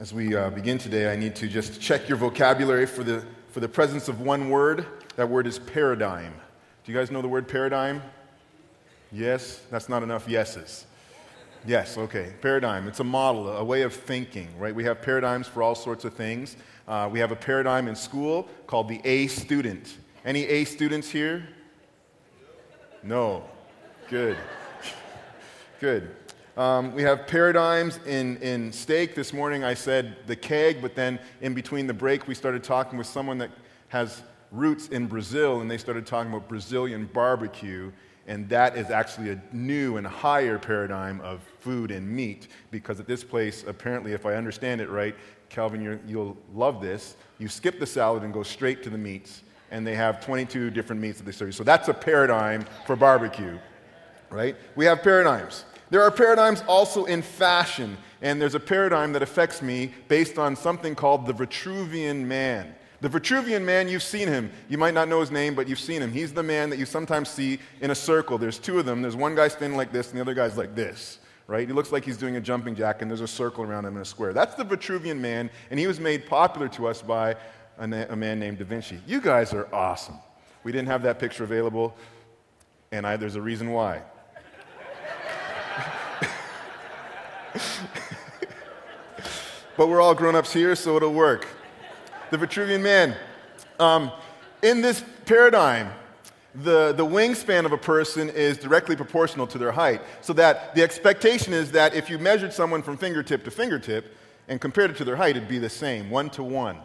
As 0.00 0.12
we 0.14 0.36
uh, 0.36 0.50
begin 0.50 0.78
today, 0.78 1.12
I 1.12 1.16
need 1.16 1.34
to 1.34 1.48
just 1.48 1.80
check 1.80 2.08
your 2.08 2.18
vocabulary 2.18 2.86
for 2.86 3.02
the, 3.02 3.24
for 3.48 3.58
the 3.58 3.68
presence 3.68 4.06
of 4.06 4.20
one 4.20 4.48
word. 4.48 4.86
That 5.16 5.28
word 5.28 5.44
is 5.48 5.58
paradigm. 5.58 6.32
Do 6.84 6.92
you 6.92 6.96
guys 6.96 7.10
know 7.10 7.20
the 7.20 7.26
word 7.26 7.48
paradigm? 7.48 8.00
Yes? 9.10 9.60
That's 9.72 9.88
not 9.88 10.04
enough 10.04 10.28
yeses. 10.28 10.86
Yes, 11.66 11.98
okay. 11.98 12.32
Paradigm. 12.40 12.86
It's 12.86 13.00
a 13.00 13.04
model, 13.04 13.48
a 13.48 13.64
way 13.64 13.82
of 13.82 13.92
thinking, 13.92 14.56
right? 14.56 14.72
We 14.72 14.84
have 14.84 15.02
paradigms 15.02 15.48
for 15.48 15.64
all 15.64 15.74
sorts 15.74 16.04
of 16.04 16.14
things. 16.14 16.56
Uh, 16.86 17.08
we 17.10 17.18
have 17.18 17.32
a 17.32 17.36
paradigm 17.36 17.88
in 17.88 17.96
school 17.96 18.48
called 18.68 18.86
the 18.86 19.00
A 19.04 19.26
student. 19.26 19.96
Any 20.24 20.44
A 20.44 20.62
students 20.64 21.10
here? 21.10 21.48
No. 23.02 23.42
Good. 24.08 24.36
Good. 25.80 26.14
Um, 26.58 26.92
we 26.92 27.02
have 27.04 27.28
paradigms 27.28 28.00
in, 28.04 28.36
in 28.38 28.72
steak. 28.72 29.14
This 29.14 29.32
morning 29.32 29.62
I 29.62 29.74
said 29.74 30.16
the 30.26 30.34
keg, 30.34 30.82
but 30.82 30.96
then 30.96 31.20
in 31.40 31.54
between 31.54 31.86
the 31.86 31.94
break, 31.94 32.26
we 32.26 32.34
started 32.34 32.64
talking 32.64 32.98
with 32.98 33.06
someone 33.06 33.38
that 33.38 33.52
has 33.90 34.24
roots 34.50 34.88
in 34.88 35.06
Brazil, 35.06 35.60
and 35.60 35.70
they 35.70 35.78
started 35.78 36.04
talking 36.04 36.32
about 36.32 36.48
Brazilian 36.48 37.08
barbecue. 37.12 37.92
And 38.26 38.48
that 38.48 38.76
is 38.76 38.90
actually 38.90 39.30
a 39.30 39.40
new 39.52 39.98
and 39.98 40.06
higher 40.06 40.58
paradigm 40.58 41.20
of 41.20 41.42
food 41.60 41.92
and 41.92 42.10
meat 42.10 42.48
because 42.72 42.98
at 42.98 43.06
this 43.06 43.22
place, 43.22 43.64
apparently, 43.64 44.10
if 44.10 44.26
I 44.26 44.34
understand 44.34 44.80
it 44.80 44.90
right, 44.90 45.14
Calvin, 45.50 46.00
you 46.08 46.18
will 46.18 46.36
love 46.52 46.82
this. 46.82 47.14
You 47.38 47.46
skip 47.46 47.78
the 47.78 47.86
salad 47.86 48.24
and 48.24 48.34
go 48.34 48.42
straight 48.42 48.82
to 48.82 48.90
the 48.90 48.98
meats, 48.98 49.44
and 49.70 49.86
they 49.86 49.94
have 49.94 50.24
22 50.24 50.72
different 50.72 51.00
meats 51.00 51.18
that 51.18 51.24
they 51.24 51.30
serve 51.30 51.48
you. 51.48 51.52
So 51.52 51.62
that's 51.62 51.86
a 51.86 51.94
paradigm 51.94 52.66
for 52.84 52.96
barbecue, 52.96 53.60
right? 54.28 54.56
We 54.74 54.86
have 54.86 55.04
paradigms. 55.04 55.64
There 55.90 56.02
are 56.02 56.10
paradigms 56.10 56.62
also 56.66 57.06
in 57.06 57.22
fashion, 57.22 57.96
and 58.20 58.40
there's 58.40 58.54
a 58.54 58.60
paradigm 58.60 59.12
that 59.14 59.22
affects 59.22 59.62
me 59.62 59.92
based 60.08 60.38
on 60.38 60.54
something 60.54 60.94
called 60.94 61.26
the 61.26 61.32
Vitruvian 61.32 62.24
man. 62.24 62.74
The 63.00 63.08
Vitruvian 63.08 63.62
man, 63.62 63.88
you've 63.88 64.02
seen 64.02 64.26
him. 64.26 64.50
You 64.68 64.76
might 64.76 64.92
not 64.92 65.08
know 65.08 65.20
his 65.20 65.30
name, 65.30 65.54
but 65.54 65.68
you've 65.68 65.78
seen 65.78 66.02
him. 66.02 66.10
He's 66.10 66.34
the 66.34 66.42
man 66.42 66.68
that 66.70 66.78
you 66.78 66.84
sometimes 66.84 67.28
see 67.28 67.60
in 67.80 67.92
a 67.92 67.94
circle. 67.94 68.38
There's 68.38 68.58
two 68.58 68.78
of 68.78 68.86
them. 68.86 69.02
There's 69.02 69.16
one 69.16 69.36
guy 69.36 69.48
standing 69.48 69.76
like 69.76 69.92
this, 69.92 70.08
and 70.08 70.18
the 70.18 70.20
other 70.20 70.34
guy's 70.34 70.56
like 70.56 70.74
this, 70.74 71.20
right? 71.46 71.66
He 71.66 71.72
looks 71.72 71.92
like 71.92 72.04
he's 72.04 72.16
doing 72.16 72.36
a 72.36 72.40
jumping 72.40 72.74
jack, 72.74 73.00
and 73.00 73.10
there's 73.10 73.20
a 73.20 73.28
circle 73.28 73.62
around 73.64 73.84
him 73.84 73.94
in 73.94 74.02
a 74.02 74.04
square. 74.04 74.32
That's 74.32 74.56
the 74.56 74.64
Vitruvian 74.64 75.18
man, 75.18 75.48
and 75.70 75.78
he 75.78 75.86
was 75.86 76.00
made 76.00 76.26
popular 76.26 76.68
to 76.70 76.88
us 76.88 77.00
by 77.00 77.36
a, 77.78 78.06
a 78.10 78.16
man 78.16 78.40
named 78.40 78.58
Da 78.58 78.64
Vinci. 78.64 79.00
You 79.06 79.20
guys 79.20 79.54
are 79.54 79.72
awesome. 79.72 80.18
We 80.64 80.72
didn't 80.72 80.88
have 80.88 81.02
that 81.04 81.20
picture 81.20 81.44
available, 81.44 81.96
and 82.90 83.06
I, 83.06 83.16
there's 83.16 83.36
a 83.36 83.42
reason 83.42 83.70
why. 83.70 84.02
But 89.76 89.88
we're 89.88 90.00
all 90.00 90.14
grown 90.14 90.34
ups 90.34 90.52
here, 90.52 90.74
so 90.74 90.96
it'll 90.96 91.12
work. 91.12 91.46
The 92.30 92.36
Vitruvian 92.36 92.82
man. 92.82 93.16
Um, 93.78 94.10
in 94.62 94.80
this 94.80 95.04
paradigm, 95.24 95.90
the, 96.54 96.92
the 96.92 97.04
wingspan 97.04 97.64
of 97.64 97.72
a 97.72 97.78
person 97.78 98.28
is 98.30 98.58
directly 98.58 98.96
proportional 98.96 99.46
to 99.46 99.58
their 99.58 99.72
height. 99.72 100.00
So 100.20 100.32
that 100.34 100.74
the 100.74 100.82
expectation 100.82 101.52
is 101.52 101.70
that 101.72 101.94
if 101.94 102.10
you 102.10 102.18
measured 102.18 102.52
someone 102.52 102.82
from 102.82 102.96
fingertip 102.96 103.44
to 103.44 103.50
fingertip 103.50 104.16
and 104.48 104.60
compared 104.60 104.90
it 104.90 104.96
to 104.96 105.04
their 105.04 105.16
height, 105.16 105.36
it'd 105.36 105.48
be 105.48 105.58
the 105.58 105.68
same, 105.68 106.10
one 106.10 106.30
to 106.30 106.42
one. 106.42 106.78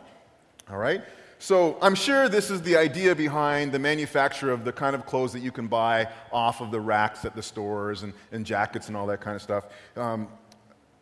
All 0.69 0.77
right? 0.77 1.02
So 1.44 1.77
I'm 1.81 1.94
sure 1.94 2.30
this 2.30 2.49
is 2.49 2.61
the 2.61 2.77
idea 2.77 3.13
behind 3.13 3.73
the 3.73 3.77
manufacture 3.77 4.49
of 4.49 4.63
the 4.63 4.72
kind 4.72 4.95
of 4.95 5.05
clothes 5.05 5.33
that 5.33 5.41
you 5.41 5.52
can 5.52 5.67
buy 5.67 6.08
off 6.31 6.61
of 6.61 6.72
the 6.72 6.80
racks 6.80 7.25
at 7.25 7.36
the 7.36 7.44
stores 7.44 8.03
and, 8.03 8.13
and 8.31 8.45
jackets 8.45 8.88
and 8.88 8.95
all 8.95 9.05
that 9.08 9.19
kind 9.19 9.36
of 9.36 9.41
stuff. 9.41 9.66
Um, 9.97 10.30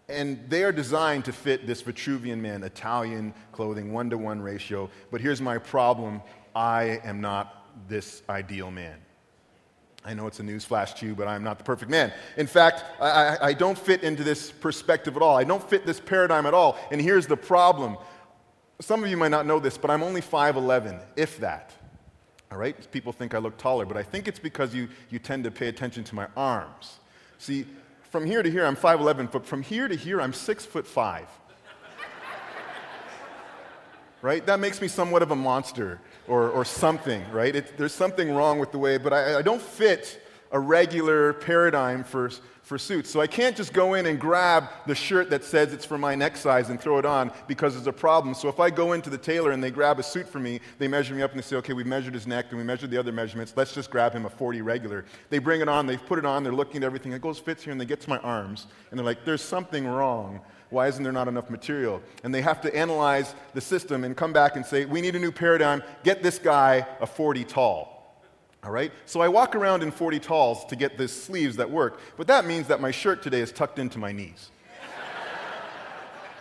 and 0.10 0.44
they 0.50 0.64
are 0.64 0.72
designed 0.72 1.26
to 1.26 1.32
fit 1.32 1.68
this 1.68 1.84
Vitruvian 1.84 2.40
man, 2.40 2.64
Italian 2.64 3.36
clothing, 3.52 3.94
one 3.94 4.10
to 4.10 4.18
one 4.18 4.42
ratio. 4.42 4.90
But 5.12 5.22
here's 5.22 5.42
my 5.42 5.60
problem 5.60 6.24
I 6.56 7.00
am 7.04 7.22
not 7.22 7.68
this 7.88 8.24
ideal 8.28 8.72
man. 8.72 8.98
I 10.04 10.16
know 10.16 10.26
it's 10.26 10.40
a 10.40 10.44
newsflash 10.44 10.96
to 10.96 11.06
you, 11.06 11.14
but 11.14 11.28
I'm 11.28 11.44
not 11.44 11.60
the 11.60 11.64
perfect 11.64 11.92
man. 11.92 12.12
In 12.36 12.48
fact, 12.48 12.84
I, 13.00 13.38
I, 13.40 13.54
don't 13.54 13.78
fit 13.78 14.02
into 14.02 14.24
this 14.24 14.50
perspective 14.52 15.16
at 15.16 15.22
all. 15.22 15.38
I 15.38 15.44
don't 15.44 15.70
fit 15.70 15.86
this 15.86 16.00
paradigm 16.00 16.48
at 16.48 16.56
all. 16.56 16.80
And 16.92 17.00
here's 17.00 17.28
the 17.28 17.38
problem 17.38 17.98
some 18.82 19.04
of 19.04 19.10
you 19.10 19.18
might 19.18 19.32
not 19.32 19.46
know 19.46 19.60
this, 19.60 19.78
but 19.78 19.92
I'm 19.92 20.04
only 20.04 20.22
5'11, 20.22 21.02
if 21.16 21.40
that. 21.40 21.74
All 22.52 22.58
right? 22.58 22.92
People 22.92 23.14
think 23.14 23.34
I 23.34 23.38
look 23.38 23.58
taller, 23.58 23.86
but 23.86 23.98
I 23.98 24.04
think 24.04 24.28
it's 24.28 24.40
because 24.40 24.76
you, 24.76 24.90
you 25.10 25.20
tend 25.20 25.44
to 25.46 25.52
pay 25.52 25.68
attention 25.68 26.04
to 26.06 26.16
my 26.16 26.28
arms. 26.36 27.00
See, 27.38 27.66
from 28.10 28.26
here 28.26 28.44
to 28.44 28.52
here, 28.52 28.66
I'm 28.66 28.76
5'11, 28.76 29.32
but 29.32 29.46
from 29.46 29.62
here 29.62 29.88
to 29.88 29.96
here, 29.96 30.20
I'm 30.20 30.34
6 30.34 30.66
foot 30.66 30.86
5. 30.86 31.28
right? 34.22 34.46
That 34.46 34.60
makes 34.60 34.82
me 34.82 34.88
somewhat 34.88 35.22
of 35.22 35.32
a 35.32 35.36
monster 35.36 36.00
or, 36.28 36.50
or 36.50 36.66
something, 36.66 37.24
right? 37.32 37.56
It, 37.56 37.78
there's 37.78 37.94
something 37.94 38.34
wrong 38.34 38.60
with 38.60 38.72
the 38.72 38.78
way, 38.78 38.98
but 38.98 39.14
I, 39.14 39.40
I 39.40 39.42
don't 39.42 39.62
fit 39.62 40.22
a 40.52 40.60
regular 40.60 41.34
paradigm 41.34 42.04
for 42.04 42.30
for 42.72 42.78
suits. 42.78 43.10
So 43.10 43.20
I 43.20 43.28
can't 43.28 43.54
just 43.54 43.74
go 43.74 43.96
in 43.96 44.06
and 44.06 44.18
grab 44.18 44.70
the 44.88 44.96
shirt 44.96 45.30
that 45.32 45.44
says 45.44 45.74
it's 45.74 45.84
for 45.84 45.98
my 45.98 46.16
neck 46.16 46.38
size 46.38 46.70
and 46.70 46.80
throw 46.80 47.00
it 47.00 47.06
on 47.06 47.30
because 47.46 47.74
there's 47.74 47.86
a 47.86 47.92
problem. 47.92 48.34
So 48.34 48.48
if 48.48 48.62
I 48.62 48.70
go 48.70 48.94
into 48.94 49.10
the 49.10 49.18
tailor 49.18 49.52
and 49.52 49.62
they 49.62 49.72
grab 49.72 50.00
a 50.00 50.04
suit 50.04 50.26
for 50.26 50.40
me, 50.40 50.62
they 50.80 50.88
measure 50.88 51.14
me 51.14 51.22
up 51.22 51.32
and 51.32 51.38
they 51.38 51.46
say, 51.46 51.58
okay, 51.58 51.74
we've 51.74 51.86
measured 51.86 52.14
his 52.14 52.26
neck 52.26 52.46
and 52.48 52.58
we 52.58 52.64
measured 52.64 52.90
the 52.90 52.98
other 52.98 53.12
measurements. 53.12 53.52
Let's 53.58 53.74
just 53.74 53.92
grab 53.92 54.14
him 54.14 54.26
a 54.26 54.30
40 54.30 54.62
regular. 54.62 55.04
They 55.30 55.40
bring 55.40 55.60
it 55.60 55.68
on, 55.68 55.86
they 55.86 55.98
put 55.98 56.18
it 56.18 56.24
on, 56.26 56.46
they're 56.46 56.54
looking 56.54 56.78
at 56.78 56.86
everything. 56.86 57.12
It 57.12 57.22
goes, 57.22 57.40
fits 57.40 57.62
here, 57.62 57.74
and 57.74 57.82
they 57.82 57.84
get 57.84 58.00
to 58.00 58.10
my 58.10 58.20
arms 58.20 58.68
and 58.90 58.98
they're 58.98 59.06
like, 59.06 59.26
there's 59.26 59.42
something 59.42 59.86
wrong. 59.86 60.40
Why 60.70 60.88
isn't 60.88 61.04
there 61.04 61.12
not 61.12 61.28
enough 61.28 61.50
material? 61.50 62.02
And 62.24 62.34
they 62.34 62.42
have 62.42 62.62
to 62.62 62.74
analyze 62.74 63.36
the 63.54 63.60
system 63.60 64.06
and 64.06 64.16
come 64.16 64.32
back 64.32 64.56
and 64.56 64.66
say, 64.66 64.86
we 64.86 65.02
need 65.02 65.18
a 65.18 65.20
new 65.20 65.34
paradigm. 65.34 65.84
Get 66.06 66.24
this 66.24 66.40
guy 66.40 66.88
a 67.02 67.06
40 67.06 67.44
tall. 67.44 68.01
All 68.64 68.72
right? 68.72 68.92
So 69.06 69.22
I 69.22 69.28
walk 69.28 69.56
around 69.56 69.82
in 69.82 69.92
40 69.92 70.20
talls 70.20 70.66
to 70.66 70.76
get 70.76 70.98
the 70.98 71.08
sleeves 71.08 71.56
that 71.58 71.70
work, 71.70 72.00
but 72.16 72.28
that 72.28 72.46
means 72.46 72.68
that 72.68 72.80
my 72.80 72.92
shirt 72.92 73.24
today 73.24 73.40
is 73.40 73.52
tucked 73.52 73.80
into 73.80 73.98
my 73.98 74.12
knees. 74.12 74.52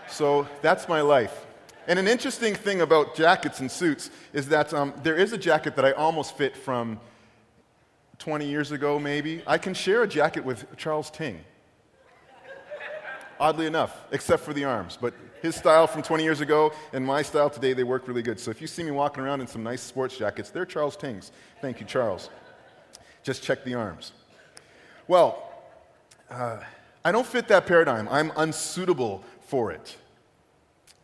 so 0.09 0.47
that's 0.61 0.89
my 0.89 1.01
life. 1.01 1.47
And 1.87 1.99
an 1.99 2.07
interesting 2.07 2.55
thing 2.55 2.83
about 2.83 3.15
jackets 3.17 3.61
and 3.61 3.71
suits 3.71 4.11
is 4.33 4.49
that 4.49 4.75
um, 4.75 4.93
there 5.03 5.17
is 5.17 5.33
a 5.33 5.39
jacket 5.39 5.77
that 5.77 5.85
I 5.85 5.93
almost 5.93 6.37
fit 6.37 6.57
from 6.57 7.01
20 8.19 8.47
years 8.47 8.71
ago, 8.71 8.99
maybe. 8.99 9.43
I 9.47 9.57
can 9.57 9.73
share 9.73 10.03
a 10.03 10.07
jacket 10.07 10.45
with 10.45 10.67
Charles 10.77 11.11
Ting. 11.11 11.41
Oddly 13.41 13.65
enough, 13.65 13.99
except 14.13 14.43
for 14.43 14.53
the 14.53 14.65
arms. 14.65 14.99
But 15.01 15.15
his 15.43 15.55
style 15.57 15.87
from 15.87 16.03
20 16.03 16.23
years 16.23 16.41
ago 16.41 16.73
and 16.93 17.05
my 17.05 17.23
style 17.23 17.51
today, 17.51 17.73
they 17.73 17.85
work 17.85 18.09
really 18.09 18.23
good. 18.23 18.39
So 18.39 18.51
if 18.51 18.61
you 18.61 18.67
see 18.67 18.83
me 18.83 18.91
walking 18.91 19.23
around 19.23 19.41
in 19.41 19.47
some 19.47 19.63
nice 19.63 19.83
sports 19.83 20.17
jackets, 20.17 20.51
they're 20.51 20.67
Charles 20.67 20.97
Ting's. 20.97 21.33
Thank 21.61 21.81
you, 21.81 21.87
Charles. 21.87 22.31
Just 23.23 23.43
check 23.43 23.65
the 23.65 23.75
arms. 23.75 24.13
Well, 25.09 25.51
uh, 26.31 26.59
I 27.05 27.13
don't 27.13 27.27
fit 27.27 27.49
that 27.49 27.67
paradigm. 27.67 28.09
I'm 28.11 28.33
unsuitable 28.37 29.25
for 29.47 29.73
it. 29.73 29.97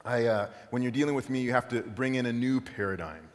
I, 0.04 0.26
uh, 0.26 0.48
when 0.70 0.82
you're 0.82 0.92
dealing 0.92 1.14
with 1.14 1.28
me, 1.30 1.40
you 1.40 1.52
have 1.52 1.68
to 1.68 1.82
bring 1.82 2.14
in 2.14 2.26
a 2.26 2.32
new 2.32 2.60
paradigm. 2.60 3.28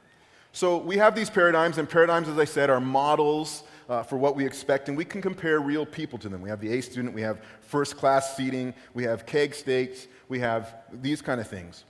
So 0.53 0.77
we 0.77 0.97
have 0.97 1.15
these 1.15 1.29
paradigms, 1.29 1.77
and 1.77 1.89
paradigms, 1.89 2.27
as 2.27 2.37
I 2.37 2.45
said, 2.45 2.69
are 2.69 2.79
models 2.79 3.63
uh, 3.89 4.03
for 4.03 4.17
what 4.17 4.35
we 4.35 4.45
expect, 4.45 4.87
and 4.87 4.97
we 4.97 5.03
can 5.03 5.21
compare 5.21 5.59
real 5.59 5.85
people 5.85 6.17
to 6.19 6.29
them. 6.29 6.41
We 6.41 6.49
have 6.49 6.61
the 6.61 6.73
A 6.77 6.81
student, 6.81 7.13
we 7.13 7.21
have 7.21 7.41
first 7.61 7.97
class 7.97 8.37
seating, 8.37 8.73
we 8.93 9.03
have 9.03 9.25
keg 9.25 9.53
steaks, 9.53 10.07
we 10.31 10.39
have 10.39 10.75
these 10.93 11.21
kind 11.21 11.41
of 11.41 11.47
things. 11.47 11.83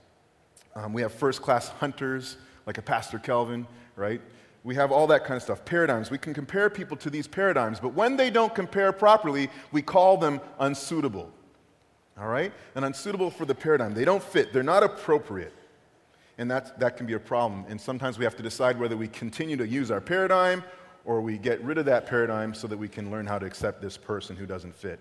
Um, 0.74 0.92
we 0.92 1.00
have 1.02 1.12
first 1.12 1.40
class 1.40 1.68
hunters, 1.68 2.38
like 2.66 2.76
a 2.76 2.82
Pastor 2.82 3.20
Kelvin, 3.20 3.68
right? 3.94 4.20
We 4.64 4.74
have 4.74 4.90
all 4.90 5.06
that 5.06 5.24
kind 5.24 5.36
of 5.36 5.44
stuff. 5.44 5.64
Paradigms. 5.64 6.10
We 6.10 6.18
can 6.18 6.34
compare 6.34 6.68
people 6.68 6.96
to 6.98 7.08
these 7.08 7.28
paradigms, 7.28 7.78
but 7.78 7.94
when 7.94 8.16
they 8.16 8.30
don't 8.30 8.52
compare 8.52 8.90
properly, 8.90 9.48
we 9.70 9.80
call 9.80 10.16
them 10.16 10.40
unsuitable. 10.58 11.30
All 12.18 12.26
right? 12.26 12.52
And 12.74 12.84
unsuitable 12.84 13.30
for 13.30 13.44
the 13.44 13.54
paradigm. 13.54 13.94
They 13.94 14.04
don't 14.04 14.22
fit, 14.22 14.52
they're 14.52 14.64
not 14.64 14.82
appropriate. 14.82 15.54
And 16.36 16.50
that, 16.50 16.80
that 16.80 16.96
can 16.96 17.06
be 17.06 17.12
a 17.12 17.20
problem. 17.20 17.64
And 17.68 17.80
sometimes 17.80 18.18
we 18.18 18.24
have 18.24 18.34
to 18.34 18.42
decide 18.42 18.76
whether 18.76 18.96
we 18.96 19.06
continue 19.06 19.56
to 19.56 19.68
use 19.68 19.92
our 19.92 20.00
paradigm 20.00 20.64
or 21.04 21.20
we 21.20 21.38
get 21.38 21.62
rid 21.62 21.78
of 21.78 21.84
that 21.84 22.06
paradigm 22.06 22.54
so 22.54 22.66
that 22.66 22.76
we 22.76 22.88
can 22.88 23.08
learn 23.08 23.24
how 23.24 23.38
to 23.38 23.46
accept 23.46 23.80
this 23.80 23.96
person 23.96 24.34
who 24.34 24.46
doesn't 24.46 24.74
fit. 24.74 24.98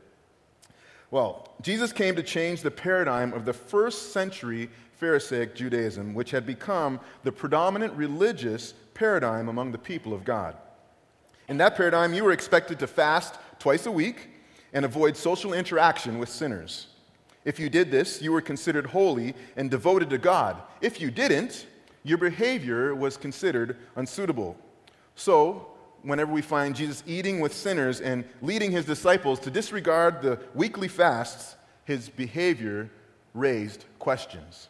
Well, 1.12 1.50
Jesus 1.62 1.92
came 1.92 2.16
to 2.16 2.24
change 2.24 2.62
the 2.62 2.72
paradigm 2.72 3.34
of 3.34 3.44
the 3.44 3.54
first 3.54 4.14
century 4.14 4.70
Pharisaic 4.94 5.56
Judaism, 5.56 6.14
which 6.14 6.32
had 6.32 6.46
become 6.46 7.00
the 7.24 7.32
predominant 7.32 7.94
religious 7.94 8.74
paradigm 8.94 9.50
among 9.50 9.72
the 9.72 9.78
people 9.78 10.14
of 10.14 10.24
God. 10.24 10.56
In 11.50 11.58
that 11.58 11.76
paradigm, 11.76 12.14
you 12.14 12.24
were 12.24 12.32
expected 12.32 12.80
to 12.80 12.88
fast 12.88 13.36
twice 13.60 13.86
a 13.86 13.92
week 13.92 14.30
and 14.74 14.86
avoid 14.86 15.18
social 15.18 15.54
interaction 15.54 16.18
with 16.18 16.30
sinners. 16.30 16.88
If 17.44 17.60
you 17.60 17.70
did 17.70 17.92
this, 17.92 18.22
you 18.22 18.32
were 18.32 18.42
considered 18.42 18.86
holy 18.86 19.34
and 19.58 19.70
devoted 19.70 20.10
to 20.12 20.18
God. 20.18 20.62
If 20.80 21.02
you 21.02 21.12
didn't, 21.12 21.66
your 22.04 22.20
behavior 22.20 22.96
was 22.96 23.18
considered 23.18 23.78
unsuitable. 23.96 24.56
So, 25.16 25.71
whenever 26.04 26.32
we 26.32 26.42
find 26.42 26.76
Jesus 26.76 27.04
eating 27.06 27.40
with 27.40 27.54
sinners 27.54 28.02
and 28.02 28.24
leading 28.42 28.72
his 28.72 28.86
disciples 28.86 29.40
to 29.42 29.52
disregard 29.52 30.22
the 30.22 30.40
weekly 30.54 30.88
fasts, 30.88 31.56
his 31.86 32.10
behavior 32.10 32.90
raised 33.34 33.86
questions. 34.00 34.70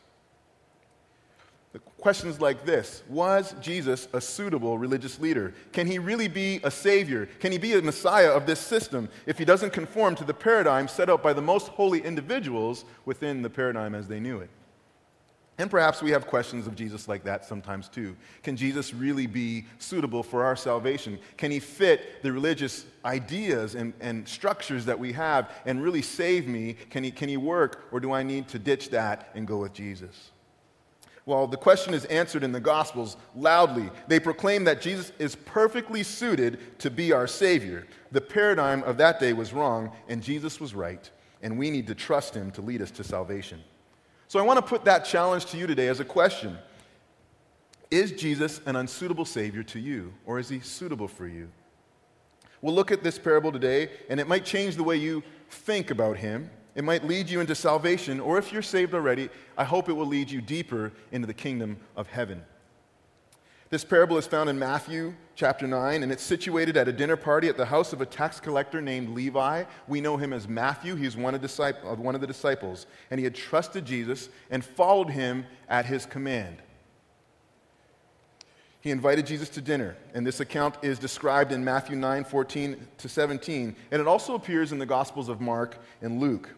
The 1.73 1.79
questions 1.79 2.41
like 2.41 2.65
this 2.65 3.03
Was 3.07 3.55
Jesus 3.61 4.07
a 4.13 4.19
suitable 4.19 4.77
religious 4.77 5.19
leader? 5.19 5.53
Can 5.71 5.87
he 5.87 5.99
really 5.99 6.27
be 6.27 6.59
a 6.63 6.71
savior? 6.71 7.27
Can 7.39 7.51
he 7.51 7.57
be 7.57 7.73
a 7.73 7.81
messiah 7.81 8.29
of 8.29 8.45
this 8.45 8.59
system 8.59 9.07
if 9.25 9.37
he 9.37 9.45
doesn't 9.45 9.71
conform 9.71 10.15
to 10.15 10.25
the 10.25 10.33
paradigm 10.33 10.87
set 10.87 11.09
out 11.09 11.23
by 11.23 11.31
the 11.31 11.41
most 11.41 11.69
holy 11.69 12.01
individuals 12.03 12.83
within 13.05 13.41
the 13.41 13.49
paradigm 13.49 13.95
as 13.95 14.07
they 14.07 14.19
knew 14.19 14.39
it? 14.39 14.49
And 15.57 15.69
perhaps 15.69 16.01
we 16.01 16.11
have 16.11 16.25
questions 16.27 16.65
of 16.65 16.75
Jesus 16.75 17.07
like 17.07 17.23
that 17.25 17.45
sometimes 17.45 17.87
too. 17.87 18.15
Can 18.41 18.55
Jesus 18.55 18.93
really 18.93 19.27
be 19.27 19.65
suitable 19.77 20.23
for 20.23 20.43
our 20.43 20.55
salvation? 20.55 21.19
Can 21.37 21.51
he 21.51 21.59
fit 21.59 22.23
the 22.23 22.31
religious 22.31 22.85
ideas 23.05 23.75
and, 23.75 23.93
and 23.99 24.27
structures 24.27 24.85
that 24.85 24.97
we 24.97 25.11
have 25.13 25.51
and 25.65 25.83
really 25.83 26.01
save 26.01 26.47
me? 26.47 26.77
Can 26.89 27.03
he, 27.03 27.11
can 27.11 27.29
he 27.29 27.37
work, 27.37 27.85
or 27.91 27.99
do 27.99 28.11
I 28.11 28.23
need 28.23 28.47
to 28.49 28.59
ditch 28.59 28.89
that 28.89 29.29
and 29.35 29.45
go 29.45 29.57
with 29.57 29.73
Jesus? 29.73 30.31
Well, 31.25 31.45
the 31.45 31.57
question 31.57 31.93
is 31.93 32.05
answered 32.05 32.43
in 32.43 32.51
the 32.51 32.59
Gospels 32.59 33.15
loudly. 33.35 33.91
They 34.07 34.19
proclaim 34.19 34.63
that 34.63 34.81
Jesus 34.81 35.11
is 35.19 35.35
perfectly 35.35 36.01
suited 36.01 36.79
to 36.79 36.89
be 36.89 37.11
our 37.11 37.27
Savior. 37.27 37.85
The 38.11 38.21
paradigm 38.21 38.81
of 38.83 38.97
that 38.97 39.19
day 39.19 39.33
was 39.33 39.53
wrong, 39.53 39.91
and 40.09 40.23
Jesus 40.23 40.59
was 40.59 40.73
right, 40.73 41.07
and 41.43 41.59
we 41.59 41.69
need 41.69 41.85
to 41.87 41.95
trust 41.95 42.33
Him 42.33 42.49
to 42.51 42.61
lead 42.61 42.81
us 42.81 42.89
to 42.91 43.03
salvation. 43.03 43.63
So 44.31 44.39
I 44.39 44.43
want 44.43 44.55
to 44.59 44.61
put 44.61 44.85
that 44.85 45.03
challenge 45.03 45.47
to 45.47 45.57
you 45.57 45.67
today 45.67 45.89
as 45.89 45.99
a 45.99 46.05
question 46.05 46.57
Is 47.91 48.13
Jesus 48.13 48.61
an 48.65 48.77
unsuitable 48.77 49.25
Savior 49.25 49.61
to 49.63 49.77
you, 49.77 50.13
or 50.25 50.39
is 50.39 50.47
He 50.47 50.61
suitable 50.61 51.09
for 51.09 51.27
you? 51.27 51.49
We'll 52.61 52.73
look 52.73 52.91
at 52.91 53.03
this 53.03 53.19
parable 53.19 53.51
today, 53.51 53.89
and 54.09 54.21
it 54.21 54.29
might 54.29 54.45
change 54.45 54.77
the 54.77 54.83
way 54.83 54.95
you 54.95 55.21
think 55.49 55.91
about 55.91 56.15
Him 56.15 56.49
it 56.75 56.85
might 56.85 57.05
lead 57.05 57.29
you 57.29 57.41
into 57.41 57.55
salvation, 57.55 58.21
or 58.21 58.37
if 58.37 58.53
you're 58.53 58.61
saved 58.61 58.93
already, 58.93 59.29
I 59.57 59.65
hope 59.65 59.89
it 59.89 59.93
will 59.93 60.05
lead 60.05 60.31
you 60.31 60.39
deeper 60.39 60.93
into 61.11 61.27
the 61.27 61.33
kingdom 61.33 61.77
of 61.97 62.07
heaven. 62.07 62.41
This 63.71 63.85
parable 63.85 64.17
is 64.17 64.27
found 64.27 64.49
in 64.49 64.59
Matthew 64.59 65.13
chapter 65.33 65.65
9, 65.65 66.03
and 66.03 66.11
it's 66.11 66.21
situated 66.21 66.75
at 66.75 66.89
a 66.89 66.91
dinner 66.91 67.15
party 67.15 67.47
at 67.47 67.55
the 67.55 67.65
house 67.65 67.93
of 67.93 68.01
a 68.01 68.05
tax 68.05 68.37
collector 68.37 68.81
named 68.81 69.15
Levi. 69.15 69.63
We 69.87 70.01
know 70.01 70.17
him 70.17 70.33
as 70.33 70.45
Matthew. 70.45 70.95
He's 70.95 71.15
one 71.15 71.33
of, 71.33 71.99
one 71.99 72.13
of 72.13 72.19
the 72.19 72.27
disciples, 72.27 72.85
and 73.09 73.17
he 73.17 73.23
had 73.23 73.33
trusted 73.33 73.85
Jesus 73.85 74.27
and 74.49 74.61
followed 74.61 75.09
him 75.09 75.45
at 75.69 75.85
his 75.85 76.05
command. 76.05 76.57
He 78.81 78.91
invited 78.91 79.25
Jesus 79.25 79.47
to 79.51 79.61
dinner, 79.61 79.95
and 80.13 80.27
this 80.27 80.41
account 80.41 80.75
is 80.81 80.99
described 80.99 81.53
in 81.53 81.63
Matthew 81.63 81.95
9 81.95 82.25
14 82.25 82.87
to 82.97 83.07
17, 83.07 83.73
and 83.91 84.01
it 84.01 84.07
also 84.07 84.35
appears 84.35 84.73
in 84.73 84.79
the 84.79 84.85
Gospels 84.85 85.29
of 85.29 85.39
Mark 85.39 85.77
and 86.01 86.19
Luke 86.19 86.49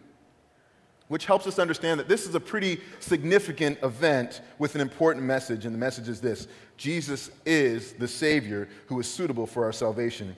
which 1.08 1.26
helps 1.26 1.48
us 1.48 1.60
understand 1.60 2.00
that 2.00 2.08
this 2.08 2.28
is 2.28 2.36
a 2.36 2.40
pretty 2.40 2.80
significant 3.00 3.78
event 3.84 4.42
with 4.58 4.76
an 4.76 4.82
important 4.82 5.26
message. 5.26 5.66
And 5.66 5.74
the 5.74 5.80
message 5.80 6.08
is 6.10 6.22
this 6.22 6.48
Jesus 6.78 7.30
is 7.46 7.94
the 7.94 8.08
Savior 8.08 8.68
who 8.88 9.00
is 9.00 9.08
suitable 9.08 9.46
for 9.46 9.66
our 9.66 9.74
salvation. 9.74 10.36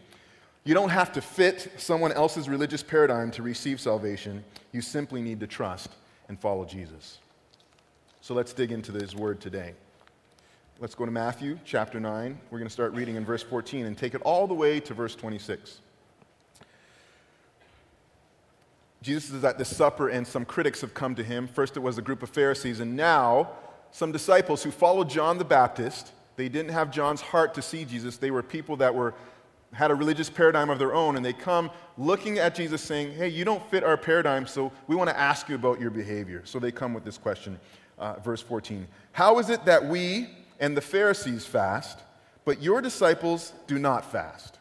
You 0.64 0.74
don't 0.74 0.90
have 0.90 1.14
to 1.14 1.22
fit 1.22 1.72
someone 1.78 2.12
else's 2.12 2.50
religious 2.50 2.82
paradigm 2.82 3.30
to 3.32 3.44
receive 3.44 3.80
salvation. 3.80 4.44
You 4.72 4.82
simply 4.82 5.22
need 5.22 5.40
to 5.42 5.48
trust 5.48 5.90
and 6.28 6.40
follow 6.40 6.66
Jesus. 6.66 7.20
So 8.22 8.34
let's 8.34 8.52
dig 8.52 8.72
into 8.72 8.92
this 8.92 9.14
word 9.14 9.40
today. 9.40 9.76
Let's 10.80 10.96
go 10.96 11.06
to 11.06 11.12
Matthew 11.12 11.60
chapter 11.64 12.00
9. 12.00 12.38
We're 12.50 12.58
going 12.58 12.68
to 12.68 12.74
start 12.74 12.94
reading 12.94 13.16
in 13.16 13.24
verse 13.24 13.44
14 13.44 13.86
and 13.86 13.96
take 13.98 14.16
it 14.16 14.22
all 14.24 14.48
the 14.48 14.56
way 14.56 14.80
to 14.82 14.94
verse 14.96 15.16
26. 15.16 15.80
Jesus 19.06 19.30
is 19.30 19.44
at 19.44 19.60
this 19.60 19.70
supper, 19.70 20.10
and 20.10 20.26
some 20.26 20.46
critics 20.46 20.82
have 20.82 20.96
come 20.96 21.14
to 21.14 21.24
him. 21.24 21.48
First, 21.48 21.78
it 21.78 21.80
was 21.80 22.00
a 22.00 22.02
group 22.02 22.24
of 22.24 22.30
Pharisees, 22.32 22.80
and 22.80 22.96
now 22.96 23.52
some 23.92 24.12
disciples 24.12 24.64
who 24.64 24.72
followed 24.72 25.12
John 25.12 25.38
the 25.38 25.46
Baptist. 25.46 26.12
They 26.38 26.50
didn't 26.50 26.72
have 26.72 26.90
John's 26.90 27.22
heart 27.22 27.54
to 27.54 27.62
see 27.62 27.86
Jesus. 27.86 28.18
They 28.18 28.32
were 28.32 28.42
people 28.42 28.78
that 28.78 28.96
were, 28.96 29.14
had 29.74 29.92
a 29.92 29.96
religious 29.96 30.28
paradigm 30.28 30.72
of 30.72 30.80
their 30.80 30.96
own, 30.96 31.18
and 31.18 31.24
they 31.24 31.34
come 31.34 31.70
looking 32.00 32.40
at 32.40 32.56
Jesus 32.56 32.82
saying, 32.82 33.14
Hey, 33.14 33.28
you 33.28 33.46
don't 33.46 33.64
fit 33.70 33.84
our 33.84 33.96
paradigm, 33.96 34.48
so 34.48 34.72
we 34.88 34.96
want 34.96 35.12
to 35.12 35.18
ask 35.18 35.50
you 35.50 35.54
about 35.54 35.80
your 35.80 35.92
behavior. 35.92 36.42
So 36.44 36.58
they 36.58 36.72
come 36.72 36.96
with 36.96 37.06
this 37.06 37.20
question. 37.20 37.60
Uh, 38.00 38.16
verse 38.22 38.42
14 38.42 38.88
How 39.12 39.38
is 39.38 39.52
it 39.52 39.66
that 39.66 39.86
we 39.86 40.30
and 40.60 40.76
the 40.76 40.82
Pharisees 40.82 41.46
fast, 41.46 42.00
but 42.44 42.60
your 42.60 42.82
disciples 42.82 43.54
do 43.68 43.78
not 43.78 44.12
fast? 44.12 44.58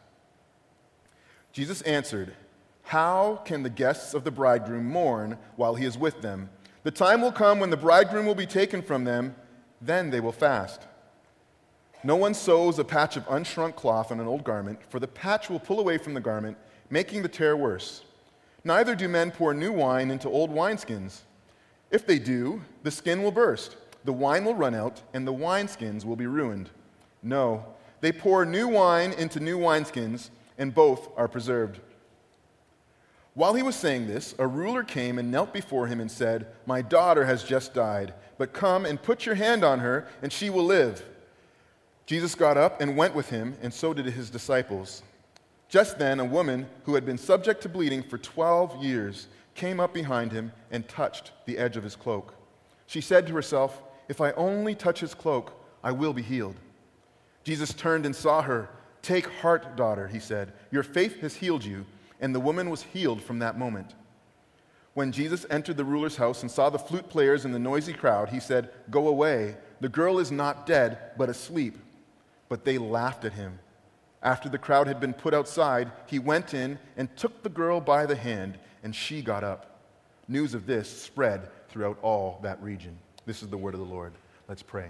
Jesus 1.51 1.81
answered, 1.81 2.35
how 2.85 3.41
can 3.45 3.63
the 3.63 3.69
guests 3.69 4.13
of 4.13 4.23
the 4.23 4.31
bridegroom 4.31 4.85
mourn 4.85 5.37
while 5.55 5.73
he 5.73 5.85
is 5.85 5.97
with 5.97 6.21
them? 6.21 6.49
The 6.83 6.91
time 6.91 7.19
will 7.19 7.31
come 7.31 7.59
when 7.59 7.71
the 7.71 7.77
bridegroom 7.77 8.27
will 8.27 8.35
be 8.35 8.45
taken 8.45 8.83
from 8.83 9.03
them, 9.03 9.35
then 9.81 10.11
they 10.11 10.19
will 10.19 10.31
fast. 10.31 10.83
No 12.03 12.15
one 12.15 12.35
sews 12.35 12.77
a 12.77 12.83
patch 12.83 13.17
of 13.17 13.25
unshrunk 13.25 13.75
cloth 13.75 14.11
on 14.11 14.19
an 14.19 14.27
old 14.27 14.43
garment, 14.43 14.79
for 14.87 14.99
the 14.99 15.07
patch 15.07 15.49
will 15.49 15.59
pull 15.59 15.79
away 15.79 15.97
from 15.97 16.13
the 16.13 16.19
garment, 16.19 16.57
making 16.91 17.23
the 17.23 17.27
tear 17.27 17.57
worse. 17.57 18.03
Neither 18.63 18.93
do 18.93 19.09
men 19.09 19.31
pour 19.31 19.55
new 19.55 19.71
wine 19.71 20.11
into 20.11 20.29
old 20.29 20.51
wineskins. 20.51 21.21
If 21.89 22.05
they 22.05 22.19
do, 22.19 22.61
the 22.83 22.91
skin 22.91 23.23
will 23.23 23.31
burst, 23.31 23.77
the 24.03 24.13
wine 24.13 24.45
will 24.45 24.53
run 24.53 24.75
out, 24.75 25.01
and 25.15 25.25
the 25.25 25.33
wineskins 25.33 26.05
will 26.05 26.15
be 26.15 26.27
ruined. 26.27 26.69
No, 27.23 27.65
they 28.01 28.11
pour 28.11 28.45
new 28.45 28.67
wine 28.67 29.11
into 29.13 29.39
new 29.39 29.57
wineskins, 29.57 30.29
and 30.59 30.71
both 30.71 31.09
are 31.17 31.27
preserved. 31.27 31.79
While 33.35 33.53
he 33.53 33.63
was 33.63 33.75
saying 33.75 34.07
this, 34.07 34.33
a 34.39 34.47
ruler 34.47 34.81
came 34.81 35.19
and 35.19 35.29
knelt 35.29 35.53
before 35.53 35.87
him 35.87 35.99
and 35.99 36.09
said, 36.09 36.47
My 36.65 36.81
daughter 36.81 37.25
has 37.25 37.43
just 37.43 37.73
died, 37.73 38.13
but 38.37 38.53
come 38.53 38.85
and 38.85 39.01
put 39.01 39.25
your 39.25 39.35
hand 39.35 39.63
on 39.63 39.79
her, 39.79 40.07
and 40.21 40.31
she 40.31 40.49
will 40.49 40.63
live. 40.63 41.03
Jesus 42.05 42.33
got 42.33 42.55
up 42.55 42.79
and 42.79 42.95
went 42.95 43.13
with 43.13 43.29
him, 43.29 43.57
and 43.61 43.73
so 43.73 43.93
did 43.93 44.05
his 44.05 44.29
disciples. 44.29 45.03
Just 45.67 45.99
then, 45.99 46.21
a 46.21 46.25
woman 46.25 46.67
who 46.85 46.95
had 46.95 47.05
been 47.05 47.17
subject 47.17 47.61
to 47.63 47.69
bleeding 47.69 48.03
for 48.03 48.17
12 48.17 48.81
years 48.81 49.27
came 49.53 49.81
up 49.81 49.93
behind 49.93 50.31
him 50.31 50.53
and 50.71 50.87
touched 50.87 51.33
the 51.45 51.57
edge 51.57 51.75
of 51.75 51.83
his 51.83 51.95
cloak. 51.95 52.35
She 52.87 53.01
said 53.01 53.27
to 53.27 53.33
herself, 53.33 53.81
If 54.07 54.21
I 54.21 54.31
only 54.33 54.75
touch 54.75 55.01
his 55.01 55.13
cloak, 55.13 55.61
I 55.83 55.91
will 55.91 56.13
be 56.13 56.21
healed. 56.21 56.55
Jesus 57.43 57.73
turned 57.73 58.05
and 58.05 58.15
saw 58.15 58.41
her. 58.43 58.69
Take 59.01 59.27
heart, 59.27 59.75
daughter, 59.75 60.07
he 60.07 60.19
said. 60.19 60.53
Your 60.71 60.83
faith 60.83 61.19
has 61.19 61.35
healed 61.35 61.65
you 61.65 61.85
and 62.19 62.33
the 62.33 62.39
woman 62.39 62.69
was 62.69 62.83
healed 62.83 63.21
from 63.21 63.39
that 63.39 63.57
moment. 63.57 63.93
When 64.93 65.11
Jesus 65.11 65.45
entered 65.49 65.77
the 65.77 65.83
ruler's 65.83 66.15
house 66.15 66.41
and 66.41 66.49
saw 66.49 66.69
the 66.69 66.79
flute 66.79 67.09
players 67.09 67.43
and 67.43 67.53
the 67.53 67.59
noisy 67.59 67.93
crowd, 67.93 68.29
he 68.29 68.39
said, 68.39 68.69
Go 68.89 69.09
away. 69.09 69.57
The 69.81 69.89
girl 69.89 70.19
is 70.19 70.31
not 70.31 70.65
dead, 70.65 71.11
but 71.17 71.29
asleep. 71.29 71.77
But 72.47 72.63
they 72.63 72.77
laughed 72.77 73.25
at 73.25 73.33
him. 73.33 73.59
After 74.23 74.47
the 74.47 74.57
crowd 74.57 74.87
had 74.87 74.99
been 74.99 75.13
put 75.13 75.33
outside, 75.33 75.91
he 76.07 76.17
went 76.17 76.53
in 76.53 76.79
and 76.95 77.15
took 77.17 77.43
the 77.43 77.49
girl 77.49 77.81
by 77.81 78.05
the 78.05 78.15
hand, 78.15 78.57
and 78.83 78.95
she 78.95 79.21
got 79.21 79.43
up. 79.43 79.81
News 80.27 80.53
of 80.53 80.65
this 80.65 80.89
spread 80.89 81.49
throughout 81.69 81.99
all 82.01 82.39
that 82.41 82.61
region. 82.63 82.97
This 83.25 83.43
is 83.43 83.49
the 83.49 83.57
word 83.57 83.73
of 83.73 83.81
the 83.81 83.85
Lord. 83.85 84.13
Let's 84.47 84.63
pray. 84.63 84.89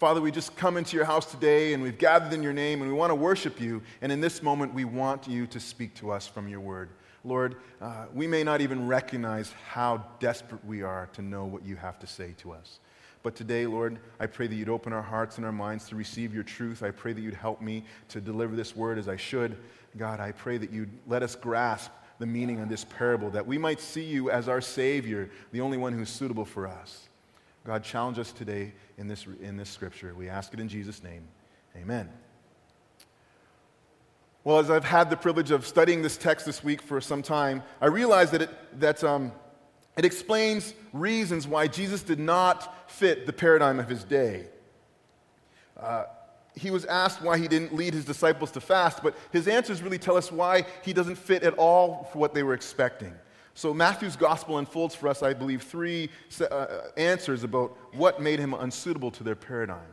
Father, 0.00 0.22
we 0.22 0.30
just 0.30 0.56
come 0.56 0.78
into 0.78 0.96
your 0.96 1.04
house 1.04 1.30
today 1.30 1.74
and 1.74 1.82
we've 1.82 1.98
gathered 1.98 2.32
in 2.32 2.42
your 2.42 2.54
name 2.54 2.80
and 2.80 2.90
we 2.90 2.96
want 2.96 3.10
to 3.10 3.14
worship 3.14 3.60
you. 3.60 3.82
And 4.00 4.10
in 4.10 4.18
this 4.18 4.42
moment, 4.42 4.72
we 4.72 4.86
want 4.86 5.28
you 5.28 5.46
to 5.48 5.60
speak 5.60 5.92
to 5.96 6.10
us 6.10 6.26
from 6.26 6.48
your 6.48 6.60
word. 6.60 6.88
Lord, 7.22 7.56
uh, 7.82 8.06
we 8.14 8.26
may 8.26 8.42
not 8.42 8.62
even 8.62 8.86
recognize 8.86 9.52
how 9.68 10.02
desperate 10.18 10.64
we 10.64 10.80
are 10.80 11.10
to 11.12 11.20
know 11.20 11.44
what 11.44 11.66
you 11.66 11.76
have 11.76 11.98
to 11.98 12.06
say 12.06 12.32
to 12.38 12.52
us. 12.52 12.78
But 13.22 13.36
today, 13.36 13.66
Lord, 13.66 13.98
I 14.18 14.26
pray 14.26 14.46
that 14.46 14.54
you'd 14.54 14.70
open 14.70 14.94
our 14.94 15.02
hearts 15.02 15.36
and 15.36 15.44
our 15.44 15.52
minds 15.52 15.86
to 15.90 15.96
receive 15.96 16.32
your 16.32 16.44
truth. 16.44 16.82
I 16.82 16.92
pray 16.92 17.12
that 17.12 17.20
you'd 17.20 17.34
help 17.34 17.60
me 17.60 17.84
to 18.08 18.22
deliver 18.22 18.56
this 18.56 18.74
word 18.74 18.96
as 18.96 19.06
I 19.06 19.16
should. 19.16 19.58
God, 19.98 20.18
I 20.18 20.32
pray 20.32 20.56
that 20.56 20.72
you'd 20.72 20.88
let 21.08 21.22
us 21.22 21.34
grasp 21.34 21.90
the 22.18 22.24
meaning 22.24 22.60
of 22.60 22.70
this 22.70 22.86
parable, 22.86 23.28
that 23.32 23.46
we 23.46 23.58
might 23.58 23.82
see 23.82 24.04
you 24.04 24.30
as 24.30 24.48
our 24.48 24.62
Savior, 24.62 25.28
the 25.52 25.60
only 25.60 25.76
one 25.76 25.92
who's 25.92 26.08
suitable 26.08 26.46
for 26.46 26.66
us. 26.66 27.09
God, 27.64 27.84
challenge 27.84 28.18
us 28.18 28.32
today 28.32 28.72
in 28.96 29.06
this, 29.06 29.26
in 29.40 29.56
this 29.56 29.68
scripture. 29.68 30.14
We 30.14 30.28
ask 30.28 30.52
it 30.54 30.60
in 30.60 30.68
Jesus' 30.68 31.02
name. 31.02 31.28
Amen. 31.76 32.08
Well, 34.42 34.58
as 34.58 34.70
I've 34.70 34.84
had 34.84 35.10
the 35.10 35.16
privilege 35.16 35.50
of 35.50 35.66
studying 35.66 36.00
this 36.00 36.16
text 36.16 36.46
this 36.46 36.64
week 36.64 36.80
for 36.80 37.00
some 37.00 37.22
time, 37.22 37.62
I 37.80 37.86
realize 37.86 38.30
that 38.30 38.42
it, 38.42 38.80
that, 38.80 39.04
um, 39.04 39.32
it 39.98 40.06
explains 40.06 40.72
reasons 40.94 41.46
why 41.46 41.66
Jesus 41.66 42.02
did 42.02 42.18
not 42.18 42.90
fit 42.90 43.26
the 43.26 43.32
paradigm 43.34 43.78
of 43.78 43.88
his 43.88 44.02
day. 44.04 44.46
Uh, 45.78 46.04
he 46.56 46.70
was 46.70 46.86
asked 46.86 47.20
why 47.20 47.36
he 47.36 47.48
didn't 47.48 47.74
lead 47.74 47.92
his 47.92 48.06
disciples 48.06 48.50
to 48.52 48.60
fast, 48.60 49.02
but 49.02 49.14
his 49.30 49.46
answers 49.46 49.82
really 49.82 49.98
tell 49.98 50.16
us 50.16 50.32
why 50.32 50.64
he 50.82 50.94
doesn't 50.94 51.16
fit 51.16 51.42
at 51.42 51.54
all 51.54 52.08
for 52.10 52.18
what 52.18 52.32
they 52.32 52.42
were 52.42 52.54
expecting. 52.54 53.14
So, 53.60 53.74
Matthew's 53.74 54.16
gospel 54.16 54.56
unfolds 54.56 54.94
for 54.94 55.06
us, 55.06 55.22
I 55.22 55.34
believe, 55.34 55.62
three 55.62 56.08
uh, 56.50 56.66
answers 56.96 57.44
about 57.44 57.76
what 57.92 58.18
made 58.18 58.38
him 58.38 58.54
unsuitable 58.54 59.10
to 59.10 59.22
their 59.22 59.34
paradigm. 59.34 59.92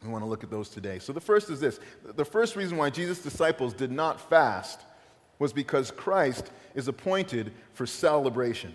We 0.00 0.10
want 0.10 0.22
to 0.22 0.28
look 0.28 0.44
at 0.44 0.50
those 0.50 0.68
today. 0.68 1.00
So, 1.00 1.12
the 1.12 1.20
first 1.20 1.50
is 1.50 1.58
this 1.58 1.80
the 2.04 2.24
first 2.24 2.54
reason 2.54 2.76
why 2.76 2.90
Jesus' 2.90 3.18
disciples 3.18 3.74
did 3.74 3.90
not 3.90 4.30
fast 4.30 4.82
was 5.40 5.52
because 5.52 5.90
Christ 5.90 6.52
is 6.76 6.86
appointed 6.86 7.52
for 7.72 7.84
celebration. 7.84 8.72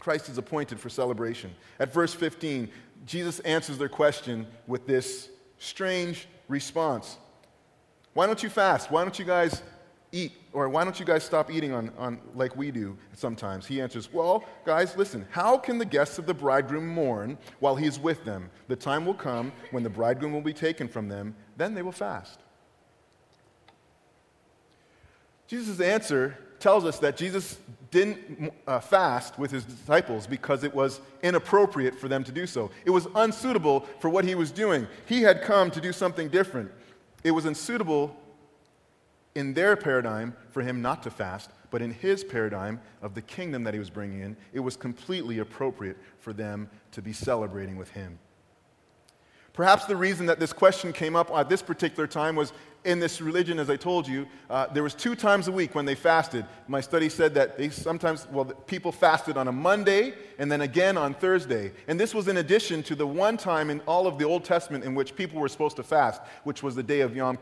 Christ 0.00 0.30
is 0.30 0.38
appointed 0.38 0.80
for 0.80 0.88
celebration. 0.88 1.54
At 1.78 1.92
verse 1.92 2.14
15, 2.14 2.70
Jesus 3.04 3.40
answers 3.40 3.76
their 3.76 3.90
question 3.90 4.46
with 4.66 4.86
this 4.86 5.28
strange 5.58 6.26
response 6.48 7.18
Why 8.14 8.24
don't 8.24 8.42
you 8.42 8.48
fast? 8.48 8.90
Why 8.90 9.02
don't 9.02 9.18
you 9.18 9.26
guys 9.26 9.62
eat? 10.12 10.32
Or 10.52 10.68
why 10.68 10.84
don't 10.84 10.98
you 10.98 11.06
guys 11.06 11.24
stop 11.24 11.50
eating 11.50 11.72
on, 11.72 11.90
on 11.98 12.20
like 12.34 12.56
we 12.56 12.70
do 12.70 12.96
sometimes? 13.14 13.66
He 13.66 13.80
answers, 13.80 14.12
Well, 14.12 14.44
guys, 14.64 14.96
listen, 14.96 15.26
how 15.30 15.58
can 15.58 15.78
the 15.78 15.84
guests 15.84 16.18
of 16.18 16.26
the 16.26 16.34
bridegroom 16.34 16.86
mourn 16.86 17.38
while 17.60 17.76
he's 17.76 17.98
with 17.98 18.24
them? 18.24 18.50
The 18.68 18.76
time 18.76 19.04
will 19.04 19.14
come 19.14 19.52
when 19.70 19.82
the 19.82 19.90
bridegroom 19.90 20.32
will 20.32 20.40
be 20.40 20.54
taken 20.54 20.88
from 20.88 21.08
them, 21.08 21.34
then 21.56 21.74
they 21.74 21.82
will 21.82 21.92
fast. 21.92 22.40
Jesus' 25.46 25.80
answer 25.80 26.36
tells 26.58 26.84
us 26.84 26.98
that 26.98 27.16
Jesus 27.16 27.58
didn't 27.90 28.52
uh, 28.66 28.80
fast 28.80 29.38
with 29.38 29.50
his 29.50 29.64
disciples 29.64 30.26
because 30.26 30.64
it 30.64 30.74
was 30.74 31.00
inappropriate 31.22 31.94
for 31.94 32.08
them 32.08 32.24
to 32.24 32.32
do 32.32 32.46
so. 32.46 32.70
It 32.84 32.90
was 32.90 33.06
unsuitable 33.14 33.80
for 34.00 34.08
what 34.08 34.24
he 34.24 34.34
was 34.34 34.50
doing. 34.50 34.86
He 35.06 35.22
had 35.22 35.42
come 35.42 35.70
to 35.70 35.80
do 35.80 35.92
something 35.92 36.28
different. 36.28 36.70
It 37.22 37.30
was 37.30 37.44
unsuitable 37.44 38.16
in 39.36 39.52
their 39.52 39.76
paradigm 39.76 40.34
for 40.50 40.62
him 40.62 40.80
not 40.80 41.02
to 41.02 41.10
fast, 41.10 41.50
but 41.70 41.82
in 41.82 41.92
his 41.92 42.24
paradigm 42.24 42.80
of 43.02 43.14
the 43.14 43.20
kingdom 43.20 43.64
that 43.64 43.74
he 43.74 43.78
was 43.78 43.90
bringing 43.90 44.20
in, 44.20 44.36
it 44.54 44.60
was 44.60 44.76
completely 44.76 45.38
appropriate 45.38 45.98
for 46.18 46.32
them 46.32 46.68
to 46.92 47.02
be 47.02 47.12
celebrating 47.12 47.76
with 47.76 47.90
him. 47.90 48.18
Perhaps 49.52 49.84
the 49.84 49.96
reason 49.96 50.26
that 50.26 50.40
this 50.40 50.52
question 50.52 50.92
came 50.92 51.14
up 51.14 51.30
at 51.30 51.48
this 51.48 51.62
particular 51.62 52.06
time 52.06 52.34
was 52.34 52.52
in 52.86 53.00
this 53.00 53.20
religion, 53.20 53.58
as 53.58 53.68
I 53.68 53.76
told 53.76 54.06
you, 54.06 54.26
uh, 54.48 54.68
there 54.68 54.84
was 54.84 54.94
two 54.94 55.16
times 55.16 55.48
a 55.48 55.52
week 55.52 55.74
when 55.74 55.84
they 55.84 55.96
fasted. 55.96 56.46
My 56.68 56.80
study 56.80 57.08
said 57.08 57.34
that 57.34 57.58
they 57.58 57.68
sometimes, 57.68 58.28
well, 58.30 58.44
people 58.44 58.92
fasted 58.92 59.36
on 59.36 59.48
a 59.48 59.52
Monday 59.52 60.14
and 60.38 60.50
then 60.50 60.60
again 60.60 60.96
on 60.96 61.12
Thursday. 61.12 61.72
And 61.88 61.98
this 61.98 62.14
was 62.14 62.28
in 62.28 62.36
addition 62.36 62.84
to 62.84 62.94
the 62.94 63.06
one 63.06 63.36
time 63.36 63.70
in 63.70 63.80
all 63.80 64.06
of 64.06 64.18
the 64.18 64.24
Old 64.24 64.44
Testament 64.44 64.84
in 64.84 64.94
which 64.94 65.16
people 65.16 65.40
were 65.40 65.48
supposed 65.48 65.76
to 65.76 65.82
fast, 65.82 66.22
which 66.44 66.62
was 66.62 66.76
the 66.76 66.82
day 66.82 67.00
of 67.00 67.14
Yom, 67.16 67.38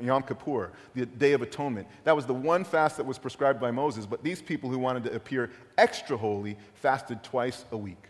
Yom 0.00 0.24
Kippur, 0.24 0.72
the 0.94 1.06
Day 1.06 1.32
of 1.32 1.42
Atonement. 1.42 1.86
That 2.02 2.16
was 2.16 2.26
the 2.26 2.34
one 2.34 2.64
fast 2.64 2.96
that 2.96 3.06
was 3.06 3.18
prescribed 3.18 3.60
by 3.60 3.70
Moses. 3.70 4.04
But 4.04 4.24
these 4.24 4.42
people 4.42 4.68
who 4.68 4.78
wanted 4.78 5.04
to 5.04 5.14
appear 5.14 5.50
extra 5.78 6.16
holy 6.16 6.56
fasted 6.74 7.22
twice 7.22 7.64
a 7.70 7.76
week. 7.76 8.08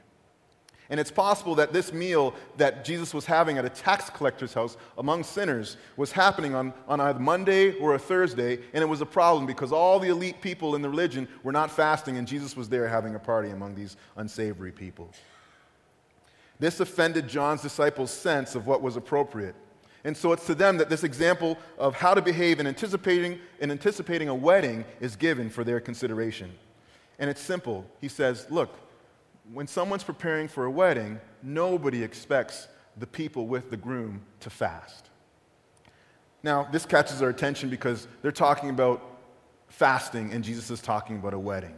And 0.91 0.99
it's 0.99 1.11
possible 1.11 1.55
that 1.57 1.73
this 1.73 1.93
meal 1.93 2.35
that 2.57 2.85
Jesus 2.85 3.13
was 3.13 3.27
having 3.27 3.59
at 3.59 3.65
a 3.65 3.69
tax 3.69 4.09
collector's 4.09 4.55
house 4.55 4.79
among 4.97 5.23
sinners 5.23 5.77
was 5.99 6.13
happening 6.13 6.55
on, 6.55 6.73
on 6.87 6.99
either 6.99 7.19
Monday 7.19 7.73
or 7.79 7.95
a 7.95 7.99
Thursday, 7.99 8.59
and 8.73 8.83
it 8.83 8.89
was 8.89 9.03
a 9.03 9.07
problem 9.07 9.45
because 9.45 9.71
all 9.71 9.99
the 9.99 10.09
elite 10.09 10.41
people 10.41 10.75
in 10.75 10.81
the 10.81 10.89
religion 10.89 11.29
were 11.43 11.53
not 11.53 11.71
fasting, 11.71 12.17
and 12.17 12.27
Jesus 12.27 12.57
was 12.57 12.71
there 12.71 12.89
having 12.89 13.15
a 13.15 13.19
party 13.19 13.51
among 13.51 13.75
these 13.75 13.97
unsavory 14.17 14.73
people. 14.73 15.11
This 16.59 16.81
offended 16.81 17.29
John's 17.29 17.63
disciples' 17.63 18.11
sense 18.11 18.55
of 18.55 18.67
what 18.67 18.81
was 18.81 18.97
appropriate. 18.97 19.55
And 20.05 20.17
so 20.17 20.33
it's 20.33 20.47
to 20.47 20.55
them 20.55 20.79
that 20.79 20.89
this 20.89 21.05
example 21.05 21.59
of 21.77 21.95
how 21.95 22.15
to 22.15 22.23
behave 22.23 22.61
in 22.61 22.67
anticipating, 22.67 23.39
in 23.61 23.71
anticipating 23.71 24.29
a 24.29 24.35
wedding 24.35 24.87
is 25.01 25.17
given 25.17 25.51
for 25.51 25.65
their 25.65 25.81
consideration. 25.81 26.51
And 27.19 27.29
it's 27.29 27.41
simple. 27.41 27.85
He 28.01 28.09
says, 28.09 28.47
Look, 28.49 28.75
when 29.53 29.67
someone's 29.67 30.05
preparing 30.05 30.49
for 30.49 30.65
a 30.65 30.71
wedding, 30.71 31.21
nobody 31.43 32.03
expects 32.03 32.69
the 32.97 33.07
people 33.07 33.47
with 33.47 33.71
the 33.71 33.77
groom 33.77 34.23
to 34.41 34.51
fast. 34.51 35.11
Now, 36.43 36.69
this 36.71 36.87
catches 36.87 37.23
our 37.23 37.29
attention 37.29 37.69
because 37.69 38.07
they're 38.23 38.33
talking 38.33 38.71
about 38.71 39.03
fasting 39.69 40.33
and 40.33 40.45
Jesus 40.45 40.71
is 40.71 40.81
talking 40.81 41.17
about 41.17 41.35
a 41.35 41.39
wedding. 41.39 41.75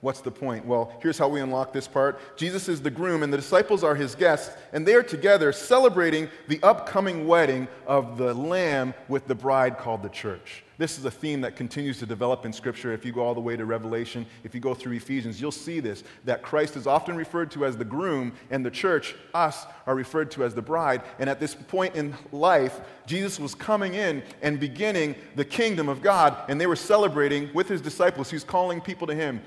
What's 0.00 0.22
the 0.22 0.30
point? 0.30 0.64
Well, 0.64 0.92
here's 1.02 1.18
how 1.18 1.28
we 1.28 1.40
unlock 1.40 1.72
this 1.74 1.86
part 1.86 2.18
Jesus 2.36 2.68
is 2.68 2.80
the 2.80 2.90
groom, 2.90 3.22
and 3.22 3.32
the 3.32 3.36
disciples 3.36 3.84
are 3.84 3.94
his 3.94 4.14
guests, 4.14 4.56
and 4.72 4.86
they 4.86 4.94
are 4.94 5.02
together 5.02 5.52
celebrating 5.52 6.28
the 6.48 6.58
upcoming 6.62 7.26
wedding 7.26 7.68
of 7.86 8.16
the 8.16 8.32
Lamb 8.32 8.94
with 9.08 9.26
the 9.26 9.34
bride 9.34 9.78
called 9.78 10.02
the 10.02 10.08
church. 10.08 10.64
This 10.80 10.98
is 10.98 11.04
a 11.04 11.10
theme 11.10 11.42
that 11.42 11.56
continues 11.56 11.98
to 11.98 12.06
develop 12.06 12.46
in 12.46 12.54
Scripture. 12.54 12.94
If 12.94 13.04
you 13.04 13.12
go 13.12 13.20
all 13.20 13.34
the 13.34 13.40
way 13.40 13.54
to 13.54 13.66
Revelation, 13.66 14.24
if 14.44 14.54
you 14.54 14.62
go 14.62 14.72
through 14.72 14.94
Ephesians, 14.94 15.38
you'll 15.38 15.52
see 15.52 15.78
this 15.78 16.02
that 16.24 16.40
Christ 16.40 16.74
is 16.74 16.86
often 16.86 17.16
referred 17.16 17.50
to 17.50 17.66
as 17.66 17.76
the 17.76 17.84
groom, 17.84 18.32
and 18.50 18.64
the 18.64 18.70
church, 18.70 19.14
us, 19.34 19.66
are 19.86 19.94
referred 19.94 20.30
to 20.30 20.44
as 20.44 20.54
the 20.54 20.62
bride. 20.62 21.02
And 21.18 21.28
at 21.28 21.38
this 21.38 21.54
point 21.54 21.96
in 21.96 22.14
life, 22.32 22.80
Jesus 23.04 23.38
was 23.38 23.54
coming 23.54 23.92
in 23.92 24.22
and 24.40 24.58
beginning 24.58 25.16
the 25.36 25.44
kingdom 25.44 25.90
of 25.90 26.00
God, 26.00 26.34
and 26.48 26.58
they 26.58 26.66
were 26.66 26.76
celebrating 26.76 27.50
with 27.52 27.68
his 27.68 27.82
disciples. 27.82 28.30
He's 28.30 28.42
calling 28.42 28.80
people 28.80 29.06
to 29.08 29.14
him 29.14 29.42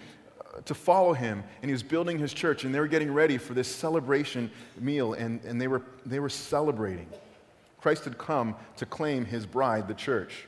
to 0.65 0.74
follow 0.74 1.13
him, 1.13 1.43
and 1.62 1.70
he 1.70 1.74
was 1.74 1.84
building 1.84 2.17
his 2.17 2.34
church, 2.34 2.63
and 2.63 2.74
they 2.74 2.79
were 2.79 2.88
getting 2.88 3.13
ready 3.13 3.38
for 3.38 3.53
this 3.53 3.67
celebration 3.67 4.50
meal, 4.79 5.13
and, 5.13 5.43
and 5.43 5.60
they, 5.60 5.67
were, 5.67 5.82
they 6.05 6.20
were 6.20 6.29
celebrating. 6.29 7.08
Christ 7.82 8.05
had 8.05 8.17
come 8.17 8.55
to 8.77 8.86
claim 8.86 9.25
his 9.25 9.46
bride, 9.46 9.88
the 9.88 9.93
church. 9.93 10.48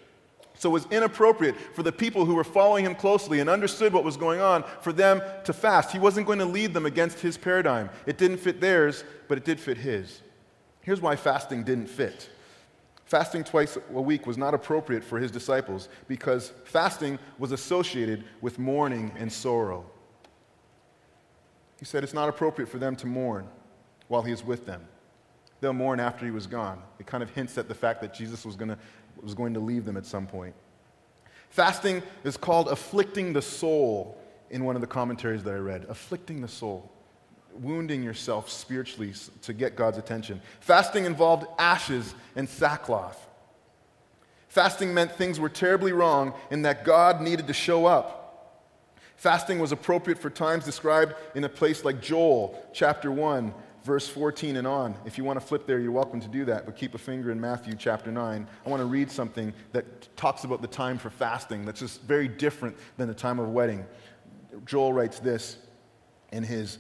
So 0.58 0.70
it 0.70 0.74
was 0.74 0.88
inappropriate 0.90 1.56
for 1.74 1.84
the 1.84 1.92
people 1.92 2.26
who 2.26 2.36
were 2.36 2.46
following 2.46 2.86
him 2.86 2.96
closely 2.96 3.42
and 3.42 3.50
understood 3.50 3.92
what 3.92 4.06
was 4.06 4.16
going 4.16 4.40
on 4.40 4.64
for 4.82 4.94
them 4.94 5.22
to 5.44 5.52
fast. 5.52 5.92
He 5.92 6.00
wasn't 6.00 6.28
going 6.28 6.40
to 6.40 6.46
lead 6.46 6.74
them 6.74 6.86
against 6.86 7.20
his 7.20 7.38
paradigm. 7.38 7.90
It 8.06 8.18
didn't 8.18 8.38
fit 8.38 8.62
theirs, 8.62 9.04
but 9.28 9.38
it 9.38 9.44
did 9.44 9.60
fit 9.60 9.78
his. 9.78 10.22
Here's 10.82 11.02
why 11.02 11.18
fasting 11.18 11.64
didn't 11.64 11.88
fit. 11.88 12.30
Fasting 13.06 13.44
twice 13.44 13.78
a 13.94 14.02
week 14.02 14.26
was 14.26 14.38
not 14.38 14.54
appropriate 14.54 15.04
for 15.04 15.20
his 15.20 15.30
disciples 15.30 15.90
because 16.08 16.54
fasting 16.64 17.20
was 17.38 17.52
associated 17.52 18.24
with 18.42 18.58
mourning 18.58 19.12
and 19.18 19.32
sorrow. 19.32 19.86
He 21.80 21.86
said 21.86 22.04
it's 22.04 22.14
not 22.14 22.30
appropriate 22.30 22.68
for 22.68 22.78
them 22.78 22.96
to 22.98 23.08
mourn 23.08 23.48
while 24.08 24.22
he 24.22 24.32
is 24.32 24.44
with 24.44 24.66
them. 24.66 24.82
They'll 25.62 25.74
mourn 25.74 26.00
after 26.00 26.26
he 26.26 26.32
was 26.32 26.48
gone. 26.48 26.82
It 27.00 27.08
kind 27.08 27.24
of 27.24 27.30
hints 27.32 27.58
at 27.58 27.68
the 27.68 27.76
fact 27.76 28.02
that 28.02 28.14
Jesus 28.14 28.46
was, 28.46 28.56
gonna, 28.56 28.78
was 29.22 29.34
going 29.34 29.54
to 29.54 29.60
leave 29.60 29.86
them 29.86 29.98
at 29.98 30.06
some 30.06 30.28
point. 30.28 30.54
Fasting 31.50 32.04
is 32.24 32.38
called 32.38 32.68
afflicting 32.68 33.34
the 33.34 33.42
soul 33.42 34.18
in 34.50 34.64
one 34.64 34.76
of 34.76 34.82
the 34.82 34.88
commentaries 34.88 35.44
that 35.44 35.54
I 35.54 35.58
read. 35.58 35.86
Afflicting 35.90 36.42
the 36.42 36.48
soul, 36.48 36.92
wounding 37.54 38.04
yourself 38.04 38.50
spiritually 38.50 39.14
to 39.42 39.54
get 39.54 39.76
God's 39.76 39.98
attention. 39.98 40.42
Fasting 40.60 41.06
involved 41.06 41.48
ashes 41.58 42.14
and 42.36 42.48
sackcloth. 42.48 43.26
Fasting 44.50 44.94
meant 44.94 45.12
things 45.12 45.40
were 45.40 45.50
terribly 45.50 45.92
wrong 45.92 46.34
and 46.52 46.64
that 46.66 46.86
God 46.86 47.22
needed 47.22 47.48
to 47.48 47.54
show 47.54 47.86
up. 47.86 48.25
Fasting 49.16 49.60
was 49.60 49.72
appropriate 49.72 50.20
for 50.20 50.30
times 50.30 50.66
described 50.66 51.16
in 51.36 51.44
a 51.44 51.50
place 51.50 51.86
like 51.86 52.02
Joel 52.02 52.64
chapter 52.74 53.12
1, 53.12 53.54
verse 53.84 54.08
14 54.08 54.58
and 54.58 54.68
on. 54.68 54.96
If 55.06 55.18
you 55.18 55.24
want 55.24 55.40
to 55.40 55.46
flip 55.46 55.66
there, 55.66 55.80
you're 55.80 55.92
welcome 55.92 56.20
to 56.20 56.28
do 56.28 56.44
that, 56.46 56.66
but 56.66 56.76
keep 56.76 56.96
a 56.96 56.98
finger 56.98 57.32
in 57.32 57.40
Matthew 57.40 57.76
chapter 57.76 58.12
9. 58.12 58.48
I 58.66 58.70
want 58.70 58.82
to 58.82 58.86
read 58.86 59.10
something 59.10 59.54
that 59.72 60.16
talks 60.18 60.44
about 60.44 60.62
the 60.62 60.68
time 60.68 60.98
for 60.98 61.10
fasting 61.10 61.66
that's 61.66 61.80
just 61.80 62.02
very 62.02 62.28
different 62.28 62.76
than 62.98 63.08
the 63.08 63.14
time 63.14 63.40
of 63.40 63.50
wedding. 63.50 63.86
Joel 64.66 64.92
writes 64.92 65.20
this 65.20 65.58
in 66.32 66.44
his, 66.44 66.80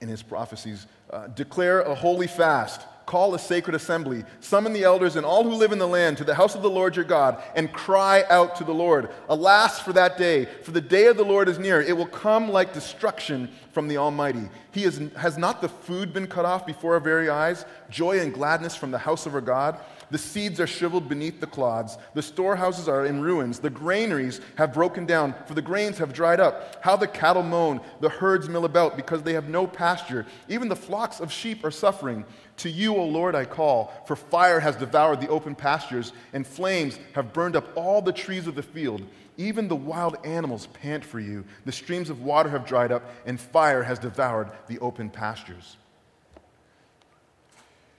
in 0.00 0.08
his 0.08 0.22
prophecies 0.22 0.86
uh, 1.10 1.26
Declare 1.28 1.82
a 1.82 1.94
holy 1.94 2.26
fast 2.26 2.82
call 3.06 3.34
a 3.34 3.38
sacred 3.38 3.76
assembly, 3.76 4.24
summon 4.40 4.72
the 4.72 4.82
elders 4.82 5.16
and 5.16 5.24
all 5.24 5.44
who 5.44 5.54
live 5.54 5.72
in 5.72 5.78
the 5.78 5.86
land 5.86 6.18
to 6.18 6.24
the 6.24 6.34
house 6.34 6.54
of 6.56 6.62
the 6.62 6.68
Lord 6.68 6.96
your 6.96 7.04
God, 7.04 7.42
and 7.54 7.72
cry 7.72 8.24
out 8.28 8.56
to 8.56 8.64
the 8.64 8.74
Lord. 8.74 9.08
Alas 9.28 9.78
for 9.80 9.92
that 9.92 10.18
day, 10.18 10.46
for 10.62 10.72
the 10.72 10.80
day 10.80 11.06
of 11.06 11.16
the 11.16 11.24
Lord 11.24 11.48
is 11.48 11.58
near. 11.58 11.80
It 11.80 11.96
will 11.96 12.06
come 12.06 12.50
like 12.50 12.74
destruction 12.74 13.48
from 13.72 13.88
the 13.88 13.96
Almighty. 13.96 14.48
He 14.72 14.84
is, 14.84 15.00
has 15.16 15.38
not 15.38 15.62
the 15.62 15.68
food 15.68 16.12
been 16.12 16.26
cut 16.26 16.44
off 16.44 16.66
before 16.66 16.94
our 16.94 17.00
very 17.00 17.30
eyes, 17.30 17.64
joy 17.88 18.20
and 18.20 18.34
gladness 18.34 18.74
from 18.74 18.90
the 18.90 18.98
house 18.98 19.24
of 19.24 19.34
our 19.34 19.40
God? 19.40 19.78
The 20.10 20.18
seeds 20.18 20.60
are 20.60 20.66
shriveled 20.66 21.08
beneath 21.08 21.40
the 21.40 21.46
clods. 21.46 21.98
The 22.14 22.22
storehouses 22.22 22.88
are 22.88 23.06
in 23.06 23.20
ruins. 23.20 23.58
The 23.58 23.70
granaries 23.70 24.40
have 24.56 24.72
broken 24.72 25.04
down, 25.04 25.34
for 25.46 25.54
the 25.54 25.62
grains 25.62 25.98
have 25.98 26.12
dried 26.12 26.38
up. 26.38 26.78
How 26.80 26.96
the 26.96 27.08
cattle 27.08 27.42
moan, 27.42 27.80
the 28.00 28.08
herds 28.08 28.48
mill 28.48 28.64
about, 28.64 28.96
because 28.96 29.22
they 29.22 29.32
have 29.32 29.48
no 29.48 29.66
pasture. 29.66 30.24
Even 30.48 30.68
the 30.68 30.76
flocks 30.76 31.20
of 31.20 31.32
sheep 31.32 31.64
are 31.64 31.72
suffering. 31.72 32.24
To 32.58 32.70
you, 32.70 32.96
O 32.96 33.04
Lord, 33.04 33.34
I 33.34 33.44
call, 33.44 33.92
for 34.06 34.16
fire 34.16 34.60
has 34.60 34.76
devoured 34.76 35.20
the 35.20 35.28
open 35.28 35.54
pastures, 35.54 36.12
and 36.32 36.46
flames 36.46 36.98
have 37.12 37.32
burned 37.32 37.54
up 37.54 37.76
all 37.76 38.00
the 38.00 38.12
trees 38.12 38.46
of 38.46 38.54
the 38.54 38.62
field. 38.62 39.02
Even 39.36 39.68
the 39.68 39.76
wild 39.76 40.16
animals 40.24 40.66
pant 40.68 41.04
for 41.04 41.20
you. 41.20 41.44
The 41.66 41.72
streams 41.72 42.08
of 42.08 42.22
water 42.22 42.48
have 42.48 42.66
dried 42.66 42.92
up, 42.92 43.02
and 43.26 43.38
fire 43.38 43.82
has 43.82 43.98
devoured 43.98 44.50
the 44.68 44.78
open 44.78 45.10
pastures. 45.10 45.76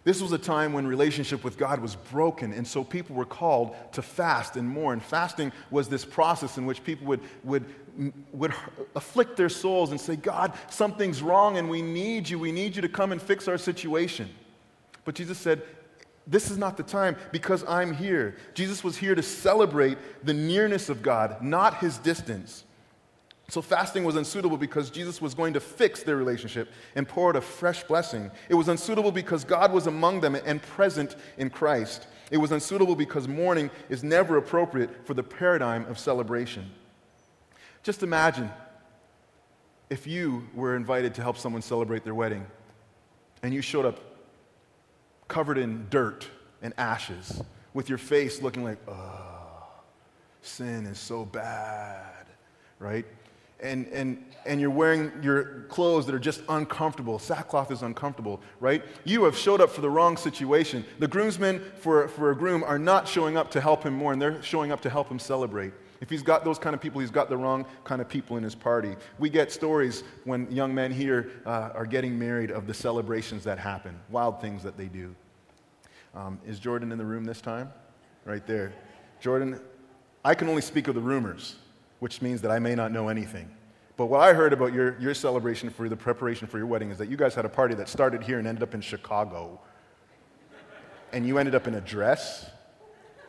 This 0.04 0.22
was 0.22 0.32
a 0.32 0.38
time 0.38 0.74
when 0.74 0.88
relationship 0.88 1.44
with 1.44 1.58
God 1.58 1.80
was 1.80 1.96
broken, 1.96 2.54
and 2.54 2.66
so 2.66 2.84
people 2.84 3.16
were 3.16 3.26
called 3.26 3.76
to 3.92 4.02
fast 4.02 4.56
and 4.56 4.68
mourn. 4.68 5.02
Fasting 5.02 5.52
was 5.70 5.90
this 5.90 6.06
process 6.06 6.58
in 6.58 6.66
which 6.66 6.84
people 6.84 7.06
would, 7.08 7.20
would, 7.44 7.66
would 8.32 8.54
afflict 8.96 9.36
their 9.36 9.50
souls 9.50 9.92
and 9.92 10.00
say, 10.00 10.16
God, 10.16 10.54
something's 10.70 11.22
wrong 11.22 11.58
and 11.58 11.70
we 11.70 11.82
need 11.82 12.30
you. 12.30 12.40
We 12.40 12.54
need 12.54 12.76
you 12.76 12.82
to 12.84 12.90
come 12.90 13.12
and 13.12 13.22
fix 13.22 13.50
our 13.50 13.58
situation. 13.58 14.30
But 15.08 15.16
Jesus 15.16 15.38
said, 15.38 15.62
This 16.28 16.52
is 16.52 16.58
not 16.58 16.76
the 16.76 16.84
time 16.84 17.16
because 17.32 17.64
I'm 17.66 17.94
here. 17.94 18.36
Jesus 18.54 18.84
was 18.84 18.98
here 18.98 19.16
to 19.16 19.24
celebrate 19.24 19.98
the 20.26 20.34
nearness 20.34 20.90
of 20.90 21.02
God, 21.02 21.42
not 21.42 21.78
his 21.78 21.98
distance. 21.98 22.66
So 23.48 23.62
fasting 23.62 24.04
was 24.04 24.18
unsuitable 24.18 24.58
because 24.58 24.90
Jesus 24.90 25.22
was 25.22 25.34
going 25.34 25.54
to 25.54 25.62
fix 25.62 26.04
their 26.04 26.18
relationship 26.18 26.70
and 26.96 27.08
pour 27.08 27.30
out 27.30 27.38
a 27.38 27.42
fresh 27.42 27.84
blessing. 27.84 28.30
It 28.50 28.56
was 28.56 28.68
unsuitable 28.68 29.14
because 29.14 29.46
God 29.46 29.72
was 29.72 29.88
among 29.88 30.20
them 30.20 30.36
and 30.36 30.62
present 30.62 31.16
in 31.38 31.50
Christ. 31.50 32.06
It 32.30 32.38
was 32.40 32.52
unsuitable 32.52 32.98
because 32.98 33.30
mourning 33.30 33.72
is 33.88 34.04
never 34.04 34.36
appropriate 34.36 35.08
for 35.08 35.14
the 35.14 35.24
paradigm 35.24 35.86
of 35.86 35.98
celebration. 35.98 36.70
Just 37.82 38.04
imagine 38.04 38.52
if 39.90 40.06
you 40.06 40.50
were 40.54 40.76
invited 40.76 41.16
to 41.16 41.22
help 41.22 41.38
someone 41.38 41.62
celebrate 41.62 42.04
their 42.04 42.14
wedding 42.14 42.46
and 43.42 43.54
you 43.54 43.62
showed 43.62 43.86
up 43.86 44.02
covered 45.28 45.58
in 45.58 45.88
dirt 45.90 46.28
and 46.62 46.74
ashes 46.78 47.42
with 47.74 47.90
your 47.90 47.98
face 47.98 48.42
looking 48.42 48.64
like, 48.64 48.78
oh, 48.88 49.68
sin 50.42 50.86
is 50.86 51.00
so 51.00 51.26
bad, 51.26 52.26
right? 52.80 53.06
and, 53.60 53.88
and, 53.88 54.24
and 54.46 54.62
you're 54.62 54.70
wearing 54.70 55.12
your 55.22 55.64
clothes 55.70 56.06
that 56.06 56.14
are 56.14 56.20
just 56.20 56.42
uncomfortable. 56.50 57.18
Sackcloth 57.18 57.72
is 57.72 57.82
uncomfortable, 57.82 58.40
right? 58.60 58.84
You 59.04 59.24
have 59.24 59.38
showed 59.38 59.62
up 59.62 59.72
for 59.72 59.82
the 59.82 59.90
wrong 59.90 60.16
situation. 60.16 60.86
The 61.00 61.08
groomsmen 61.08 61.64
for, 61.80 62.08
for 62.08 62.32
a 62.32 62.36
groom 62.36 62.64
are 62.64 62.78
not 62.78 63.08
showing 63.08 63.36
up 63.36 63.50
to 63.52 63.62
help 63.62 63.84
him 63.84 63.94
mourn, 63.94 64.20
they're 64.20 64.42
showing 64.44 64.72
up 64.72 64.82
to 64.82 64.90
help 64.90 65.10
him 65.10 65.20
celebrate. 65.20 65.74
If 66.00 66.10
he's 66.10 66.22
got 66.22 66.46
those 66.46 66.60
kind 66.60 66.74
of 66.74 66.82
people, 66.82 67.02
he's 67.02 67.12
got 67.12 67.30
the 67.30 67.38
wrong 67.38 67.66
kind 67.84 68.02
of 68.02 68.10
people 68.10 68.38
in 68.38 68.44
his 68.44 68.56
party. 68.56 68.96
We 69.20 69.30
get 69.30 69.52
stories 69.52 70.04
when 70.26 70.50
young 70.52 70.74
men 70.74 70.92
here 70.92 71.32
uh, 71.46 71.72
are 71.74 71.86
getting 71.86 72.18
married 72.18 72.52
of 72.52 72.68
the 72.68 72.74
celebrations 72.74 73.44
that 73.46 73.58
happen, 73.58 74.00
wild 74.10 74.40
things 74.42 74.64
that 74.64 74.78
they 74.78 74.86
do. 74.86 75.16
Um, 76.16 76.40
is 76.46 76.60
Jordan 76.60 76.92
in 76.92 76.98
the 76.98 77.06
room 77.06 77.26
this 77.26 77.42
time? 77.42 77.72
Right 78.26 78.46
there. 78.46 78.74
Jordan, 79.20 79.60
I 80.24 80.36
can 80.36 80.50
only 80.50 80.62
speak 80.62 80.88
of 80.88 80.96
the 80.96 81.02
rumors 81.02 81.56
which 82.00 82.22
means 82.22 82.42
that 82.42 82.52
I 82.52 82.60
may 82.60 82.76
not 82.76 82.92
know 82.92 83.10
anything. 83.10 83.50
But 83.96 84.08
what 84.08 84.22
I 84.22 84.34
heard 84.34 84.54
about 84.54 84.74
your, 84.74 85.00
your 85.00 85.14
celebration 85.14 85.70
for 85.70 85.90
the 85.90 85.96
preparation 85.96 86.48
for 86.48 86.58
your 86.58 86.68
wedding 86.68 86.92
is 86.92 87.00
that 87.00 87.10
you 87.10 87.18
guys 87.18 87.34
had 87.34 87.46
a 87.46 87.50
party 87.50 87.74
that 87.76 87.90
started 87.90 88.22
here 88.22 88.38
and 88.38 88.48
ended 88.48 88.62
up 88.62 88.76
in 88.76 88.82
Chicago. 88.82 89.60
And 91.12 91.26
you 91.26 91.40
ended 91.40 91.56
up 91.56 91.68
in 91.68 91.76
a 91.76 91.82
dress? 91.82 92.50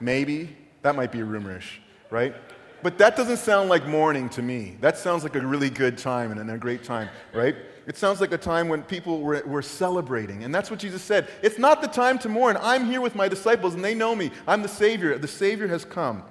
Maybe. 0.00 0.56
That 0.82 0.94
might 0.94 1.10
be 1.10 1.18
rumorish, 1.20 1.78
right? 2.10 2.34
But 2.82 2.98
that 2.98 3.16
doesn't 3.16 3.38
sound 3.38 3.68
like 3.68 3.86
mourning 3.86 4.28
to 4.30 4.42
me. 4.42 4.76
That 4.80 4.96
sounds 4.96 5.22
like 5.22 5.34
a 5.34 5.40
really 5.40 5.70
good 5.70 5.98
time 5.98 6.30
and 6.30 6.50
a 6.50 6.58
great 6.58 6.84
time, 6.84 7.08
right? 7.32 7.56
It 7.86 7.96
sounds 7.96 8.20
like 8.20 8.32
a 8.32 8.38
time 8.38 8.68
when 8.68 8.82
people 8.82 9.20
were, 9.20 9.42
were 9.46 9.62
celebrating. 9.62 10.44
And 10.44 10.54
that's 10.54 10.70
what 10.70 10.78
Jesus 10.78 11.02
said. 11.02 11.28
It's 11.42 11.58
not 11.58 11.80
the 11.80 11.88
time 11.88 12.18
to 12.20 12.28
mourn. 12.28 12.56
I'm 12.60 12.84
here 12.84 13.00
with 13.00 13.14
my 13.14 13.28
disciples 13.28 13.74
and 13.74 13.84
they 13.84 13.94
know 13.94 14.14
me. 14.14 14.30
I'm 14.46 14.62
the 14.62 14.68
Savior. 14.68 15.16
The 15.18 15.26
Savior 15.26 15.66
has 15.68 15.84
come. 15.84 16.22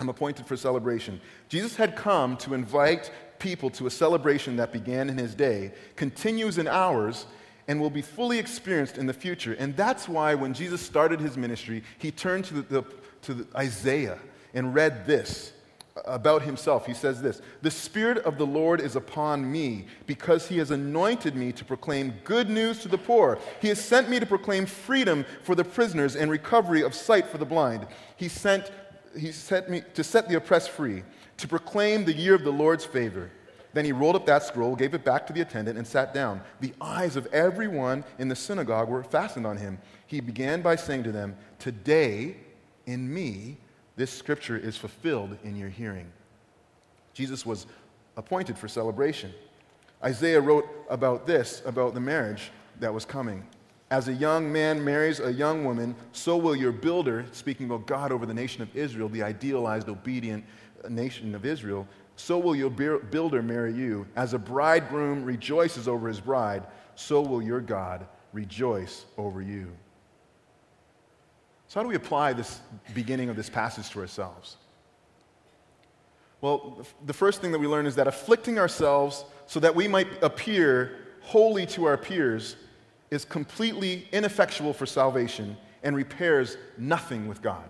I'm 0.00 0.08
appointed 0.08 0.46
for 0.46 0.56
celebration. 0.56 1.20
Jesus 1.48 1.74
had 1.74 1.96
come 1.96 2.36
to 2.38 2.54
invite 2.54 3.10
people 3.38 3.70
to 3.70 3.86
a 3.86 3.90
celebration 3.90 4.56
that 4.56 4.72
began 4.72 5.10
in 5.10 5.18
his 5.18 5.34
day, 5.34 5.72
continues 5.96 6.58
in 6.58 6.68
ours, 6.68 7.26
and 7.66 7.80
will 7.80 7.90
be 7.90 8.02
fully 8.02 8.38
experienced 8.38 8.96
in 8.96 9.06
the 9.06 9.12
future. 9.12 9.54
And 9.58 9.76
that's 9.76 10.08
why 10.08 10.34
when 10.34 10.54
Jesus 10.54 10.80
started 10.80 11.20
his 11.20 11.36
ministry, 11.36 11.82
he 11.98 12.10
turned 12.10 12.44
to, 12.46 12.54
the, 12.54 12.62
the, 12.62 12.84
to 13.22 13.46
Isaiah 13.56 14.18
and 14.54 14.74
read 14.74 15.06
this 15.06 15.52
about 16.04 16.42
himself. 16.42 16.86
He 16.86 16.94
says 16.94 17.22
this 17.22 17.40
The 17.62 17.70
Spirit 17.70 18.18
of 18.18 18.38
the 18.38 18.46
Lord 18.46 18.80
is 18.80 18.96
upon 18.96 19.50
me 19.50 19.86
because 20.06 20.48
he 20.48 20.58
has 20.58 20.70
anointed 20.70 21.34
me 21.34 21.52
to 21.52 21.64
proclaim 21.64 22.14
good 22.24 22.48
news 22.48 22.80
to 22.80 22.88
the 22.88 22.98
poor. 22.98 23.38
He 23.60 23.68
has 23.68 23.82
sent 23.82 24.08
me 24.08 24.20
to 24.20 24.26
proclaim 24.26 24.66
freedom 24.66 25.24
for 25.42 25.54
the 25.54 25.64
prisoners 25.64 26.16
and 26.16 26.30
recovery 26.30 26.82
of 26.82 26.94
sight 26.94 27.26
for 27.26 27.38
the 27.38 27.46
blind. 27.46 27.86
He 28.16 28.28
sent 28.28 28.70
he 29.18 29.32
sent 29.32 29.70
me 29.70 29.82
to 29.94 30.04
set 30.04 30.28
the 30.28 30.36
oppressed 30.36 30.70
free, 30.70 31.02
to 31.38 31.48
proclaim 31.48 32.04
the 32.04 32.12
year 32.12 32.34
of 32.34 32.44
the 32.44 32.52
Lord's 32.52 32.84
favor. 32.84 33.30
Then 33.72 33.84
he 33.84 33.92
rolled 33.92 34.16
up 34.16 34.26
that 34.26 34.42
scroll, 34.42 34.74
gave 34.74 34.94
it 34.94 35.04
back 35.04 35.26
to 35.26 35.32
the 35.32 35.40
attendant, 35.40 35.78
and 35.78 35.86
sat 35.86 36.14
down. 36.14 36.40
The 36.60 36.72
eyes 36.80 37.16
of 37.16 37.26
everyone 37.26 38.04
in 38.18 38.28
the 38.28 38.36
synagogue 38.36 38.88
were 38.88 39.02
fastened 39.02 39.46
on 39.46 39.56
him. 39.56 39.78
He 40.06 40.20
began 40.20 40.62
by 40.62 40.76
saying 40.76 41.04
to 41.04 41.12
them, 41.12 41.36
Today, 41.58 42.36
in 42.86 43.12
me, 43.12 43.58
this 43.98 44.12
scripture 44.12 44.56
is 44.56 44.76
fulfilled 44.76 45.36
in 45.42 45.56
your 45.56 45.68
hearing. 45.68 46.06
Jesus 47.14 47.44
was 47.44 47.66
appointed 48.16 48.56
for 48.56 48.68
celebration. 48.68 49.34
Isaiah 50.04 50.40
wrote 50.40 50.66
about 50.88 51.26
this, 51.26 51.62
about 51.66 51.94
the 51.94 52.00
marriage 52.00 52.52
that 52.78 52.94
was 52.94 53.04
coming. 53.04 53.44
As 53.90 54.06
a 54.06 54.12
young 54.12 54.52
man 54.52 54.84
marries 54.84 55.18
a 55.18 55.32
young 55.32 55.64
woman, 55.64 55.96
so 56.12 56.36
will 56.36 56.54
your 56.54 56.70
builder, 56.70 57.26
speaking 57.32 57.66
about 57.66 57.86
God 57.86 58.12
over 58.12 58.24
the 58.24 58.32
nation 58.32 58.62
of 58.62 58.74
Israel, 58.76 59.08
the 59.08 59.24
idealized, 59.24 59.88
obedient 59.88 60.44
nation 60.88 61.34
of 61.34 61.44
Israel, 61.44 61.84
so 62.14 62.38
will 62.38 62.54
your 62.54 62.70
builder 62.70 63.42
marry 63.42 63.72
you. 63.72 64.06
As 64.14 64.32
a 64.32 64.38
bridegroom 64.38 65.24
rejoices 65.24 65.88
over 65.88 66.06
his 66.06 66.20
bride, 66.20 66.64
so 66.94 67.20
will 67.20 67.42
your 67.42 67.60
God 67.60 68.06
rejoice 68.32 69.06
over 69.16 69.42
you. 69.42 69.72
So, 71.68 71.78
how 71.78 71.82
do 71.82 71.88
we 71.88 71.96
apply 71.96 72.32
this 72.32 72.60
beginning 72.94 73.28
of 73.28 73.36
this 73.36 73.50
passage 73.50 73.90
to 73.90 74.00
ourselves? 74.00 74.56
Well, 76.40 76.86
the 77.04 77.12
first 77.12 77.40
thing 77.40 77.52
that 77.52 77.58
we 77.58 77.66
learn 77.66 77.86
is 77.86 77.94
that 77.96 78.06
afflicting 78.06 78.58
ourselves 78.58 79.24
so 79.46 79.60
that 79.60 79.74
we 79.74 79.86
might 79.86 80.08
appear 80.22 80.96
holy 81.20 81.66
to 81.66 81.84
our 81.84 81.98
peers 81.98 82.56
is 83.10 83.24
completely 83.24 84.08
ineffectual 84.12 84.72
for 84.72 84.86
salvation 84.86 85.56
and 85.82 85.94
repairs 85.94 86.56
nothing 86.78 87.28
with 87.28 87.42
God. 87.42 87.68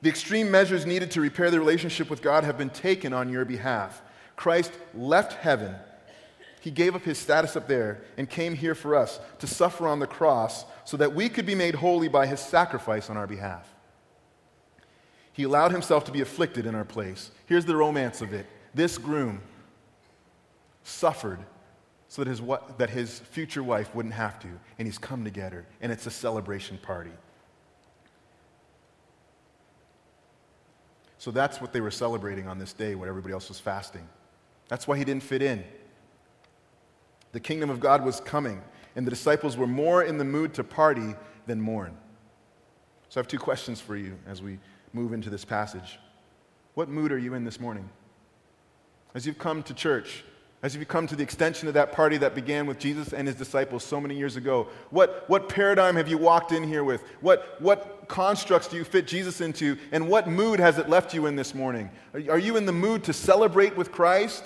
The 0.00 0.08
extreme 0.08 0.50
measures 0.50 0.86
needed 0.86 1.10
to 1.12 1.20
repair 1.20 1.50
the 1.50 1.60
relationship 1.60 2.08
with 2.08 2.22
God 2.22 2.44
have 2.44 2.58
been 2.58 2.70
taken 2.70 3.12
on 3.12 3.28
your 3.28 3.44
behalf. 3.44 4.02
Christ 4.36 4.72
left 4.94 5.34
heaven. 5.34 5.74
He 6.62 6.70
gave 6.70 6.94
up 6.94 7.02
his 7.02 7.18
status 7.18 7.56
up 7.56 7.66
there 7.66 8.02
and 8.16 8.30
came 8.30 8.54
here 8.54 8.76
for 8.76 8.94
us 8.94 9.18
to 9.40 9.48
suffer 9.48 9.88
on 9.88 9.98
the 9.98 10.06
cross 10.06 10.64
so 10.84 10.96
that 10.96 11.12
we 11.12 11.28
could 11.28 11.44
be 11.44 11.56
made 11.56 11.74
holy 11.74 12.06
by 12.06 12.24
his 12.24 12.38
sacrifice 12.38 13.10
on 13.10 13.16
our 13.16 13.26
behalf. 13.26 13.68
He 15.32 15.42
allowed 15.42 15.72
himself 15.72 16.04
to 16.04 16.12
be 16.12 16.20
afflicted 16.20 16.64
in 16.64 16.76
our 16.76 16.84
place. 16.84 17.32
Here's 17.46 17.64
the 17.64 17.74
romance 17.74 18.20
of 18.22 18.32
it 18.32 18.46
this 18.76 18.96
groom 18.96 19.40
suffered 20.84 21.40
so 22.06 22.22
that 22.22 22.30
his, 22.30 22.40
that 22.78 22.90
his 22.90 23.18
future 23.18 23.64
wife 23.64 23.92
wouldn't 23.92 24.14
have 24.14 24.38
to, 24.38 24.48
and 24.78 24.86
he's 24.86 24.98
come 24.98 25.24
together, 25.24 25.66
and 25.80 25.90
it's 25.90 26.06
a 26.06 26.12
celebration 26.12 26.78
party. 26.78 27.10
So 31.18 31.32
that's 31.32 31.60
what 31.60 31.72
they 31.72 31.80
were 31.80 31.90
celebrating 31.90 32.46
on 32.46 32.60
this 32.60 32.72
day 32.72 32.94
when 32.94 33.08
everybody 33.08 33.34
else 33.34 33.48
was 33.48 33.58
fasting. 33.58 34.08
That's 34.68 34.86
why 34.86 34.96
he 34.96 35.04
didn't 35.04 35.24
fit 35.24 35.42
in. 35.42 35.64
The 37.32 37.40
kingdom 37.40 37.70
of 37.70 37.80
God 37.80 38.04
was 38.04 38.20
coming, 38.20 38.62
and 38.94 39.06
the 39.06 39.10
disciples 39.10 39.56
were 39.56 39.66
more 39.66 40.02
in 40.02 40.18
the 40.18 40.24
mood 40.24 40.54
to 40.54 40.64
party 40.64 41.14
than 41.46 41.60
mourn. 41.60 41.96
So 43.08 43.20
I 43.20 43.22
have 43.22 43.28
two 43.28 43.38
questions 43.38 43.80
for 43.80 43.96
you 43.96 44.16
as 44.26 44.40
we 44.40 44.58
move 44.92 45.12
into 45.12 45.30
this 45.30 45.44
passage. 45.44 45.98
What 46.74 46.88
mood 46.88 47.12
are 47.12 47.18
you 47.18 47.34
in 47.34 47.44
this 47.44 47.60
morning? 47.60 47.88
As 49.14 49.26
you've 49.26 49.38
come 49.38 49.62
to 49.64 49.74
church, 49.74 50.24
as 50.62 50.76
you've 50.76 50.88
come 50.88 51.06
to 51.08 51.16
the 51.16 51.22
extension 51.22 51.66
of 51.68 51.74
that 51.74 51.92
party 51.92 52.16
that 52.18 52.34
began 52.34 52.66
with 52.66 52.78
Jesus 52.78 53.12
and 53.12 53.26
his 53.26 53.36
disciples 53.36 53.82
so 53.82 54.00
many 54.00 54.16
years 54.16 54.36
ago, 54.36 54.68
what, 54.90 55.24
what 55.28 55.48
paradigm 55.48 55.96
have 55.96 56.08
you 56.08 56.16
walked 56.16 56.52
in 56.52 56.62
here 56.62 56.84
with? 56.84 57.02
What, 57.20 57.60
what 57.60 58.04
constructs 58.08 58.68
do 58.68 58.76
you 58.76 58.84
fit 58.84 59.06
Jesus 59.06 59.40
into? 59.40 59.76
And 59.90 60.08
what 60.08 60.28
mood 60.28 60.60
has 60.60 60.78
it 60.78 60.88
left 60.88 61.12
you 61.14 61.26
in 61.26 61.34
this 61.34 61.54
morning? 61.54 61.90
Are, 62.14 62.20
are 62.30 62.38
you 62.38 62.56
in 62.56 62.64
the 62.64 62.72
mood 62.72 63.04
to 63.04 63.12
celebrate 63.12 63.76
with 63.76 63.90
Christ? 63.90 64.44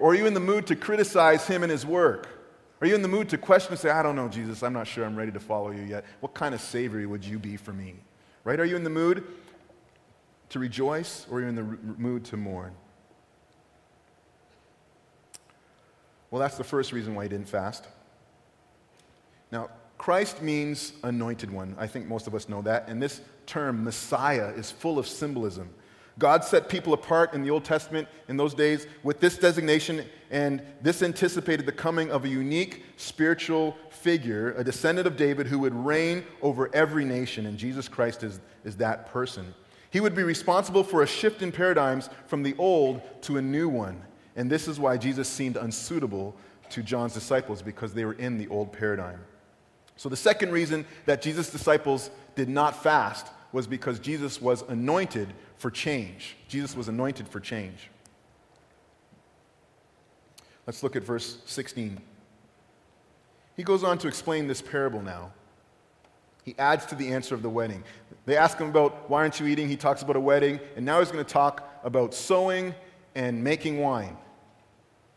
Or 0.00 0.12
are 0.12 0.14
you 0.14 0.26
in 0.26 0.34
the 0.34 0.40
mood 0.40 0.66
to 0.68 0.76
criticize 0.76 1.46
him 1.46 1.62
and 1.62 1.70
his 1.70 1.86
work? 1.86 2.28
Are 2.80 2.86
you 2.86 2.94
in 2.94 3.02
the 3.02 3.08
mood 3.08 3.30
to 3.30 3.38
question 3.38 3.72
and 3.72 3.80
say, 3.80 3.90
I 3.90 4.02
don't 4.02 4.16
know, 4.16 4.28
Jesus, 4.28 4.62
I'm 4.62 4.72
not 4.72 4.86
sure 4.86 5.04
I'm 5.04 5.16
ready 5.16 5.32
to 5.32 5.40
follow 5.40 5.70
you 5.70 5.82
yet? 5.82 6.04
What 6.20 6.34
kind 6.34 6.54
of 6.54 6.60
Savior 6.60 7.08
would 7.08 7.24
you 7.24 7.38
be 7.38 7.56
for 7.56 7.72
me? 7.72 7.94
Right? 8.44 8.60
Are 8.60 8.64
you 8.64 8.76
in 8.76 8.84
the 8.84 8.90
mood 8.90 9.24
to 10.50 10.58
rejoice 10.58 11.26
or 11.30 11.38
are 11.38 11.42
you 11.42 11.48
in 11.48 11.54
the 11.54 11.62
mood 11.62 12.24
to 12.26 12.36
mourn? 12.36 12.72
Well, 16.30 16.40
that's 16.40 16.56
the 16.58 16.64
first 16.64 16.92
reason 16.92 17.14
why 17.14 17.24
he 17.24 17.28
didn't 17.28 17.48
fast. 17.48 17.86
Now, 19.50 19.70
Christ 19.96 20.42
means 20.42 20.92
anointed 21.02 21.50
one. 21.50 21.74
I 21.78 21.86
think 21.86 22.06
most 22.06 22.26
of 22.26 22.34
us 22.34 22.48
know 22.48 22.60
that. 22.62 22.88
And 22.88 23.02
this 23.02 23.20
term, 23.46 23.84
Messiah, 23.84 24.48
is 24.48 24.70
full 24.70 24.98
of 24.98 25.06
symbolism. 25.06 25.70
God 26.18 26.44
set 26.44 26.68
people 26.68 26.94
apart 26.94 27.34
in 27.34 27.42
the 27.42 27.50
Old 27.50 27.64
Testament 27.64 28.08
in 28.28 28.36
those 28.36 28.54
days 28.54 28.86
with 29.02 29.20
this 29.20 29.36
designation, 29.36 30.04
and 30.30 30.62
this 30.80 31.02
anticipated 31.02 31.66
the 31.66 31.72
coming 31.72 32.10
of 32.10 32.24
a 32.24 32.28
unique 32.28 32.84
spiritual 32.96 33.76
figure, 33.90 34.54
a 34.56 34.64
descendant 34.64 35.06
of 35.06 35.16
David 35.16 35.46
who 35.46 35.58
would 35.58 35.74
reign 35.74 36.24
over 36.40 36.74
every 36.74 37.04
nation, 37.04 37.46
and 37.46 37.58
Jesus 37.58 37.86
Christ 37.86 38.22
is, 38.22 38.40
is 38.64 38.76
that 38.76 39.06
person. 39.06 39.54
He 39.90 40.00
would 40.00 40.14
be 40.14 40.22
responsible 40.22 40.84
for 40.84 41.02
a 41.02 41.06
shift 41.06 41.42
in 41.42 41.52
paradigms 41.52 42.08
from 42.26 42.42
the 42.42 42.54
old 42.58 43.02
to 43.22 43.36
a 43.36 43.42
new 43.42 43.68
one. 43.68 44.02
And 44.36 44.50
this 44.50 44.68
is 44.68 44.80
why 44.80 44.96
Jesus 44.96 45.28
seemed 45.28 45.56
unsuitable 45.56 46.34
to 46.70 46.82
John's 46.82 47.14
disciples 47.14 47.62
because 47.62 47.94
they 47.94 48.04
were 48.04 48.14
in 48.14 48.38
the 48.38 48.48
old 48.48 48.72
paradigm. 48.72 49.20
So, 49.96 50.08
the 50.08 50.16
second 50.16 50.52
reason 50.52 50.84
that 51.06 51.22
Jesus' 51.22 51.50
disciples 51.50 52.10
did 52.34 52.48
not 52.48 52.82
fast 52.82 53.28
was 53.52 53.66
because 53.66 53.98
Jesus 53.98 54.42
was 54.42 54.62
anointed 54.68 55.32
for 55.58 55.70
change. 55.70 56.36
Jesus 56.48 56.76
was 56.76 56.88
anointed 56.88 57.28
for 57.28 57.40
change. 57.40 57.90
Let's 60.66 60.82
look 60.82 60.96
at 60.96 61.02
verse 61.02 61.38
16. 61.46 62.00
He 63.56 63.62
goes 63.62 63.84
on 63.84 63.98
to 63.98 64.08
explain 64.08 64.46
this 64.46 64.60
parable 64.60 65.00
now. 65.00 65.32
He 66.44 66.54
adds 66.58 66.86
to 66.86 66.94
the 66.94 67.12
answer 67.12 67.34
of 67.34 67.42
the 67.42 67.48
wedding. 67.48 67.82
They 68.24 68.36
ask 68.36 68.58
him 68.58 68.68
about 68.68 69.08
why 69.08 69.20
aren't 69.22 69.40
you 69.40 69.46
eating? 69.46 69.68
He 69.68 69.76
talks 69.76 70.02
about 70.02 70.16
a 70.16 70.20
wedding, 70.20 70.60
and 70.76 70.84
now 70.84 70.98
he's 71.00 71.10
going 71.10 71.24
to 71.24 71.32
talk 71.32 71.68
about 71.82 72.14
sewing 72.14 72.74
and 73.14 73.42
making 73.42 73.80
wine. 73.80 74.16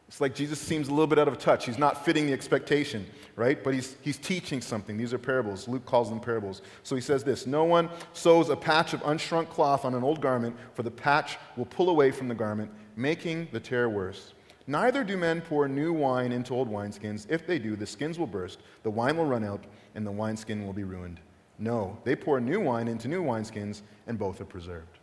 It's 0.09 0.19
like 0.19 0.33
Jesus 0.33 0.59
seems 0.59 0.87
a 0.87 0.89
little 0.89 1.05
bit 1.05 1.19
out 1.19 1.27
of 1.27 1.37
touch. 1.37 1.67
He's 1.67 1.77
not 1.77 2.03
fitting 2.03 2.25
the 2.25 2.33
expectation, 2.33 3.05
right? 3.35 3.63
But 3.63 3.75
he's, 3.75 3.95
he's 4.01 4.17
teaching 4.17 4.59
something. 4.59 4.97
These 4.97 5.13
are 5.13 5.19
parables. 5.19 5.67
Luke 5.67 5.85
calls 5.85 6.09
them 6.09 6.19
parables. 6.19 6.63
So 6.81 6.95
he 6.95 7.01
says 7.01 7.23
this 7.23 7.45
No 7.45 7.63
one 7.63 7.89
sews 8.13 8.49
a 8.49 8.55
patch 8.55 8.93
of 8.93 9.01
unshrunk 9.01 9.49
cloth 9.49 9.85
on 9.85 9.93
an 9.93 10.03
old 10.03 10.19
garment, 10.19 10.55
for 10.73 10.81
the 10.81 10.89
patch 10.89 11.37
will 11.55 11.67
pull 11.67 11.89
away 11.89 12.09
from 12.09 12.27
the 12.27 12.33
garment, 12.33 12.71
making 12.95 13.49
the 13.51 13.59
tear 13.59 13.87
worse. 13.87 14.33
Neither 14.65 15.03
do 15.03 15.15
men 15.15 15.41
pour 15.41 15.67
new 15.67 15.93
wine 15.93 16.31
into 16.31 16.55
old 16.55 16.71
wineskins. 16.71 17.27
If 17.29 17.45
they 17.45 17.59
do, 17.59 17.75
the 17.75 17.85
skins 17.85 18.17
will 18.17 18.27
burst, 18.27 18.61
the 18.81 18.89
wine 18.89 19.15
will 19.15 19.25
run 19.25 19.43
out, 19.43 19.63
and 19.93 20.07
the 20.07 20.11
wineskin 20.11 20.65
will 20.65 20.73
be 20.73 20.83
ruined. 20.83 21.19
No, 21.59 21.99
they 22.03 22.15
pour 22.15 22.39
new 22.39 22.59
wine 22.59 22.87
into 22.87 23.07
new 23.07 23.23
wineskins, 23.23 23.83
and 24.07 24.17
both 24.17 24.41
are 24.41 24.45
preserved. 24.45 24.98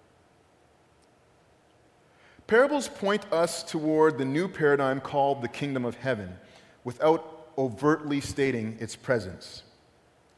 Parables 2.46 2.88
point 2.88 3.24
us 3.32 3.62
toward 3.62 4.18
the 4.18 4.24
new 4.24 4.46
paradigm 4.46 5.00
called 5.00 5.42
the 5.42 5.48
kingdom 5.48 5.84
of 5.84 5.96
heaven 5.96 6.36
without 6.84 7.48
overtly 7.58 8.20
stating 8.20 8.76
its 8.78 8.94
presence. 8.94 9.62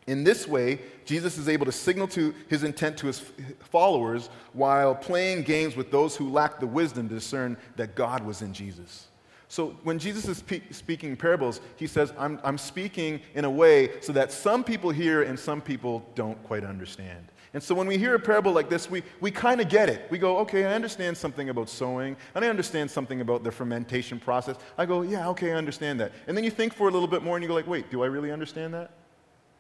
In 0.06 0.24
this 0.24 0.48
way, 0.48 0.80
Jesus 1.04 1.36
is 1.36 1.50
able 1.50 1.66
to 1.66 1.72
signal 1.72 2.08
to 2.08 2.34
his 2.48 2.62
intent 2.62 2.96
to 2.98 3.08
his 3.08 3.20
followers 3.60 4.30
while 4.54 4.94
playing 4.94 5.42
games 5.42 5.76
with 5.76 5.90
those 5.90 6.16
who 6.16 6.30
lack 6.30 6.60
the 6.60 6.66
wisdom 6.66 7.10
to 7.10 7.14
discern 7.14 7.58
that 7.76 7.94
God 7.94 8.24
was 8.24 8.40
in 8.40 8.54
Jesus. 8.54 9.08
So 9.48 9.76
when 9.82 9.98
Jesus 9.98 10.26
is 10.26 10.40
pe- 10.40 10.62
speaking 10.70 11.14
parables, 11.14 11.60
he 11.76 11.86
says, 11.86 12.14
I'm, 12.18 12.40
I'm 12.42 12.56
speaking 12.56 13.20
in 13.34 13.44
a 13.44 13.50
way 13.50 14.00
so 14.00 14.12
that 14.12 14.32
some 14.32 14.64
people 14.64 14.90
hear 14.90 15.22
and 15.22 15.38
some 15.38 15.60
people 15.60 16.06
don't 16.14 16.42
quite 16.44 16.64
understand. 16.64 17.26
And 17.54 17.62
so 17.62 17.74
when 17.74 17.86
we 17.86 17.96
hear 17.96 18.14
a 18.14 18.18
parable 18.18 18.52
like 18.52 18.68
this, 18.68 18.90
we, 18.90 19.02
we 19.20 19.30
kind 19.30 19.60
of 19.60 19.68
get 19.68 19.88
it. 19.88 20.06
We 20.10 20.18
go, 20.18 20.38
okay, 20.38 20.64
I 20.66 20.74
understand 20.74 21.16
something 21.16 21.48
about 21.48 21.68
sewing, 21.68 22.16
and 22.34 22.44
I 22.44 22.48
understand 22.48 22.90
something 22.90 23.20
about 23.20 23.42
the 23.44 23.50
fermentation 23.50 24.20
process. 24.20 24.56
I 24.76 24.86
go, 24.86 25.02
yeah, 25.02 25.28
okay, 25.30 25.52
I 25.52 25.54
understand 25.54 26.00
that. 26.00 26.12
And 26.26 26.36
then 26.36 26.44
you 26.44 26.50
think 26.50 26.74
for 26.74 26.88
a 26.88 26.90
little 26.90 27.08
bit 27.08 27.22
more 27.22 27.36
and 27.36 27.42
you 27.42 27.48
go 27.48 27.54
like, 27.54 27.66
wait, 27.66 27.90
do 27.90 28.02
I 28.02 28.06
really 28.06 28.30
understand 28.30 28.74
that? 28.74 28.90